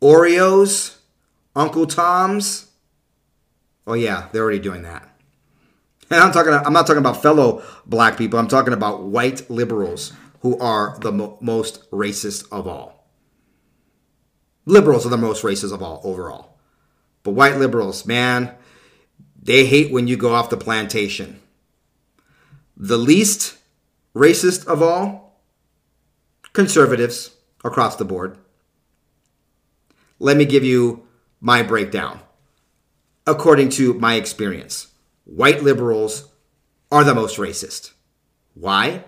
Oreos, 0.00 0.96
Uncle 1.56 1.86
Toms? 1.86 2.70
Oh 3.86 3.94
yeah, 3.94 4.28
they're 4.32 4.42
already 4.42 4.58
doing 4.58 4.82
that. 4.82 5.08
And 6.10 6.20
I'm 6.20 6.32
talking 6.32 6.52
I'm 6.52 6.72
not 6.72 6.86
talking 6.86 7.00
about 7.00 7.22
fellow 7.22 7.62
black 7.86 8.16
people. 8.16 8.38
I'm 8.38 8.48
talking 8.48 8.72
about 8.72 9.02
white 9.02 9.48
liberals 9.50 10.12
who 10.40 10.58
are 10.58 10.98
the 11.00 11.12
mo- 11.12 11.38
most 11.40 11.90
racist 11.90 12.46
of 12.52 12.66
all. 12.66 13.08
Liberals 14.66 15.06
are 15.06 15.10
the 15.10 15.16
most 15.16 15.42
racist 15.42 15.72
of 15.72 15.82
all 15.82 16.00
overall. 16.04 16.58
But 17.22 17.32
white 17.32 17.56
liberals, 17.56 18.06
man, 18.06 18.54
they 19.40 19.66
hate 19.66 19.92
when 19.92 20.08
you 20.08 20.16
go 20.16 20.34
off 20.34 20.50
the 20.50 20.56
plantation. 20.56 21.40
The 22.76 22.98
least 22.98 23.56
racist 24.14 24.66
of 24.66 24.82
all, 24.82 25.40
conservatives 26.52 27.30
across 27.62 27.96
the 27.96 28.04
board. 28.04 28.38
Let 30.18 30.36
me 30.36 30.44
give 30.44 30.64
you 30.64 31.03
my 31.44 31.62
breakdown. 31.62 32.18
According 33.26 33.68
to 33.70 33.92
my 33.92 34.14
experience, 34.14 34.88
white 35.24 35.62
liberals 35.62 36.32
are 36.90 37.04
the 37.04 37.14
most 37.14 37.36
racist. 37.36 37.92
Why? 38.54 39.04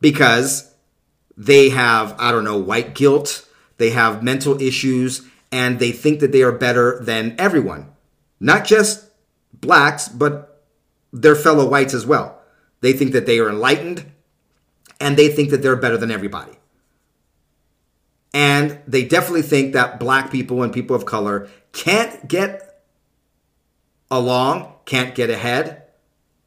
Because 0.00 0.74
they 1.36 1.68
have, 1.68 2.16
I 2.18 2.32
don't 2.32 2.44
know, 2.44 2.56
white 2.56 2.94
guilt, 2.94 3.46
they 3.76 3.90
have 3.90 4.22
mental 4.22 4.58
issues, 4.58 5.20
and 5.52 5.78
they 5.78 5.92
think 5.92 6.20
that 6.20 6.32
they 6.32 6.40
are 6.40 6.50
better 6.50 6.98
than 7.00 7.36
everyone. 7.38 7.92
Not 8.40 8.64
just 8.64 9.10
blacks, 9.52 10.08
but 10.08 10.64
their 11.12 11.36
fellow 11.36 11.68
whites 11.68 11.92
as 11.92 12.06
well. 12.06 12.40
They 12.80 12.94
think 12.94 13.12
that 13.12 13.26
they 13.26 13.38
are 13.38 13.50
enlightened 13.50 14.10
and 14.98 15.18
they 15.18 15.28
think 15.28 15.50
that 15.50 15.60
they're 15.60 15.76
better 15.76 15.98
than 15.98 16.10
everybody. 16.10 16.52
And 18.34 18.80
they 18.86 19.04
definitely 19.04 19.42
think 19.42 19.72
that 19.72 20.00
black 20.00 20.32
people 20.32 20.64
and 20.64 20.72
people 20.72 20.96
of 20.96 21.06
color 21.06 21.48
can't 21.72 22.26
get 22.26 22.82
along, 24.10 24.74
can't 24.84 25.14
get 25.14 25.30
ahead, 25.30 25.84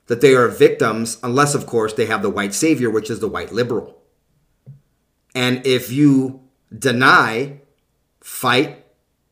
that 0.07 0.19
they 0.19 0.35
are 0.35 0.49
victims, 0.49 1.17
unless, 1.23 1.55
of 1.55 1.65
course, 1.65 1.93
they 1.93 2.05
have 2.05 2.21
the 2.21 2.29
white 2.29 2.53
savior, 2.53 2.89
which 2.89 3.09
is 3.09 3.21
the 3.21 3.27
white 3.29 3.53
liberal. 3.53 4.01
And 5.33 5.65
if 5.65 5.89
you 5.91 6.41
deny, 6.77 7.61
fight, 8.19 8.85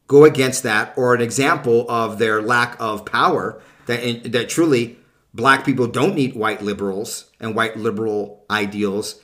go 0.07 0.23
against 0.23 0.63
that, 0.63 0.97
or 0.97 1.13
an 1.13 1.21
example 1.21 1.85
of 1.89 2.19
their 2.19 2.41
lack 2.41 2.77
of 2.79 3.05
power, 3.05 3.61
that, 3.87 4.31
that 4.31 4.47
truly 4.47 4.97
black 5.33 5.65
people 5.65 5.87
don't 5.87 6.15
need 6.15 6.35
white 6.35 6.61
liberals 6.61 7.31
and 7.39 7.53
white 7.53 7.75
liberal 7.75 8.45
ideals 8.49 9.21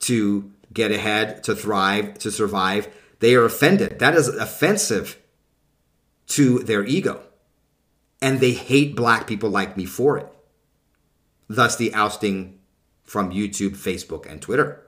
to 0.00 0.52
get 0.76 0.92
ahead, 0.92 1.42
to 1.42 1.56
thrive, 1.56 2.18
to 2.18 2.30
survive. 2.30 2.86
They 3.20 3.34
are 3.34 3.46
offended. 3.46 3.98
That 3.98 4.14
is 4.14 4.28
offensive 4.28 5.18
to 6.28 6.58
their 6.60 6.84
ego. 6.84 7.22
And 8.20 8.40
they 8.40 8.52
hate 8.52 8.94
black 8.94 9.26
people 9.26 9.48
like 9.48 9.76
me 9.76 9.86
for 9.86 10.18
it. 10.18 10.28
Thus, 11.48 11.76
the 11.76 11.94
ousting 11.94 12.58
from 13.04 13.32
YouTube, 13.32 13.70
Facebook, 13.70 14.30
and 14.30 14.42
Twitter 14.42 14.86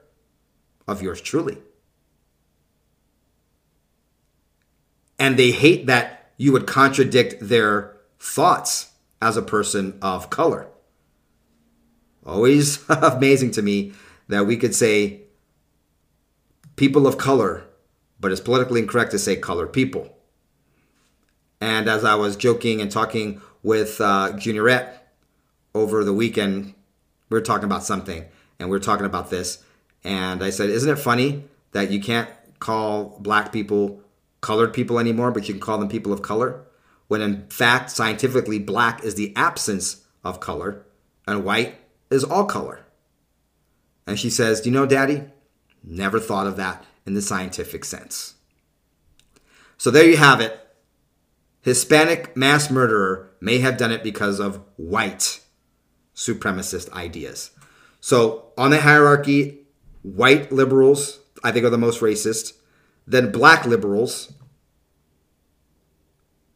of 0.87 1.01
yours 1.01 1.21
truly. 1.21 1.57
And 5.17 5.37
they 5.37 5.51
hate 5.51 5.87
that 5.87 6.31
you 6.37 6.51
would 6.51 6.67
contradict 6.67 7.35
their 7.41 7.97
thoughts 8.19 8.91
as 9.21 9.37
a 9.37 9.41
person 9.41 9.97
of 10.01 10.29
color. 10.29 10.67
Always 12.25 12.87
amazing 12.89 13.51
to 13.51 13.61
me 13.61 13.93
that 14.27 14.45
we 14.45 14.55
could 14.55 14.75
say 14.75 15.23
people 16.79 17.05
of 17.05 17.17
color, 17.17 17.65
but 18.21 18.31
it's 18.31 18.39
politically 18.39 18.79
incorrect 18.79 19.11
to 19.11 19.19
say 19.19 19.35
colored 19.35 19.73
people. 19.73 20.15
And 21.59 21.89
as 21.89 22.05
I 22.05 22.15
was 22.15 22.37
joking 22.37 22.79
and 22.79 22.89
talking 22.89 23.41
with 23.61 23.99
uh, 23.99 24.31
Juniorette 24.35 24.93
over 25.75 26.05
the 26.05 26.13
weekend, 26.13 26.73
we 27.29 27.35
were 27.35 27.41
talking 27.41 27.65
about 27.65 27.83
something 27.83 28.23
and 28.57 28.69
we 28.69 28.77
are 28.77 28.79
talking 28.79 29.05
about 29.05 29.29
this. 29.29 29.61
And 30.05 30.41
I 30.41 30.51
said, 30.51 30.69
Isn't 30.69 30.89
it 30.89 30.99
funny 30.99 31.43
that 31.73 31.91
you 31.91 31.99
can't 31.99 32.29
call 32.59 33.17
black 33.19 33.51
people 33.51 34.01
colored 34.39 34.73
people 34.73 34.99
anymore, 34.99 35.31
but 35.31 35.49
you 35.49 35.53
can 35.53 35.61
call 35.61 35.79
them 35.79 35.89
people 35.89 36.13
of 36.13 36.21
color? 36.21 36.63
When 37.09 37.21
in 37.21 37.45
fact, 37.49 37.89
scientifically, 37.91 38.57
black 38.57 39.03
is 39.03 39.15
the 39.15 39.33
absence 39.35 40.05
of 40.23 40.39
color 40.39 40.85
and 41.27 41.43
white 41.43 41.75
is 42.09 42.23
all 42.23 42.45
color. 42.45 42.85
And 44.07 44.17
she 44.17 44.29
says, 44.29 44.61
Do 44.61 44.69
you 44.69 44.73
know, 44.73 44.85
Daddy? 44.85 45.23
Never 45.83 46.19
thought 46.19 46.47
of 46.47 46.57
that 46.57 46.85
in 47.05 47.13
the 47.13 47.21
scientific 47.21 47.85
sense. 47.85 48.35
So 49.77 49.91
there 49.91 50.05
you 50.05 50.17
have 50.17 50.41
it. 50.41 50.59
Hispanic 51.61 52.35
mass 52.35 52.69
murderer 52.69 53.31
may 53.41 53.59
have 53.59 53.77
done 53.77 53.91
it 53.91 54.03
because 54.03 54.39
of 54.39 54.61
white 54.77 55.41
supremacist 56.15 56.91
ideas. 56.91 57.51
So 57.99 58.51
on 58.57 58.71
the 58.71 58.81
hierarchy, 58.81 59.59
white 60.01 60.51
liberals, 60.51 61.19
I 61.43 61.51
think, 61.51 61.65
are 61.65 61.69
the 61.69 61.77
most 61.77 62.01
racist. 62.01 62.53
Then 63.07 63.31
black 63.31 63.65
liberals, 63.65 64.31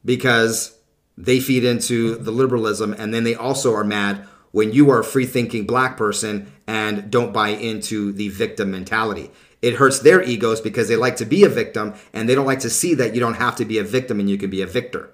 because 0.05 0.77
they 1.17 1.39
feed 1.39 1.63
into 1.63 2.15
the 2.15 2.31
liberalism. 2.31 2.93
And 2.97 3.13
then 3.13 3.23
they 3.23 3.35
also 3.35 3.73
are 3.73 3.83
mad 3.83 4.27
when 4.51 4.71
you 4.71 4.89
are 4.91 4.99
a 4.99 5.03
free 5.03 5.25
thinking 5.25 5.65
black 5.65 5.97
person 5.97 6.51
and 6.67 7.11
don't 7.11 7.33
buy 7.33 7.49
into 7.49 8.11
the 8.11 8.29
victim 8.29 8.71
mentality. 8.71 9.31
It 9.61 9.75
hurts 9.75 9.99
their 9.99 10.21
egos 10.21 10.61
because 10.61 10.87
they 10.87 10.95
like 10.95 11.15
to 11.17 11.25
be 11.25 11.43
a 11.43 11.49
victim 11.49 11.93
and 12.11 12.27
they 12.27 12.35
don't 12.35 12.45
like 12.45 12.59
to 12.59 12.69
see 12.69 12.93
that 12.95 13.13
you 13.13 13.19
don't 13.19 13.35
have 13.35 13.55
to 13.57 13.65
be 13.65 13.77
a 13.77 13.83
victim 13.83 14.19
and 14.19 14.29
you 14.29 14.37
can 14.37 14.49
be 14.49 14.61
a 14.61 14.67
victor. 14.67 15.13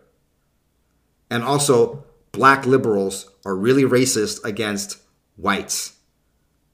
And 1.29 1.43
also, 1.43 2.03
black 2.31 2.65
liberals 2.65 3.29
are 3.45 3.55
really 3.55 3.83
racist 3.83 4.43
against 4.43 4.97
whites, 5.37 5.97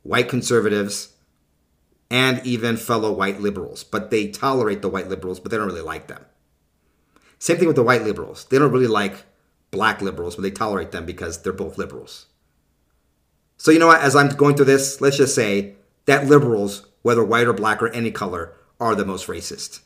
white 0.04 0.30
conservatives, 0.30 1.14
and 2.10 2.46
even 2.46 2.78
fellow 2.78 3.12
white 3.12 3.42
liberals. 3.42 3.84
But 3.84 4.10
they 4.10 4.28
tolerate 4.30 4.82
the 4.82 4.90
white 4.90 5.10
liberals, 5.10 5.40
but 5.40 5.52
they 5.52 5.58
don't 5.58 5.68
really 5.68 5.82
like 5.82 6.08
them. 6.08 6.26
Same 7.40 7.58
thing 7.58 7.68
with 7.68 7.76
the 7.76 7.84
white 7.84 8.04
liberals. 8.04 8.46
They 8.46 8.58
don't 8.58 8.72
really 8.72 8.88
like 8.88 9.26
black 9.72 10.02
liberals, 10.02 10.36
but 10.36 10.44
they 10.44 10.52
tolerate 10.52 10.92
them 10.92 11.06
because 11.06 11.42
they're 11.42 11.52
both 11.52 11.78
liberals. 11.78 12.28
So, 13.58 13.72
you 13.72 13.80
know 13.80 13.88
what? 13.88 14.02
As 14.02 14.16
I'm 14.16 14.30
going 14.30 14.56
through 14.56 14.66
this, 14.66 15.02
let's 15.02 15.18
just 15.18 15.36
say 15.36 15.76
that 16.06 16.28
liberals, 16.28 16.86
whether 17.02 17.24
white 17.24 17.48
or 17.48 17.54
black 17.54 17.82
or 17.82 17.90
any 17.90 18.12
color, 18.12 18.54
are 18.80 18.96
the 18.96 19.06
most 19.06 19.28
racist. 19.28 19.82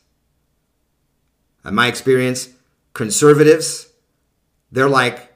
In 1.64 1.74
my 1.74 1.86
experience, 1.86 2.50
conservatives, 2.94 3.90
they're 4.72 4.88
like, 4.88 5.32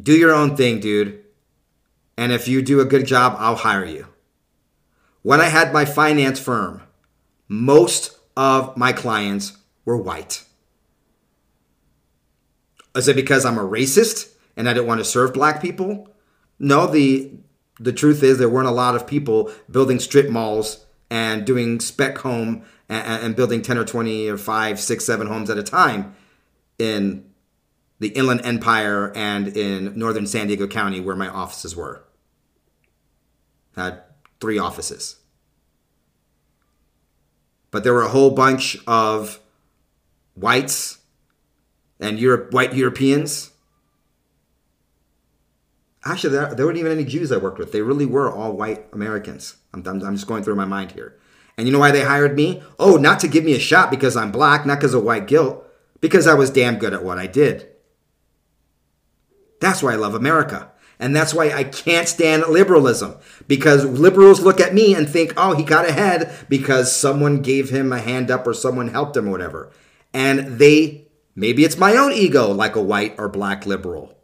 do 0.00 0.12
your 0.12 0.32
own 0.32 0.56
thing, 0.56 0.80
dude. 0.80 1.24
And 2.16 2.32
if 2.32 2.46
you 2.46 2.62
do 2.62 2.80
a 2.80 2.84
good 2.84 3.06
job, 3.06 3.36
I'll 3.38 3.56
hire 3.56 3.84
you. 3.84 4.06
When 5.22 5.40
I 5.40 5.48
had 5.48 5.72
my 5.72 5.84
finance 5.84 6.40
firm, 6.40 6.82
most 7.48 8.16
of 8.36 8.76
my 8.76 8.92
clients 8.92 9.56
were 9.84 9.96
white. 9.96 10.44
Is 12.94 13.08
it 13.08 13.16
because 13.16 13.44
I'm 13.44 13.58
a 13.58 13.68
racist 13.68 14.32
and 14.56 14.68
I 14.68 14.74
didn't 14.74 14.86
want 14.86 15.00
to 15.00 15.04
serve 15.04 15.32
black 15.32 15.62
people? 15.62 16.11
No, 16.62 16.86
the 16.86 17.32
the 17.80 17.92
truth 17.92 18.22
is 18.22 18.38
there 18.38 18.48
weren't 18.48 18.68
a 18.68 18.70
lot 18.70 18.94
of 18.94 19.04
people 19.04 19.50
building 19.68 19.98
strip 19.98 20.30
malls 20.30 20.86
and 21.10 21.44
doing 21.44 21.80
spec 21.80 22.18
home 22.18 22.64
and, 22.88 23.24
and 23.24 23.36
building 23.36 23.62
10 23.62 23.78
or 23.78 23.84
20 23.84 24.28
or 24.28 24.38
5, 24.38 24.78
6, 24.78 25.04
7 25.04 25.26
homes 25.26 25.50
at 25.50 25.58
a 25.58 25.64
time 25.64 26.14
in 26.78 27.28
the 27.98 28.10
Inland 28.10 28.42
Empire 28.44 29.12
and 29.16 29.48
in 29.48 29.98
northern 29.98 30.24
San 30.24 30.46
Diego 30.46 30.68
County 30.68 31.00
where 31.00 31.16
my 31.16 31.28
offices 31.28 31.74
were. 31.74 32.04
I 33.76 33.84
had 33.84 34.02
three 34.40 34.58
offices. 34.58 35.16
But 37.72 37.82
there 37.82 37.92
were 37.92 38.02
a 38.02 38.08
whole 38.08 38.30
bunch 38.30 38.76
of 38.86 39.40
whites 40.34 40.98
and 41.98 42.20
Europe, 42.20 42.52
white 42.52 42.74
Europeans 42.74 43.51
Actually, 46.04 46.34
there, 46.34 46.54
there 46.54 46.66
weren't 46.66 46.78
even 46.78 46.92
any 46.92 47.04
Jews 47.04 47.30
I 47.30 47.36
worked 47.36 47.58
with. 47.58 47.72
They 47.72 47.82
really 47.82 48.06
were 48.06 48.30
all 48.30 48.56
white 48.56 48.86
Americans. 48.92 49.56
I'm, 49.72 49.86
I'm, 49.86 50.02
I'm 50.02 50.16
just 50.16 50.26
going 50.26 50.42
through 50.42 50.56
my 50.56 50.64
mind 50.64 50.92
here. 50.92 51.18
And 51.56 51.66
you 51.66 51.72
know 51.72 51.78
why 51.78 51.90
they 51.90 52.02
hired 52.02 52.34
me? 52.34 52.62
Oh, 52.78 52.96
not 52.96 53.20
to 53.20 53.28
give 53.28 53.44
me 53.44 53.54
a 53.54 53.60
shot 53.60 53.90
because 53.90 54.16
I'm 54.16 54.32
black, 54.32 54.66
not 54.66 54.78
because 54.78 54.94
of 54.94 55.04
white 55.04 55.26
guilt, 55.26 55.64
because 56.00 56.26
I 56.26 56.34
was 56.34 56.50
damn 56.50 56.78
good 56.78 56.94
at 56.94 57.04
what 57.04 57.18
I 57.18 57.26
did. 57.26 57.68
That's 59.60 59.82
why 59.82 59.92
I 59.92 59.96
love 59.96 60.14
America. 60.14 60.72
And 60.98 61.14
that's 61.14 61.34
why 61.34 61.50
I 61.50 61.64
can't 61.64 62.08
stand 62.08 62.46
liberalism 62.48 63.16
because 63.48 63.84
liberals 63.84 64.40
look 64.40 64.60
at 64.60 64.74
me 64.74 64.94
and 64.94 65.08
think, 65.08 65.32
oh, 65.36 65.54
he 65.54 65.64
got 65.64 65.88
ahead 65.88 66.32
because 66.48 66.94
someone 66.94 67.42
gave 67.42 67.70
him 67.70 67.92
a 67.92 67.98
hand 67.98 68.30
up 68.30 68.46
or 68.46 68.54
someone 68.54 68.88
helped 68.88 69.16
him 69.16 69.28
or 69.28 69.32
whatever. 69.32 69.72
And 70.14 70.58
they, 70.58 71.08
maybe 71.34 71.64
it's 71.64 71.76
my 71.76 71.96
own 71.96 72.12
ego, 72.12 72.52
like 72.52 72.76
a 72.76 72.82
white 72.82 73.16
or 73.18 73.28
black 73.28 73.66
liberal. 73.66 74.16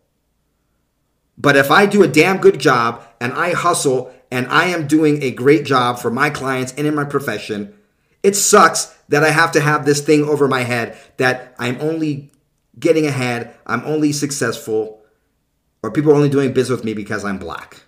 But 1.39 1.57
if 1.57 1.71
I 1.71 1.87
do 1.87 2.03
a 2.03 2.09
damn 2.09 2.39
good 2.39 2.59
job 2.59 3.03
and 3.21 3.33
I 3.33 3.53
hustle 3.53 4.13
and 4.31 4.47
I 4.49 4.67
am 4.67 4.89
doing 4.89 5.23
a 5.23 5.31
great 5.31 5.65
job 5.65 5.99
for 5.99 6.11
my 6.11 6.31
clients 6.31 6.75
and 6.75 6.87
in 6.87 6.95
my 6.95 7.05
profession, 7.05 7.75
it 8.23 8.35
sucks 8.35 8.87
that 9.09 9.23
I 9.23 9.31
have 9.31 9.53
to 9.53 9.61
have 9.61 9.87
this 9.87 10.01
thing 10.01 10.25
over 10.25 10.49
my 10.49 10.63
head 10.63 10.99
that 11.17 11.55
I'm 11.59 11.81
only 11.81 12.33
getting 12.79 13.07
ahead, 13.07 13.55
I'm 13.67 13.83
only 13.85 14.13
successful 14.13 14.99
or 15.83 15.91
people 15.91 16.13
are 16.13 16.17
only 16.17 16.29
doing 16.29 16.53
business 16.53 16.79
with 16.79 16.85
me 16.85 16.95
because 16.95 17.25
I'm 17.25 17.39
black. 17.39 17.83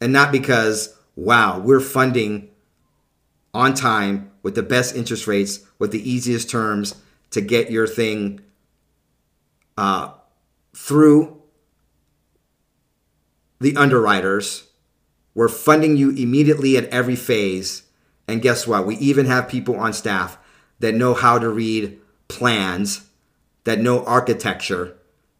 And 0.00 0.12
not 0.12 0.32
because, 0.32 0.96
wow, 1.14 1.58
we're 1.58 1.80
funding 1.80 2.48
on 3.54 3.74
time 3.74 4.30
with 4.42 4.54
the 4.54 4.62
best 4.62 4.96
interest 4.96 5.26
rates, 5.26 5.60
with 5.78 5.92
the 5.92 6.10
easiest 6.10 6.50
terms 6.50 6.94
to 7.30 7.40
get 7.40 7.70
your 7.70 7.86
thing 7.86 8.40
uh, 9.76 10.12
through 10.74 11.39
the 13.60 13.76
underwriters. 13.76 14.68
We're 15.34 15.48
funding 15.48 15.96
you 15.96 16.10
immediately 16.10 16.76
at 16.76 16.88
every 16.88 17.16
phase. 17.16 17.82
And 18.26 18.42
guess 18.42 18.66
what? 18.66 18.86
We 18.86 18.96
even 18.96 19.26
have 19.26 19.48
people 19.48 19.76
on 19.76 19.92
staff 19.92 20.38
that 20.80 20.94
know 20.94 21.14
how 21.14 21.38
to 21.38 21.48
read 21.48 21.98
plans, 22.28 23.08
that 23.64 23.80
know 23.80 24.04
architecture, 24.04 24.96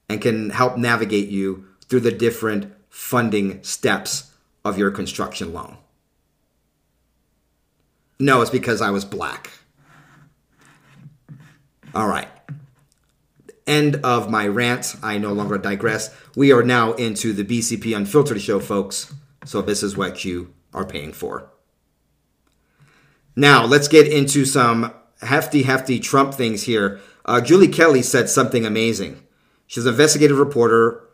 and 0.09 0.21
can 0.21 0.51
help 0.51 0.77
navigate 0.77 1.29
you 1.29 1.67
through 1.89 2.01
the 2.01 2.13
different 2.13 2.73
funding 2.89 3.63
steps 3.63 4.33
of 4.65 4.77
your 4.77 4.91
construction 4.91 5.53
loan. 5.53 5.77
No, 8.19 8.43
it's 8.43 8.51
because 8.51 8.83
I 8.83 8.91
was 8.91 9.05
black. 9.05 9.51
All 11.95 12.07
right. 12.07 12.29
End 13.71 14.01
of 14.03 14.29
my 14.29 14.49
rant. 14.49 14.97
I 15.01 15.17
no 15.19 15.33
longer 15.33 15.57
digress. 15.57 16.13
We 16.35 16.51
are 16.51 16.65
now 16.65 16.95
into 16.95 17.33
the 17.33 17.45
BCP 17.45 17.97
Unfiltered 17.97 18.43
show, 18.43 18.59
folks. 18.59 19.15
So 19.45 19.63
this 19.63 19.85
is 19.85 19.97
what 19.97 20.25
you 20.25 20.53
are 20.75 20.85
paying 20.85 21.13
for. 21.13 21.53
Now, 23.37 23.65
let's 23.65 23.87
get 23.87 24.09
into 24.09 24.45
some 24.45 24.93
hefty, 25.23 25.63
hefty 25.63 26.01
Trump 26.01 26.35
things 26.35 26.65
here. 26.65 26.99
Uh, 27.25 27.41
Julie 27.41 27.69
Kelly 27.69 28.03
said 28.03 28.29
something 28.29 28.67
amazing. 28.67 29.23
She's 29.69 29.87
an 29.87 29.93
investigative 29.93 30.39
reporter 30.39 31.05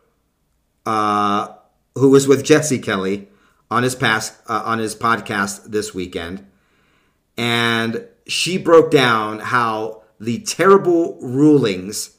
uh, 0.83 1.49
who 1.93 2.09
was 2.09 2.27
with 2.27 2.43
Jesse 2.43 2.79
Kelly 2.79 3.27
on 3.69 3.83
his 3.83 3.93
past 3.93 4.33
uh, 4.47 4.63
on 4.65 4.79
his 4.79 4.95
podcast 4.95 5.65
this 5.65 5.93
weekend, 5.93 6.43
and 7.37 8.07
she 8.25 8.57
broke 8.57 8.89
down 8.89 9.37
how 9.37 10.01
the 10.19 10.39
terrible 10.39 11.19
rulings 11.21 12.16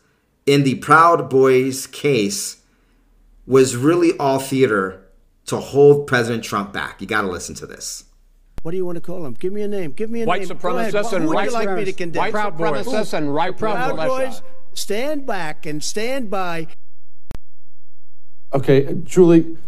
in 0.49 0.63
the 0.63 0.77
Proud 0.77 1.29
Boys 1.29 1.87
case 1.87 2.63
was 3.47 3.77
really 3.77 4.17
all 4.17 4.39
theater 4.39 5.05
to 5.45 5.59
hold 5.59 6.07
President 6.07 6.43
Trump 6.43 6.73
back. 6.73 7.03
You 7.03 7.07
got 7.07 7.21
to 7.21 7.29
listen 7.29 7.55
to 7.57 7.67
this. 7.67 8.05
What 8.63 8.71
do 8.71 8.79
you 8.79 8.87
want 8.87 8.97
to 8.97 9.03
call 9.03 9.23
them? 9.23 9.35
Give 9.35 9.53
me 9.53 9.61
a 9.61 9.69
name. 9.69 9.93
Give 9.93 10.11
me 10.11 10.23
a 10.23 10.25
white 10.25 10.41
name. 10.41 10.49
Supremacists 10.49 11.13
and 11.13 11.25
Who 11.25 11.35
white 11.35 11.51
you 11.51 11.53
like 11.53 11.71
me 11.71 11.85
to 11.85 11.93
condemn? 11.93 12.21
White 12.21 12.33
Proud 12.33 12.57
Boys. 12.57 12.87
supremacists 12.87 13.13
and 13.13 13.35
right 13.35 13.57
Proud. 13.57 13.97
Boys. 13.97 14.41
Stand 14.73 15.27
back 15.27 15.67
and 15.67 15.85
stand 15.85 16.31
by. 16.31 16.69
Okay, 18.55 18.97
Julie, 19.05 19.59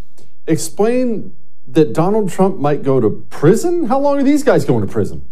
explain 0.46 1.36
that 1.68 1.92
Donald 1.92 2.30
Trump 2.30 2.58
might 2.58 2.82
go 2.82 3.00
to 3.00 3.26
prison. 3.28 3.84
How 3.84 3.98
long 3.98 4.18
are 4.18 4.22
these 4.22 4.42
guys 4.42 4.64
going 4.64 4.86
to 4.86 4.90
prison? 4.90 5.29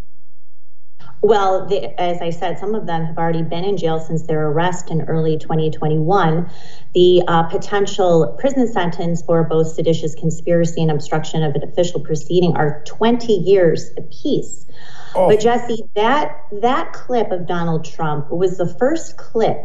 Well, 1.21 1.66
the, 1.66 2.01
as 2.01 2.23
I 2.23 2.31
said, 2.31 2.59
some 2.59 2.75
of 2.75 2.87
them 2.87 3.05
have 3.05 3.19
already 3.19 3.43
been 3.43 3.64
in 3.64 3.77
jail 3.77 3.99
since 3.99 4.23
their 4.23 4.47
arrest 4.47 4.91
in 4.91 5.03
early 5.03 5.37
2021. 5.37 6.49
The 6.95 7.23
uh, 7.27 7.43
potential 7.45 8.37
prison 8.39 8.73
sentence 8.73 9.23
for 9.23 9.43
both 9.45 9.69
seditious 9.69 10.14
conspiracy 10.14 10.81
and 10.81 10.91
obstruction 10.91 11.43
of 11.43 11.55
an 11.57 11.64
official 11.64 12.01
proceeding 12.01 12.57
are 12.57 12.83
20 12.87 13.33
years 13.33 13.91
apiece. 13.97 14.66
Oh. 15.14 15.29
But 15.29 15.41
Jesse, 15.41 15.83
that 15.97 16.45
that 16.53 16.93
clip 16.93 17.31
of 17.33 17.47
Donald 17.47 17.85
Trump 17.85 18.31
was 18.31 18.59
the 18.59 18.73
first 18.79 19.16
clip 19.16 19.59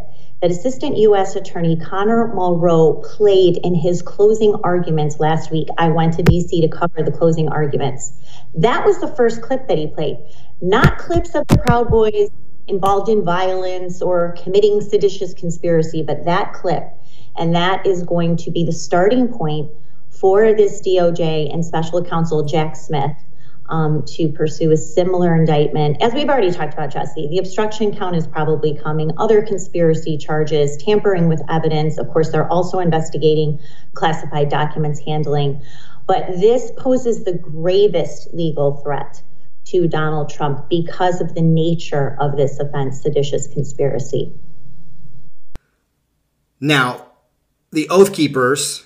that 0.44 0.52
Assistant 0.52 0.98
U.S. 0.98 1.38
Attorney 1.38 1.78
Conor 1.78 2.34
Mulroe 2.34 2.96
played 3.16 3.58
in 3.64 3.74
his 3.76 4.02
closing 4.02 4.54
arguments 4.64 5.18
last 5.18 5.52
week. 5.52 5.70
I 5.78 5.88
went 5.88 6.16
to 6.16 6.24
D.C. 6.24 6.60
to 6.60 6.68
cover 6.68 7.02
the 7.02 7.12
closing 7.12 7.48
arguments. 7.48 8.12
That 8.54 8.86
was 8.86 9.00
the 9.00 9.08
first 9.08 9.42
clip 9.42 9.70
that 9.70 9.78
he 9.78 9.88
played, 9.88 10.18
not 10.64 10.98
clips 10.98 11.36
of 11.36 11.46
the 11.50 11.58
Proud 11.58 11.90
Boys 11.90 12.30
involved 12.70 13.10
in 13.10 13.26
violence 13.26 14.02
or 14.02 14.34
committing 14.42 14.80
seditious 14.80 15.34
conspiracy, 15.34 16.02
but 16.02 16.24
that 16.24 16.54
clip. 16.54 16.90
And 17.38 17.54
that 17.54 17.86
is 17.86 18.04
going 18.04 18.38
to 18.38 18.52
be 18.52 18.64
the 18.64 18.72
starting 18.72 19.28
point 19.28 19.70
for 20.10 20.54
this 20.54 20.82
DOJ 20.82 21.54
and 21.54 21.66
special 21.66 22.02
counsel 22.02 22.46
Jack 22.46 22.78
Smith 22.78 23.12
um, 23.68 24.04
to 24.08 24.30
pursue 24.30 24.72
a 24.72 24.78
similar 24.78 25.36
indictment. 25.36 26.02
As 26.02 26.14
we've 26.14 26.30
already 26.30 26.52
talked 26.52 26.74
about, 26.74 26.92
Jesse, 26.92 27.28
the 27.28 27.40
obstruction 27.40 27.94
count 27.94 28.16
is 28.16 28.26
probably 28.26 28.74
coming, 28.74 29.12
other 29.18 29.42
conspiracy 29.42 30.18
charges, 30.18 30.78
tampering 30.78 31.28
with 31.28 31.42
evidence. 31.50 31.98
Of 31.98 32.08
course, 32.08 32.32
they're 32.32 32.48
also 32.48 32.80
investigating 32.80 33.60
classified 33.96 34.48
documents 34.48 35.02
handling. 35.02 35.62
But 36.08 36.28
this 36.40 36.72
poses 36.78 37.26
the 37.26 37.34
gravest 37.34 38.34
legal 38.34 38.78
threat 38.78 39.22
to 39.66 39.88
Donald 39.88 40.30
Trump 40.30 40.70
because 40.70 41.22
of 41.22 41.36
the 41.36 41.42
nature 41.42 42.18
of 42.20 42.36
this 42.38 42.60
offense, 42.60 43.02
seditious 43.02 43.48
conspiracy. 43.48 44.34
Now, 46.60 47.08
the 47.72 47.90
Oath 47.90 48.14
Keepers 48.14 48.86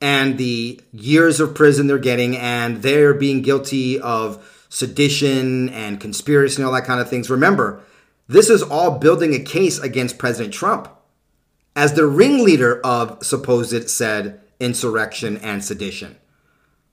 and 0.00 0.38
the 0.38 0.80
years 0.92 1.40
of 1.40 1.54
prison 1.54 1.86
they're 1.86 1.98
getting, 1.98 2.36
and 2.36 2.82
they're 2.82 3.14
being 3.14 3.42
guilty 3.42 3.98
of 3.98 4.66
sedition 4.68 5.68
and 5.70 6.00
conspiracy 6.00 6.56
and 6.56 6.66
all 6.66 6.72
that 6.72 6.84
kind 6.84 7.00
of 7.00 7.08
things. 7.08 7.30
Remember, 7.30 7.82
this 8.28 8.50
is 8.50 8.62
all 8.62 8.98
building 8.98 9.34
a 9.34 9.38
case 9.38 9.78
against 9.78 10.18
President 10.18 10.52
Trump 10.52 10.88
as 11.74 11.94
the 11.94 12.06
ringleader 12.06 12.80
of 12.84 13.24
supposed 13.24 13.88
said 13.88 14.40
insurrection 14.58 15.36
and 15.38 15.64
sedition. 15.64 16.16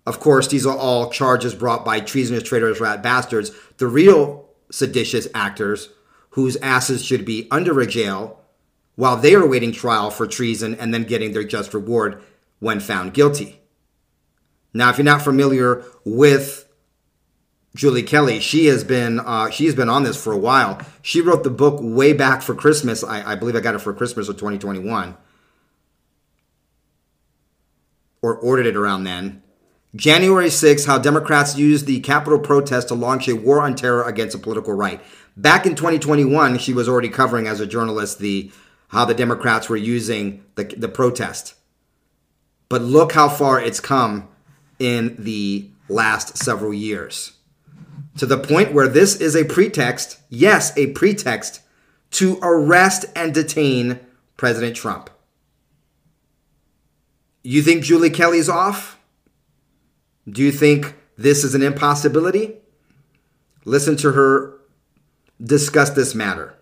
Of 0.06 0.20
course, 0.20 0.48
these 0.48 0.66
are 0.66 0.78
all 0.78 1.10
charges 1.10 1.56
brought 1.56 1.86
by 1.86 2.02
treasonous 2.02 2.44
traitors, 2.44 2.80
rat 2.80 3.02
bastards, 3.02 3.52
the 3.78 3.88
real 3.88 4.50
seditious 4.72 5.28
actors 5.34 5.90
whose 6.32 6.56
asses 6.58 7.06
should 7.06 7.26
be 7.26 7.48
under 7.52 7.80
a 7.80 7.88
jail 7.88 8.40
while 8.96 9.16
they 9.16 9.36
are 9.36 9.48
waiting 9.48 9.72
trial 9.72 10.10
for 10.10 10.28
treason 10.28 10.76
and 10.76 10.94
then 10.94 11.04
getting 11.04 11.32
their 11.32 11.44
just 11.44 11.74
reward 11.74 12.22
when 12.60 12.80
found 12.80 13.14
guilty. 13.14 13.60
Now, 14.74 14.90
if 14.90 14.98
you're 14.98 15.06
not 15.06 15.22
familiar 15.22 15.84
with 16.04 16.68
Julie 17.76 18.04
Kelly, 18.04 18.40
she 18.40 18.66
has 18.68 18.84
been 18.84 19.20
uh, 19.20 19.50
she's 19.52 19.76
been 19.76 19.90
on 19.90 20.04
this 20.04 20.22
for 20.22 20.34
a 20.34 20.38
while. 20.38 20.82
She 21.02 21.22
wrote 21.22 21.44
the 21.44 21.50
book 21.52 21.80
way 21.80 22.14
back 22.14 22.42
for 22.42 22.56
Christmas. 22.56 23.04
I, 23.04 23.34
I 23.34 23.36
believe 23.36 23.56
I 23.56 23.60
got 23.60 23.76
it 23.76 23.80
for 23.80 23.94
Christmas 23.94 24.28
of 24.28 24.36
2021, 24.38 25.16
or 28.22 28.36
ordered 28.36 28.66
it 28.66 28.76
around 28.76 29.04
then. 29.04 29.43
January 29.96 30.50
6, 30.50 30.86
how 30.86 30.98
Democrats 30.98 31.58
used 31.58 31.86
the 31.86 32.00
Capitol 32.00 32.40
protest 32.40 32.88
to 32.88 32.96
launch 32.96 33.28
a 33.28 33.36
war 33.36 33.62
on 33.62 33.76
terror 33.76 34.04
against 34.04 34.36
a 34.36 34.40
political 34.40 34.74
right. 34.74 35.02
Back 35.38 35.66
in 35.66 35.76
2021, 35.76 36.58
she 36.58 36.74
was 36.74 36.90
already 36.90 37.10
covering 37.10 37.48
as 37.48 37.60
a 37.60 37.68
journalist 37.68 38.20
the 38.20 38.52
how 38.90 39.06
the 39.06 39.14
Democrats 39.14 39.70
were 39.70 39.78
using 39.78 40.44
the, 40.56 40.66
the 40.66 40.88
protest 40.88 41.56
but 42.74 42.82
look 42.82 43.12
how 43.12 43.30
far 43.30 43.62
it's 43.62 43.80
come 43.80 44.28
in 44.80 45.16
the 45.20 45.70
last 45.90 46.38
several 46.38 46.74
years. 46.74 47.34
To 48.18 48.26
the 48.26 48.40
point 48.40 48.74
where 48.74 48.88
this 48.88 49.22
is 49.22 49.36
a 49.36 49.46
pretext, 49.46 50.20
yes, 50.28 50.76
a 50.76 50.88
pretext 50.88 51.62
to 52.14 52.40
arrest 52.42 53.06
and 53.16 53.32
detain 53.32 54.00
President 54.38 54.76
Trump. 54.76 55.12
You 57.44 57.62
think 57.62 57.84
Julie 57.84 58.10
Kelly's 58.10 58.50
off? 58.50 58.98
Do 60.30 60.42
you 60.42 60.52
think 60.52 60.96
this 61.18 61.44
is 61.44 61.54
an 61.54 61.62
impossibility? 61.62 62.58
Listen 63.66 63.96
to 63.98 64.12
her 64.12 64.54
discuss 65.42 65.90
this 65.90 66.16
matter. 66.16 66.56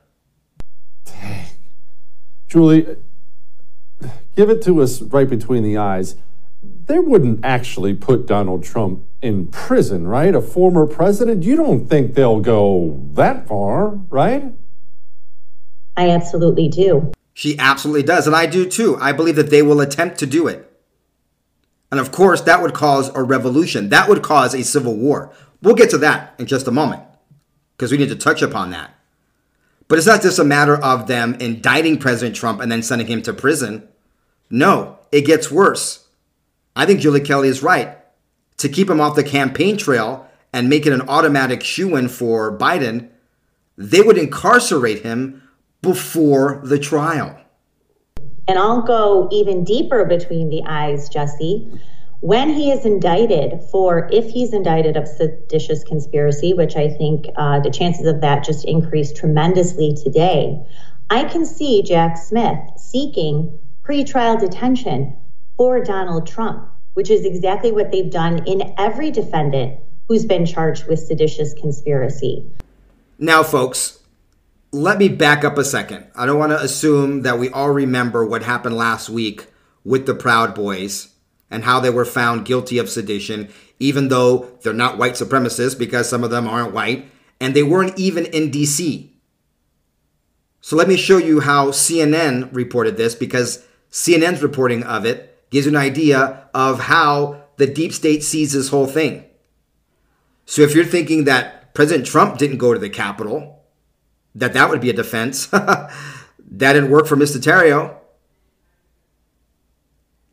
Dang. 1.05 1.45
Julie, 2.47 2.97
give 4.35 4.49
it 4.49 4.61
to 4.63 4.81
us 4.81 5.01
right 5.01 5.29
between 5.29 5.63
the 5.63 5.77
eyes. 5.77 6.15
They 6.63 6.99
wouldn't 6.99 7.43
actually 7.43 7.95
put 7.95 8.25
Donald 8.25 8.63
Trump 8.63 9.03
in 9.21 9.47
prison, 9.47 10.07
right? 10.07 10.33
A 10.35 10.41
former 10.41 10.85
president. 10.85 11.43
You 11.43 11.55
don't 11.55 11.87
think 11.87 12.13
they'll 12.13 12.39
go 12.39 13.01
that 13.13 13.47
far, 13.47 13.89
right? 14.09 14.53
I 15.97 16.09
absolutely 16.09 16.67
do. 16.67 17.11
She 17.33 17.57
absolutely 17.57 18.03
does. 18.03 18.27
And 18.27 18.35
I 18.35 18.45
do 18.45 18.67
too. 18.67 18.97
I 18.99 19.11
believe 19.11 19.35
that 19.35 19.49
they 19.49 19.61
will 19.61 19.79
attempt 19.79 20.19
to 20.19 20.25
do 20.25 20.47
it. 20.47 20.70
And 21.91 21.99
of 21.99 22.11
course, 22.11 22.41
that 22.41 22.61
would 22.61 22.73
cause 22.73 23.09
a 23.13 23.21
revolution. 23.21 23.89
That 23.89 24.07
would 24.07 24.23
cause 24.23 24.53
a 24.53 24.63
civil 24.63 24.95
war. 24.95 25.31
We'll 25.61 25.75
get 25.75 25.89
to 25.91 25.97
that 25.99 26.33
in 26.39 26.47
just 26.47 26.67
a 26.67 26.71
moment 26.71 27.03
because 27.75 27.91
we 27.91 27.97
need 27.97 28.09
to 28.09 28.15
touch 28.15 28.41
upon 28.41 28.71
that. 28.71 28.95
But 29.87 29.97
it's 29.97 30.07
not 30.07 30.21
just 30.21 30.39
a 30.39 30.45
matter 30.45 30.77
of 30.77 31.07
them 31.07 31.35
indicting 31.35 31.97
President 31.97 32.35
Trump 32.35 32.61
and 32.61 32.71
then 32.71 32.81
sending 32.81 33.07
him 33.07 33.21
to 33.23 33.33
prison. 33.33 33.89
No, 34.49 34.99
it 35.11 35.25
gets 35.25 35.51
worse. 35.51 36.07
I 36.77 36.85
think 36.85 37.01
Julie 37.01 37.19
Kelly 37.19 37.49
is 37.49 37.61
right. 37.61 37.97
To 38.57 38.69
keep 38.69 38.89
him 38.89 39.01
off 39.01 39.17
the 39.17 39.23
campaign 39.23 39.75
trail 39.75 40.29
and 40.53 40.69
make 40.69 40.85
it 40.85 40.93
an 40.93 41.01
automatic 41.09 41.61
shoe 41.61 41.97
in 41.97 42.07
for 42.07 42.57
Biden, 42.57 43.09
they 43.77 44.01
would 44.01 44.17
incarcerate 44.17 45.03
him 45.03 45.43
before 45.81 46.61
the 46.63 46.79
trial. 46.79 47.40
And 48.47 48.57
I'll 48.57 48.81
go 48.81 49.29
even 49.31 49.63
deeper 49.63 50.05
between 50.05 50.49
the 50.49 50.63
eyes, 50.65 51.09
Jesse. 51.09 51.71
When 52.21 52.49
he 52.49 52.71
is 52.71 52.85
indicted 52.85 53.61
for, 53.71 54.07
if 54.11 54.25
he's 54.29 54.53
indicted 54.53 54.95
of 54.95 55.07
seditious 55.07 55.83
conspiracy, 55.83 56.53
which 56.53 56.75
I 56.75 56.89
think 56.89 57.27
uh, 57.35 57.59
the 57.61 57.71
chances 57.71 58.05
of 58.05 58.21
that 58.21 58.43
just 58.43 58.65
increased 58.65 59.15
tremendously 59.15 59.95
today, 59.95 60.63
I 61.09 61.23
can 61.23 61.45
see 61.45 61.81
Jack 61.81 62.17
Smith 62.17 62.59
seeking 62.77 63.57
pretrial 63.83 64.39
detention 64.39 65.15
for 65.57 65.83
Donald 65.83 66.27
Trump, 66.27 66.69
which 66.93 67.09
is 67.09 67.25
exactly 67.25 67.71
what 67.71 67.91
they've 67.91 68.11
done 68.11 68.45
in 68.47 68.73
every 68.77 69.11
defendant 69.11 69.79
who's 70.07 70.25
been 70.25 70.45
charged 70.45 70.87
with 70.87 70.99
seditious 70.99 71.53
conspiracy. 71.53 72.45
Now, 73.17 73.43
folks, 73.43 74.00
let 74.71 74.97
me 74.97 75.09
back 75.09 75.43
up 75.43 75.57
a 75.57 75.65
second. 75.65 76.07
I 76.15 76.25
don't 76.25 76.39
want 76.39 76.51
to 76.51 76.61
assume 76.61 77.23
that 77.23 77.39
we 77.39 77.49
all 77.49 77.71
remember 77.71 78.25
what 78.25 78.43
happened 78.43 78.77
last 78.77 79.09
week 79.09 79.47
with 79.83 80.05
the 80.05 80.15
Proud 80.15 80.55
Boys 80.55 81.09
and 81.49 81.65
how 81.65 81.79
they 81.79 81.89
were 81.89 82.05
found 82.05 82.45
guilty 82.45 82.77
of 82.77 82.89
sedition, 82.89 83.49
even 83.79 84.07
though 84.07 84.57
they're 84.61 84.73
not 84.73 84.97
white 84.97 85.13
supremacists 85.13 85.77
because 85.77 86.07
some 86.07 86.23
of 86.23 86.29
them 86.29 86.47
aren't 86.47 86.73
white, 86.73 87.05
and 87.41 87.53
they 87.53 87.63
weren't 87.63 87.97
even 87.99 88.25
in 88.27 88.49
DC. 88.49 89.09
So 90.61 90.75
let 90.75 90.87
me 90.87 90.95
show 90.95 91.17
you 91.17 91.41
how 91.41 91.71
CNN 91.71 92.53
reported 92.53 92.95
this 92.95 93.15
because 93.15 93.65
CNN's 93.91 94.43
reporting 94.43 94.83
of 94.83 95.05
it 95.05 95.49
gives 95.49 95.65
you 95.65 95.71
an 95.71 95.77
idea 95.77 96.47
of 96.53 96.81
how 96.81 97.43
the 97.57 97.67
deep 97.67 97.91
state 97.91 98.23
sees 98.23 98.53
this 98.53 98.69
whole 98.69 98.87
thing. 98.87 99.25
So 100.45 100.61
if 100.61 100.73
you're 100.73 100.85
thinking 100.85 101.25
that 101.25 101.73
President 101.73 102.07
Trump 102.07 102.37
didn't 102.37 102.57
go 102.57 102.73
to 102.73 102.79
the 102.79 102.89
Capitol, 102.89 103.60
that 104.35 104.53
that 104.53 104.69
would 104.69 104.81
be 104.81 104.89
a 104.89 104.93
defense. 104.93 105.45
that 105.47 105.89
didn't 106.49 106.89
work 106.89 107.07
for 107.07 107.15
Mr. 107.15 107.37
Tarrio. 107.37 107.95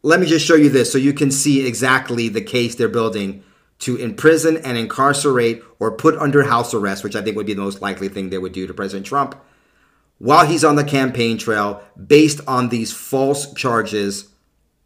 Let 0.03 0.21
me 0.21 0.27
just 0.27 0.47
show 0.47 0.55
you 0.55 0.71
this 0.71 0.93
so 0.93 0.99
you 0.99 1.13
can 1.13 1.31
see 1.31 1.67
exactly 1.67 2.29
the 2.29 2.41
case 2.41 2.75
they're 2.75 2.89
building 2.89 3.43
to 3.81 3.97
imprison 3.97 4.57
and 4.59 4.79
incarcerate 4.79 5.63
or 5.79 5.93
put 5.93 6.17
under 6.17 6.45
house 6.45 6.75
arrest, 6.75 7.05
which 7.05 7.17
I 7.17 7.23
think 7.23 7.37
would 7.37 7.47
be 7.47 7.55
the 7.55 7.63
most 7.63 7.81
likely 7.81 8.09
thing 8.09 8.31
they 8.31 8.39
would 8.39 8.53
do 8.53 8.67
to 8.67 8.75
President 8.75 9.07
Trump 9.07 9.41
while 10.19 10.47
he's 10.47 10.65
on 10.65 10.77
the 10.77 10.85
campaign 10.85 11.39
trail 11.39 11.83
based 12.07 12.41
on 12.47 12.69
these 12.69 12.93
false 12.93 13.53
charges 13.55 14.29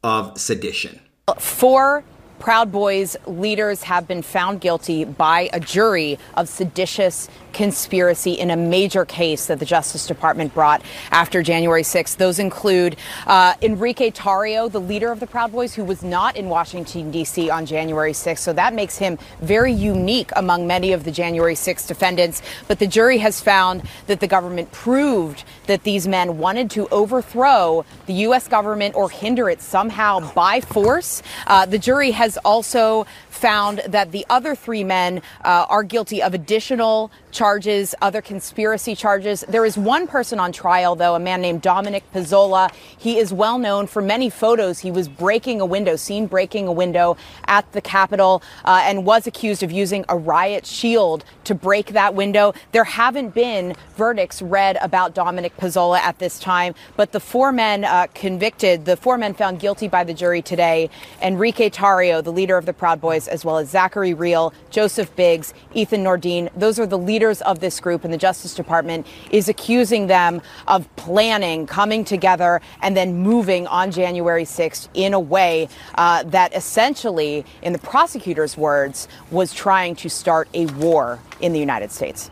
of 0.03 0.39
sedition. 0.39 1.01
Four 1.39 2.05
Proud 2.43 2.73
Boys 2.73 3.17
leaders 3.25 3.85
have 3.85 4.09
been 4.09 4.21
found 4.21 4.61
guilty 4.61 5.05
by 5.05 5.49
a 5.53 5.61
jury 5.61 6.19
of 6.35 6.49
seditious 6.49 7.29
conspiracy 7.53 8.33
in 8.33 8.51
a 8.51 8.57
major 8.57 9.05
case 9.05 9.47
that 9.47 9.61
the 9.61 9.65
Justice 9.65 10.09
Department 10.09 10.53
brought 10.53 10.83
after 11.13 11.41
January 11.41 11.85
6th. 11.85 12.17
Those 12.17 12.41
include 12.41 12.97
uh, 13.29 13.55
Enrique 13.63 14.11
Tarrio, 14.11 14.69
the 14.69 14.81
leader 14.81 15.13
of 15.13 15.21
the 15.21 15.27
Proud 15.29 15.53
Boys, 15.53 15.75
who 15.75 15.85
was 15.85 16.03
not 16.03 16.37
in 16.37 16.49
Washington, 16.49 17.13
D.C. 17.13 17.49
on 17.49 17.65
January 17.65 18.13
6th. 18.13 18.39
So 18.39 18.53
that 18.55 18.75
makes 18.75 18.99
him 18.99 19.19
very 19.41 19.73
unique 19.73 20.31
among 20.35 20.67
many 20.67 20.93
of 20.93 21.05
the 21.05 21.13
January 21.13 21.55
6th 21.55 21.87
defendants. 21.87 22.43
But 22.67 22.81
the 22.81 22.89
jury 22.89 23.19
has 23.19 23.41
found 23.41 23.89
that 24.09 24.19
the 24.19 24.27
government 24.27 24.73
proved 24.73 25.45
that 25.67 25.85
these 25.85 26.09
men 26.09 26.39
wanted 26.39 26.71
to 26.73 26.89
overthrow 26.89 27.85
the 28.07 28.15
U.S. 28.15 28.49
government 28.49 28.95
or 28.95 29.11
hinder 29.11 29.49
it 29.49 29.61
somehow 29.61 30.33
by 30.35 30.61
force. 30.61 31.23
Uh, 31.47 31.67
the 31.67 31.79
jury 31.79 32.11
has 32.13 32.37
also 32.39 33.07
found 33.33 33.83
that 33.89 34.13
the 34.13 34.25
other 34.29 34.55
three 34.55 34.85
men 34.85 35.23
uh, 35.45 35.67
are 35.69 35.83
guilty 35.83 36.23
of 36.23 36.35
additional 36.35 37.11
charges, 37.33 37.95
other 38.03 38.21
conspiracy 38.21 38.95
charges. 38.95 39.43
There 39.49 39.65
is 39.65 39.79
one 39.79 40.07
person 40.07 40.39
on 40.39 40.53
trial, 40.53 40.95
though, 40.95 41.15
a 41.15 41.19
man 41.19 41.41
named 41.41 41.63
Dominic 41.63 42.05
Pezzola. 42.13 42.73
He 42.75 43.19
is 43.19 43.33
well 43.33 43.59
known 43.59 43.87
for 43.87 44.03
many 44.03 44.29
photos. 44.29 44.79
He 44.79 44.91
was 44.91 45.09
breaking 45.09 45.61
a 45.61 45.67
window, 45.67 45.97
seen 45.97 46.27
breaking 46.27 46.69
a 46.69 46.73
window 46.73 47.17
at 47.47 47.71
the 47.73 47.81
Capitol, 47.81 48.43
uh, 48.65 48.83
and 48.85 49.07
was 49.07 49.27
accused 49.27 49.63
of 49.63 49.73
using 49.73 50.05
a 50.11 50.17
riot 50.17 50.67
shield 50.67 51.25
to 51.45 51.55
break 51.55 51.93
that 51.93 52.15
window. 52.15 52.53
There 52.73 52.85
haven't 52.85 53.31
been 53.31 53.75
verdicts 53.97 54.43
read 54.43 54.77
about 54.83 55.15
Dominic 55.15 55.57
Pezzola 55.57 55.99
at 55.99 56.19
this 56.19 56.39
time, 56.39 56.75
but 56.97 57.13
the 57.13 57.21
four 57.21 57.51
men 57.51 57.85
uh, 57.85 58.09
convicted, 58.15 58.85
the 58.85 58.97
four 58.97 59.17
men 59.17 59.33
found 59.33 59.59
guilty 59.59 59.89
by 59.89 60.05
the 60.05 60.15
jury 60.15 60.43
today, 60.43 60.91
Enrique 61.23 61.71
Tarrio, 61.71 62.23
the 62.23 62.33
leader 62.33 62.59
of 62.59 62.67
the 62.67 62.73
Proud 62.75 63.01
Boys, 63.01 63.22
as 63.29 63.45
well 63.45 63.59
as 63.59 63.71
Zachary 63.71 64.15
Rehl, 64.15 64.53
Joseph 64.71 65.15
Biggs, 65.17 65.55
Ethan 65.75 66.03
Nordean. 66.03 66.51
Those 66.57 66.79
are 66.79 66.87
the 66.87 66.99
leaders 66.99 67.43
of 67.43 67.61
this 67.61 67.81
group, 67.81 68.05
and 68.05 68.13
the 68.13 68.19
Justice 68.19 68.55
Department 68.55 69.07
is 69.31 69.49
accusing 69.49 70.07
them 70.07 70.43
of 70.69 70.95
planning, 70.97 71.67
coming 71.67 72.05
together, 72.05 72.61
and 72.81 72.97
then 72.97 73.17
moving 73.19 73.67
on 73.67 73.91
January 73.91 74.45
6th 74.45 74.89
in 74.95 75.15
a 75.15 75.21
way 75.21 75.69
uh, 75.97 76.23
that 76.25 76.55
essentially, 76.55 77.45
in 77.63 77.73
the 77.73 77.79
prosecutor's 77.79 78.57
words, 78.57 79.09
was 79.31 79.53
trying 79.53 79.95
to 79.97 80.09
start 80.09 80.49
a 80.55 80.67
war 80.67 81.19
in 81.41 81.53
the 81.53 81.61
United 81.61 81.91
States. 81.91 82.31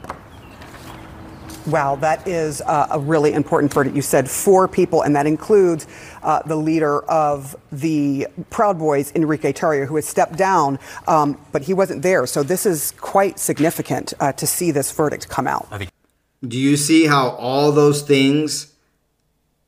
Wow, 1.67 1.97
that 1.97 2.27
is 2.27 2.63
uh, 2.63 2.89
a 2.91 2.99
really 2.99 3.33
important 3.33 3.73
verdict. 3.73 3.95
You 3.95 4.03
said 4.03 4.31
four 4.31 4.67
people, 4.67 5.03
and 5.03 5.15
that 5.15 5.27
includes 5.27 5.87
uh, 6.23 6.43
the 6.43 6.57
leader 6.57 7.03
of 7.03 7.55
the 7.71 8.27
Proud 8.49 8.79
Boys, 8.79 9.13
Enrique 9.15 9.53
Tarrio, 9.53 9.87
who 9.87 9.97
has 9.97 10.07
stepped 10.07 10.37
down, 10.37 10.79
um, 11.07 11.39
but 11.53 11.63
he 11.63 11.75
wasn't 11.75 12.03
there. 12.03 12.27
So 12.27 12.43
this 12.43 12.65
is 12.67 12.93
quite 12.93 13.39
significant 13.39 14.15
uh, 14.21 14.33
to 14.33 14.47
see 14.47 14.71
this 14.71 14.91
verdict 14.91 15.29
come 15.29 15.47
out. 15.47 15.69
Do 16.47 16.59
you 16.59 16.77
see 16.77 17.07
how 17.07 17.31
all 17.31 17.73
those 17.73 18.03
things 18.03 18.75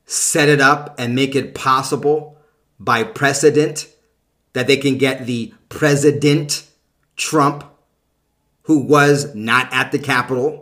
set 0.06 0.48
it 0.48 0.60
up 0.60 0.98
and 0.98 1.14
make 1.14 1.34
it 1.34 1.54
possible 1.54 2.38
by 2.80 3.04
precedent 3.04 3.88
that 4.54 4.66
they 4.66 4.76
can 4.76 4.98
get 4.98 5.26
the 5.26 5.52
President 5.68 6.66
Trump, 7.16 7.64
who 8.62 8.78
was 8.78 9.34
not 9.34 9.72
at 9.72 9.92
the 9.92 9.98
Capitol, 9.98 10.61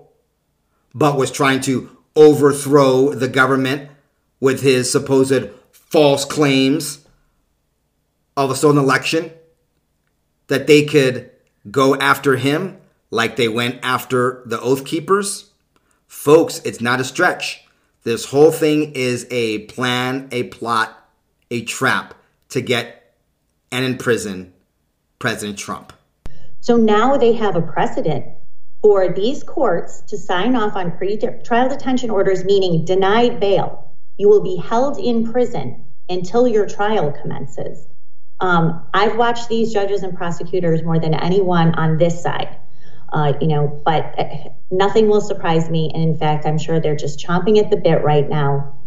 but 0.95 1.17
was 1.17 1.31
trying 1.31 1.61
to 1.63 1.97
overthrow 2.17 3.15
the 3.15 3.29
government 3.29 3.91
with 4.41 4.63
his 4.63 4.91
supposed 4.91 5.51
false 5.73 6.25
claims 6.25 7.07
of 8.37 8.51
a 8.51 8.57
stolen 8.57 8.79
election, 8.79 9.31
that 10.49 10.67
they 10.67 10.85
could 10.85 11.31
go 11.71 11.95
after 11.97 12.37
him 12.37 12.79
like 13.11 13.37
they 13.37 13.49
went 13.49 13.79
after 13.83 14.43
the 14.47 14.61
Oath 14.61 14.85
Keepers? 14.85 15.51
Folks, 16.07 16.61
it's 16.65 16.81
not 16.81 17.01
a 17.01 17.05
stretch. 17.05 17.65
This 18.03 18.27
whole 18.27 18.51
thing 18.51 18.93
is 18.95 19.27
a 19.31 19.61
plan, 19.67 20.29
a 20.33 20.45
plot, 20.45 20.97
a 21.51 21.65
trap 21.65 22.15
to 22.49 22.61
get 22.61 23.15
and 23.71 23.85
imprison 23.85 24.53
President 25.19 25.59
Trump. 25.59 25.93
So 26.61 26.77
now 26.77 27.17
they 27.17 27.33
have 27.35 27.57
a 27.57 27.63
precedent 27.63 28.27
for 28.83 29.13
these 29.13 29.43
courts 29.43 30.01
to 30.09 30.17
sign 30.17 30.57
off 30.57 30.75
on 30.75 30.97
pre-trial 30.97 31.69
detention 31.69 32.11
orders, 32.11 32.45
meaning 32.45 32.85
denied 32.85 33.39
bail. 33.41 33.95
You 34.17 34.29
will 34.29 34.43
be 34.43 34.57
held 34.57 34.99
in 34.99 35.31
prison 35.31 35.85
until 36.09 36.49
your 36.49 36.67
trial 36.67 37.13
commences. 37.13 37.87
Um, 38.41 38.87
I've 38.95 39.17
watched 39.17 39.49
these 39.49 39.73
judges 39.73 40.03
and 40.03 40.17
prosecutors 40.17 40.83
more 40.83 40.99
than 40.99 41.15
anyone 41.15 41.75
on 41.75 41.99
this 41.99 42.23
side. 42.23 42.57
Uh, 43.13 43.33
you 43.41 43.49
know, 43.49 43.83
but 43.85 44.19
uh, 44.19 44.51
nothing 44.71 45.09
will 45.09 45.21
surprise 45.21 45.69
me. 45.69 45.91
And 45.93 46.03
in 46.03 46.17
fact, 46.17 46.47
I'm 46.47 46.59
sure 46.59 46.81
they're 46.81 46.97
just 46.97 47.19
chomping 47.19 47.59
at 47.59 47.71
the 47.71 47.77
bit 47.77 48.03
right 48.05 48.29
now, 48.29 48.79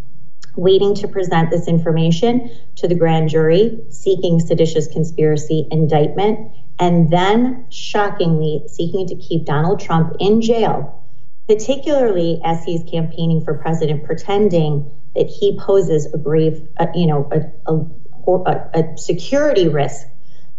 waiting 0.55 0.95
to 0.95 1.07
present 1.07 1.51
this 1.51 1.67
information 1.67 2.49
to 2.77 2.87
the 2.87 2.95
grand 2.95 3.29
jury 3.29 3.79
seeking 3.89 4.39
seditious 4.39 4.87
conspiracy 4.87 5.67
indictment, 5.71 6.51
and 6.79 7.11
then 7.11 7.65
shockingly 7.69 8.63
seeking 8.67 9.07
to 9.07 9.15
keep 9.15 9.45
Donald 9.45 9.79
Trump 9.79 10.15
in 10.19 10.41
jail, 10.41 11.03
particularly 11.47 12.41
as 12.43 12.63
he's 12.63 12.83
campaigning 12.89 13.43
for 13.43 13.55
president, 13.55 14.03
pretending 14.05 14.89
that 15.15 15.27
he 15.27 15.57
poses 15.59 16.11
a 16.13 16.17
grave, 16.17 16.67
uh, 16.77 16.87
you 16.95 17.05
know, 17.05 17.29
a, 17.31 17.71
a, 17.71 18.69
a 18.73 18.97
security 18.97 19.67
risk 19.67 20.07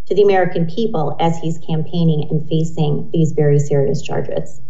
to 0.07 0.15
the 0.15 0.23
American 0.23 0.67
people 0.67 1.17
as 1.19 1.39
he's 1.39 1.59
campaigning 1.59 2.29
and 2.31 2.49
facing 2.49 3.11
these 3.13 3.33
very 3.33 3.59
serious 3.59 4.03
charges. 4.03 4.61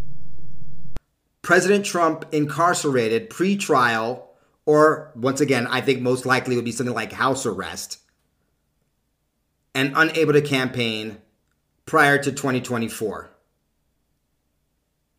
President 1.42 1.84
Trump 1.84 2.24
incarcerated 2.32 3.28
pre-trial 3.28 4.24
or 4.66 5.12
once 5.14 5.40
again, 5.40 5.66
I 5.66 5.80
think 5.80 6.01
most 6.01 6.24
likely 6.24 6.57
would 6.57 6.64
be 6.64 6.72
something 6.72 6.95
like 6.95 7.12
house 7.12 7.45
arrest, 7.45 7.99
and 9.74 9.92
unable 9.95 10.32
to 10.32 10.40
campaign 10.40 11.18
prior 11.87 12.18
to 12.18 12.32
2024 12.32 13.30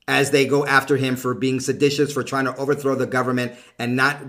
as 0.07 0.31
they 0.31 0.45
go 0.45 0.65
after 0.65 0.97
him 0.97 1.15
for 1.15 1.33
being 1.33 1.59
seditious, 1.59 2.13
for 2.13 2.23
trying 2.23 2.45
to 2.45 2.55
overthrow 2.57 2.95
the 2.95 3.07
government, 3.07 3.53
and 3.79 3.95
not 3.95 4.19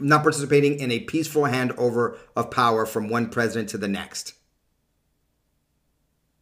not 0.00 0.22
participating 0.22 0.78
in 0.80 0.90
a 0.90 1.00
peaceful 1.00 1.42
handover 1.42 2.18
of 2.34 2.50
power 2.50 2.84
from 2.84 3.08
one 3.08 3.28
president 3.28 3.68
to 3.68 3.78
the 3.78 3.88
next. 3.88 4.34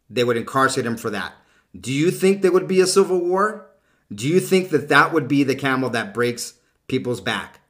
They 0.08 0.24
would 0.24 0.36
incarcerate 0.36 0.86
him 0.86 0.96
for 0.96 1.10
that. 1.10 1.34
Do 1.78 1.92
you 1.92 2.10
think 2.10 2.42
there 2.42 2.52
would 2.52 2.68
be 2.68 2.80
a 2.80 2.86
civil 2.86 3.18
war? 3.18 3.70
Do 4.14 4.28
you 4.28 4.40
think 4.40 4.70
that 4.70 4.88
that 4.88 5.12
would 5.12 5.26
be 5.26 5.42
the 5.42 5.54
camel 5.54 5.90
that 5.90 6.12
breaks 6.12 6.54
people's 6.86 7.20
back 7.20 7.60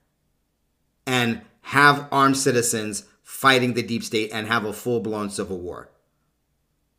and 1.07 1.43
have 1.63 2.09
armed 2.11 2.37
citizens 2.37 3.05
fighting 3.23 3.75
the 3.75 3.83
deep 3.83 4.03
state 4.03 4.31
and 4.33 4.49
have 4.49 4.65
a 4.65 4.73
full 4.73 5.01
blown 5.01 5.31
civil 5.31 5.59
war? 5.59 5.92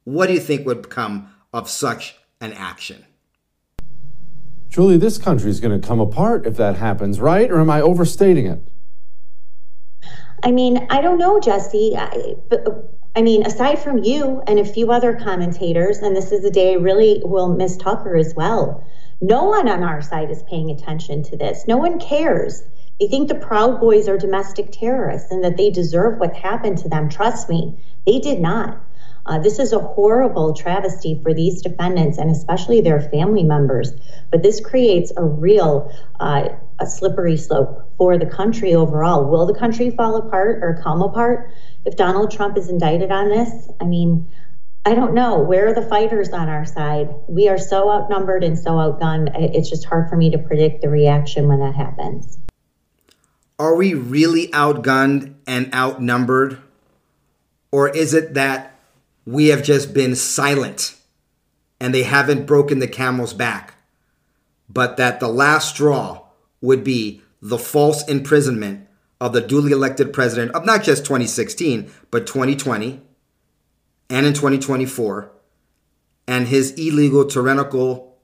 What 0.04 0.28
do 0.28 0.34
you 0.34 0.40
think 0.40 0.66
would 0.66 0.90
come 0.90 1.34
of 1.54 1.70
such 1.70 2.16
an 2.42 2.54
action? 2.54 3.06
Julie, 4.70 4.98
this 4.98 5.18
country 5.18 5.50
is 5.50 5.60
going 5.60 5.80
to 5.80 5.88
come 5.88 6.00
apart 6.00 6.46
if 6.46 6.58
that 6.58 6.78
happens, 6.78 7.20
right? 7.20 7.50
Or 7.52 7.60
am 7.60 7.70
I 7.70 7.80
overstating 7.80 8.48
it? 8.48 8.60
I 10.44 10.52
mean, 10.52 10.88
I 10.90 11.00
don't 11.00 11.20
know, 11.20 11.40
Jesse. 11.40 11.96
I, 11.96 12.36
but, 12.50 12.92
I 13.16 13.22
mean, 13.22 13.46
aside 13.46 13.80
from 13.80 14.04
you 14.04 14.42
and 14.48 14.60
a 14.60 14.66
few 14.66 14.92
other 14.92 15.16
commentators, 15.16 16.00
and 16.00 16.16
this 16.16 16.32
is 16.32 16.44
a 16.44 16.52
day 16.52 16.74
I 16.74 16.78
really 16.78 17.22
will 17.24 17.56
miss 17.56 17.78
Tucker 17.78 18.18
as 18.18 18.34
well. 18.36 18.84
No 19.22 19.46
one 19.46 19.70
on 19.70 19.84
our 19.84 20.02
side 20.02 20.32
is 20.32 20.44
paying 20.50 20.70
attention 20.70 21.24
to 21.24 21.38
this. 21.38 21.66
No 21.66 21.78
one 21.78 22.00
cares. 22.00 22.64
They 23.00 23.08
think 23.08 23.30
the 23.30 23.36
Proud 23.36 23.80
Boys 23.80 24.10
are 24.10 24.18
domestic 24.18 24.72
terrorists 24.72 25.32
and 25.32 25.44
that 25.44 25.56
they 25.56 25.70
deserve 25.70 26.20
what 26.20 26.36
happened 26.36 26.80
to 26.80 26.90
them. 26.90 27.08
Trust 27.08 27.48
me, 27.48 27.80
they 28.06 28.20
did 28.20 28.42
not. 28.42 28.82
Uh, 29.26 29.40
this 29.40 29.60
is 29.60 29.72
a 29.72 29.80
horrible 29.80 30.54
travesty 30.54 31.20
for 31.24 31.34
these 31.34 31.62
defendants 31.62 32.18
and 32.18 32.30
especially 32.30 32.82
their 32.82 33.00
family 33.00 33.44
members. 33.44 33.94
But 34.32 34.44
this 34.44 34.60
creates 34.60 35.12
a 35.16 35.24
real 35.24 35.92
uh, 36.20 36.50
a 36.80 36.88
slippery 36.88 37.38
slope 37.38 37.94
for 37.98 38.18
the 38.18 38.26
country 38.26 38.74
overall. 38.74 39.30
Will 39.30 39.46
the 39.46 39.58
country 39.58 39.90
fall 39.92 40.16
apart 40.18 40.64
or 40.64 40.80
come 40.84 41.02
apart 41.02 41.52
if 41.86 41.96
Donald 41.96 42.32
Trump 42.32 42.58
is 42.58 42.70
indicted 42.70 43.12
on 43.12 43.30
this? 43.30 43.70
I 43.80 43.86
mean, 43.86 44.28
I 44.86 44.96
don't 44.96 45.14
know. 45.14 45.40
Where 45.40 45.68
are 45.68 45.74
the 45.74 45.88
fighters 45.88 46.30
on 46.30 46.50
our 46.50 46.66
side? 46.66 47.10
We 47.30 47.48
are 47.48 47.58
so 47.58 47.90
outnumbered 47.90 48.44
and 48.44 48.60
so 48.60 48.72
outgunned. 48.72 49.32
It's 49.56 49.70
just 49.70 49.86
hard 49.86 50.10
for 50.10 50.18
me 50.18 50.30
to 50.32 50.38
predict 50.38 50.82
the 50.82 50.90
reaction 50.90 51.48
when 51.48 51.60
that 51.60 51.76
happens. 51.76 52.38
Are 53.58 53.76
we 53.76 53.94
really 53.94 54.48
outgunned 54.50 55.36
and 55.48 55.74
outnumbered? 55.74 56.58
Or 57.72 57.88
is 57.88 58.14
it 58.14 58.34
that 58.34 58.73
we 59.26 59.48
have 59.48 59.64
just 59.64 59.94
been 59.94 60.16
silent 60.16 60.96
and 61.80 61.94
they 61.94 62.04
haven't 62.04 62.46
broken 62.46 62.80
the 62.80 62.88
camel's 62.88 63.34
back, 63.34 63.76
but 64.70 64.98
that 64.98 65.20
the 65.20 65.28
last 65.28 65.70
straw 65.70 66.28
would 66.62 66.84
be 66.84 67.22
the 67.42 67.58
false 67.58 68.08
imprisonment 68.08 68.88
of 69.20 69.34
the 69.34 69.42
duly 69.42 69.72
elected 69.72 70.14
president 70.14 70.52
of 70.54 70.66
not 70.66 70.84
just 70.84 71.06
2016, 71.06 71.92
but 72.12 72.28
2020 72.28 73.02
and 74.10 74.26
in 74.26 74.34
2024, 74.34 75.32
and 76.28 76.48
his 76.48 76.72
illegal 76.74 77.26
tyrannical 77.26 78.18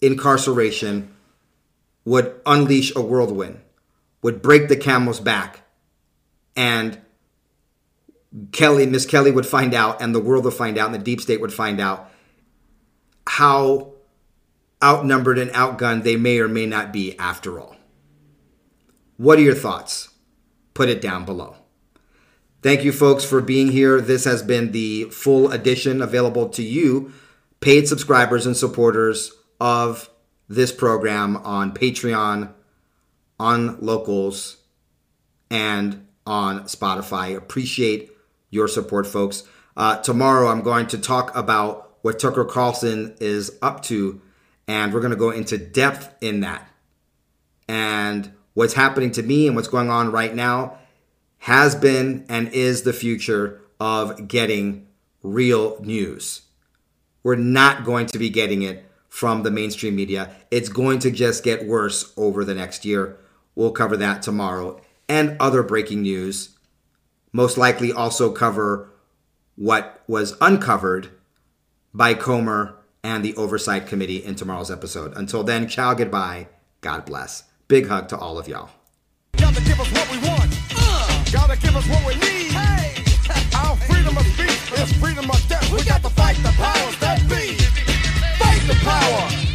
incarceration 0.00 1.14
would 2.04 2.40
unleash 2.46 2.94
a 2.96 3.00
whirlwind, 3.00 3.60
would 4.22 4.40
break 4.40 4.68
the 4.68 4.76
camel's 4.76 5.20
back, 5.20 5.62
and 6.56 7.00
Kelly, 8.52 8.86
Miss 8.86 9.06
Kelly 9.06 9.30
would 9.30 9.46
find 9.46 9.72
out, 9.74 10.02
and 10.02 10.14
the 10.14 10.20
world 10.20 10.44
would 10.44 10.54
find 10.54 10.76
out, 10.76 10.86
and 10.86 10.94
the 10.94 11.04
deep 11.04 11.20
state 11.20 11.40
would 11.40 11.52
find 11.52 11.80
out 11.80 12.10
how 13.26 13.94
outnumbered 14.82 15.38
and 15.38 15.50
outgunned 15.52 16.02
they 16.02 16.16
may 16.16 16.38
or 16.38 16.48
may 16.48 16.66
not 16.66 16.92
be 16.92 17.18
after 17.18 17.58
all. 17.58 17.76
What 19.16 19.38
are 19.38 19.42
your 19.42 19.54
thoughts? 19.54 20.10
Put 20.74 20.88
it 20.88 21.00
down 21.00 21.24
below. 21.24 21.56
Thank 22.62 22.84
you, 22.84 22.92
folks, 22.92 23.24
for 23.24 23.40
being 23.40 23.68
here. 23.72 24.00
This 24.00 24.24
has 24.24 24.42
been 24.42 24.72
the 24.72 25.04
full 25.04 25.50
edition 25.50 26.02
available 26.02 26.48
to 26.50 26.62
you, 26.62 27.12
paid 27.60 27.88
subscribers 27.88 28.46
and 28.46 28.56
supporters 28.56 29.32
of 29.60 30.10
this 30.48 30.72
program 30.72 31.36
on 31.38 31.72
Patreon, 31.72 32.52
on 33.40 33.80
Locals, 33.80 34.58
and 35.50 36.06
on 36.26 36.64
Spotify. 36.64 37.36
Appreciate 37.36 38.10
your 38.50 38.68
support, 38.68 39.06
folks. 39.06 39.44
Uh, 39.76 40.00
tomorrow, 40.02 40.48
I'm 40.48 40.62
going 40.62 40.86
to 40.88 40.98
talk 40.98 41.34
about 41.36 41.96
what 42.02 42.18
Tucker 42.18 42.44
Carlson 42.44 43.14
is 43.20 43.56
up 43.62 43.82
to, 43.84 44.20
and 44.66 44.92
we're 44.92 45.00
going 45.00 45.10
to 45.10 45.16
go 45.16 45.30
into 45.30 45.58
depth 45.58 46.14
in 46.20 46.40
that. 46.40 46.68
And 47.68 48.32
what's 48.54 48.74
happening 48.74 49.10
to 49.12 49.22
me 49.22 49.46
and 49.46 49.54
what's 49.54 49.68
going 49.68 49.90
on 49.90 50.10
right 50.10 50.34
now 50.34 50.78
has 51.38 51.74
been 51.74 52.24
and 52.28 52.48
is 52.48 52.82
the 52.82 52.92
future 52.92 53.60
of 53.78 54.26
getting 54.26 54.86
real 55.22 55.78
news. 55.80 56.42
We're 57.22 57.36
not 57.36 57.84
going 57.84 58.06
to 58.06 58.18
be 58.18 58.30
getting 58.30 58.62
it 58.62 58.84
from 59.08 59.42
the 59.42 59.50
mainstream 59.50 59.96
media. 59.96 60.30
It's 60.50 60.68
going 60.68 60.98
to 61.00 61.10
just 61.10 61.44
get 61.44 61.66
worse 61.66 62.12
over 62.16 62.44
the 62.44 62.54
next 62.54 62.84
year. 62.84 63.18
We'll 63.54 63.72
cover 63.72 63.96
that 63.96 64.22
tomorrow 64.22 64.80
and 65.08 65.36
other 65.40 65.62
breaking 65.62 66.02
news 66.02 66.57
most 67.32 67.58
likely 67.58 67.92
also 67.92 68.32
cover 68.32 68.90
what 69.56 70.02
was 70.06 70.36
uncovered 70.40 71.10
by 71.92 72.14
Comer 72.14 72.76
and 73.02 73.24
the 73.24 73.34
Oversight 73.36 73.86
Committee 73.86 74.24
in 74.24 74.34
tomorrow's 74.34 74.70
episode. 74.70 75.16
Until 75.16 75.42
then, 75.42 75.68
ciao, 75.68 75.94
goodbye. 75.94 76.48
God 76.80 77.04
bless. 77.04 77.44
Big 77.66 77.88
hug 77.88 78.08
to 78.08 78.18
all 78.18 78.38
of 78.38 78.48
y'all. 78.48 78.70
Gotta 79.36 79.62
give 79.62 79.80
us 79.80 79.90
what 79.92 80.10
we 80.10 80.18
want. 80.18 80.58
Uh, 80.76 81.24
gotta 81.32 81.56
give 81.58 81.76
us 81.76 81.86
what 81.88 82.06
we 82.06 82.14
need. 82.14 82.50
Hey. 82.52 82.94
Our 83.56 83.76
freedom 83.76 84.16
of 84.16 84.26
speech 84.26 84.72
is 84.78 84.92
freedom 84.98 85.30
of 85.30 85.48
death. 85.48 85.70
We 85.72 85.84
got 85.84 86.02
to 86.02 86.10
fight 86.10 86.36
the 86.36 86.52
powers 86.56 86.98
that 87.00 87.20
be. 87.28 87.54
Fight 88.38 88.62
the 88.66 88.74
power. 88.84 89.47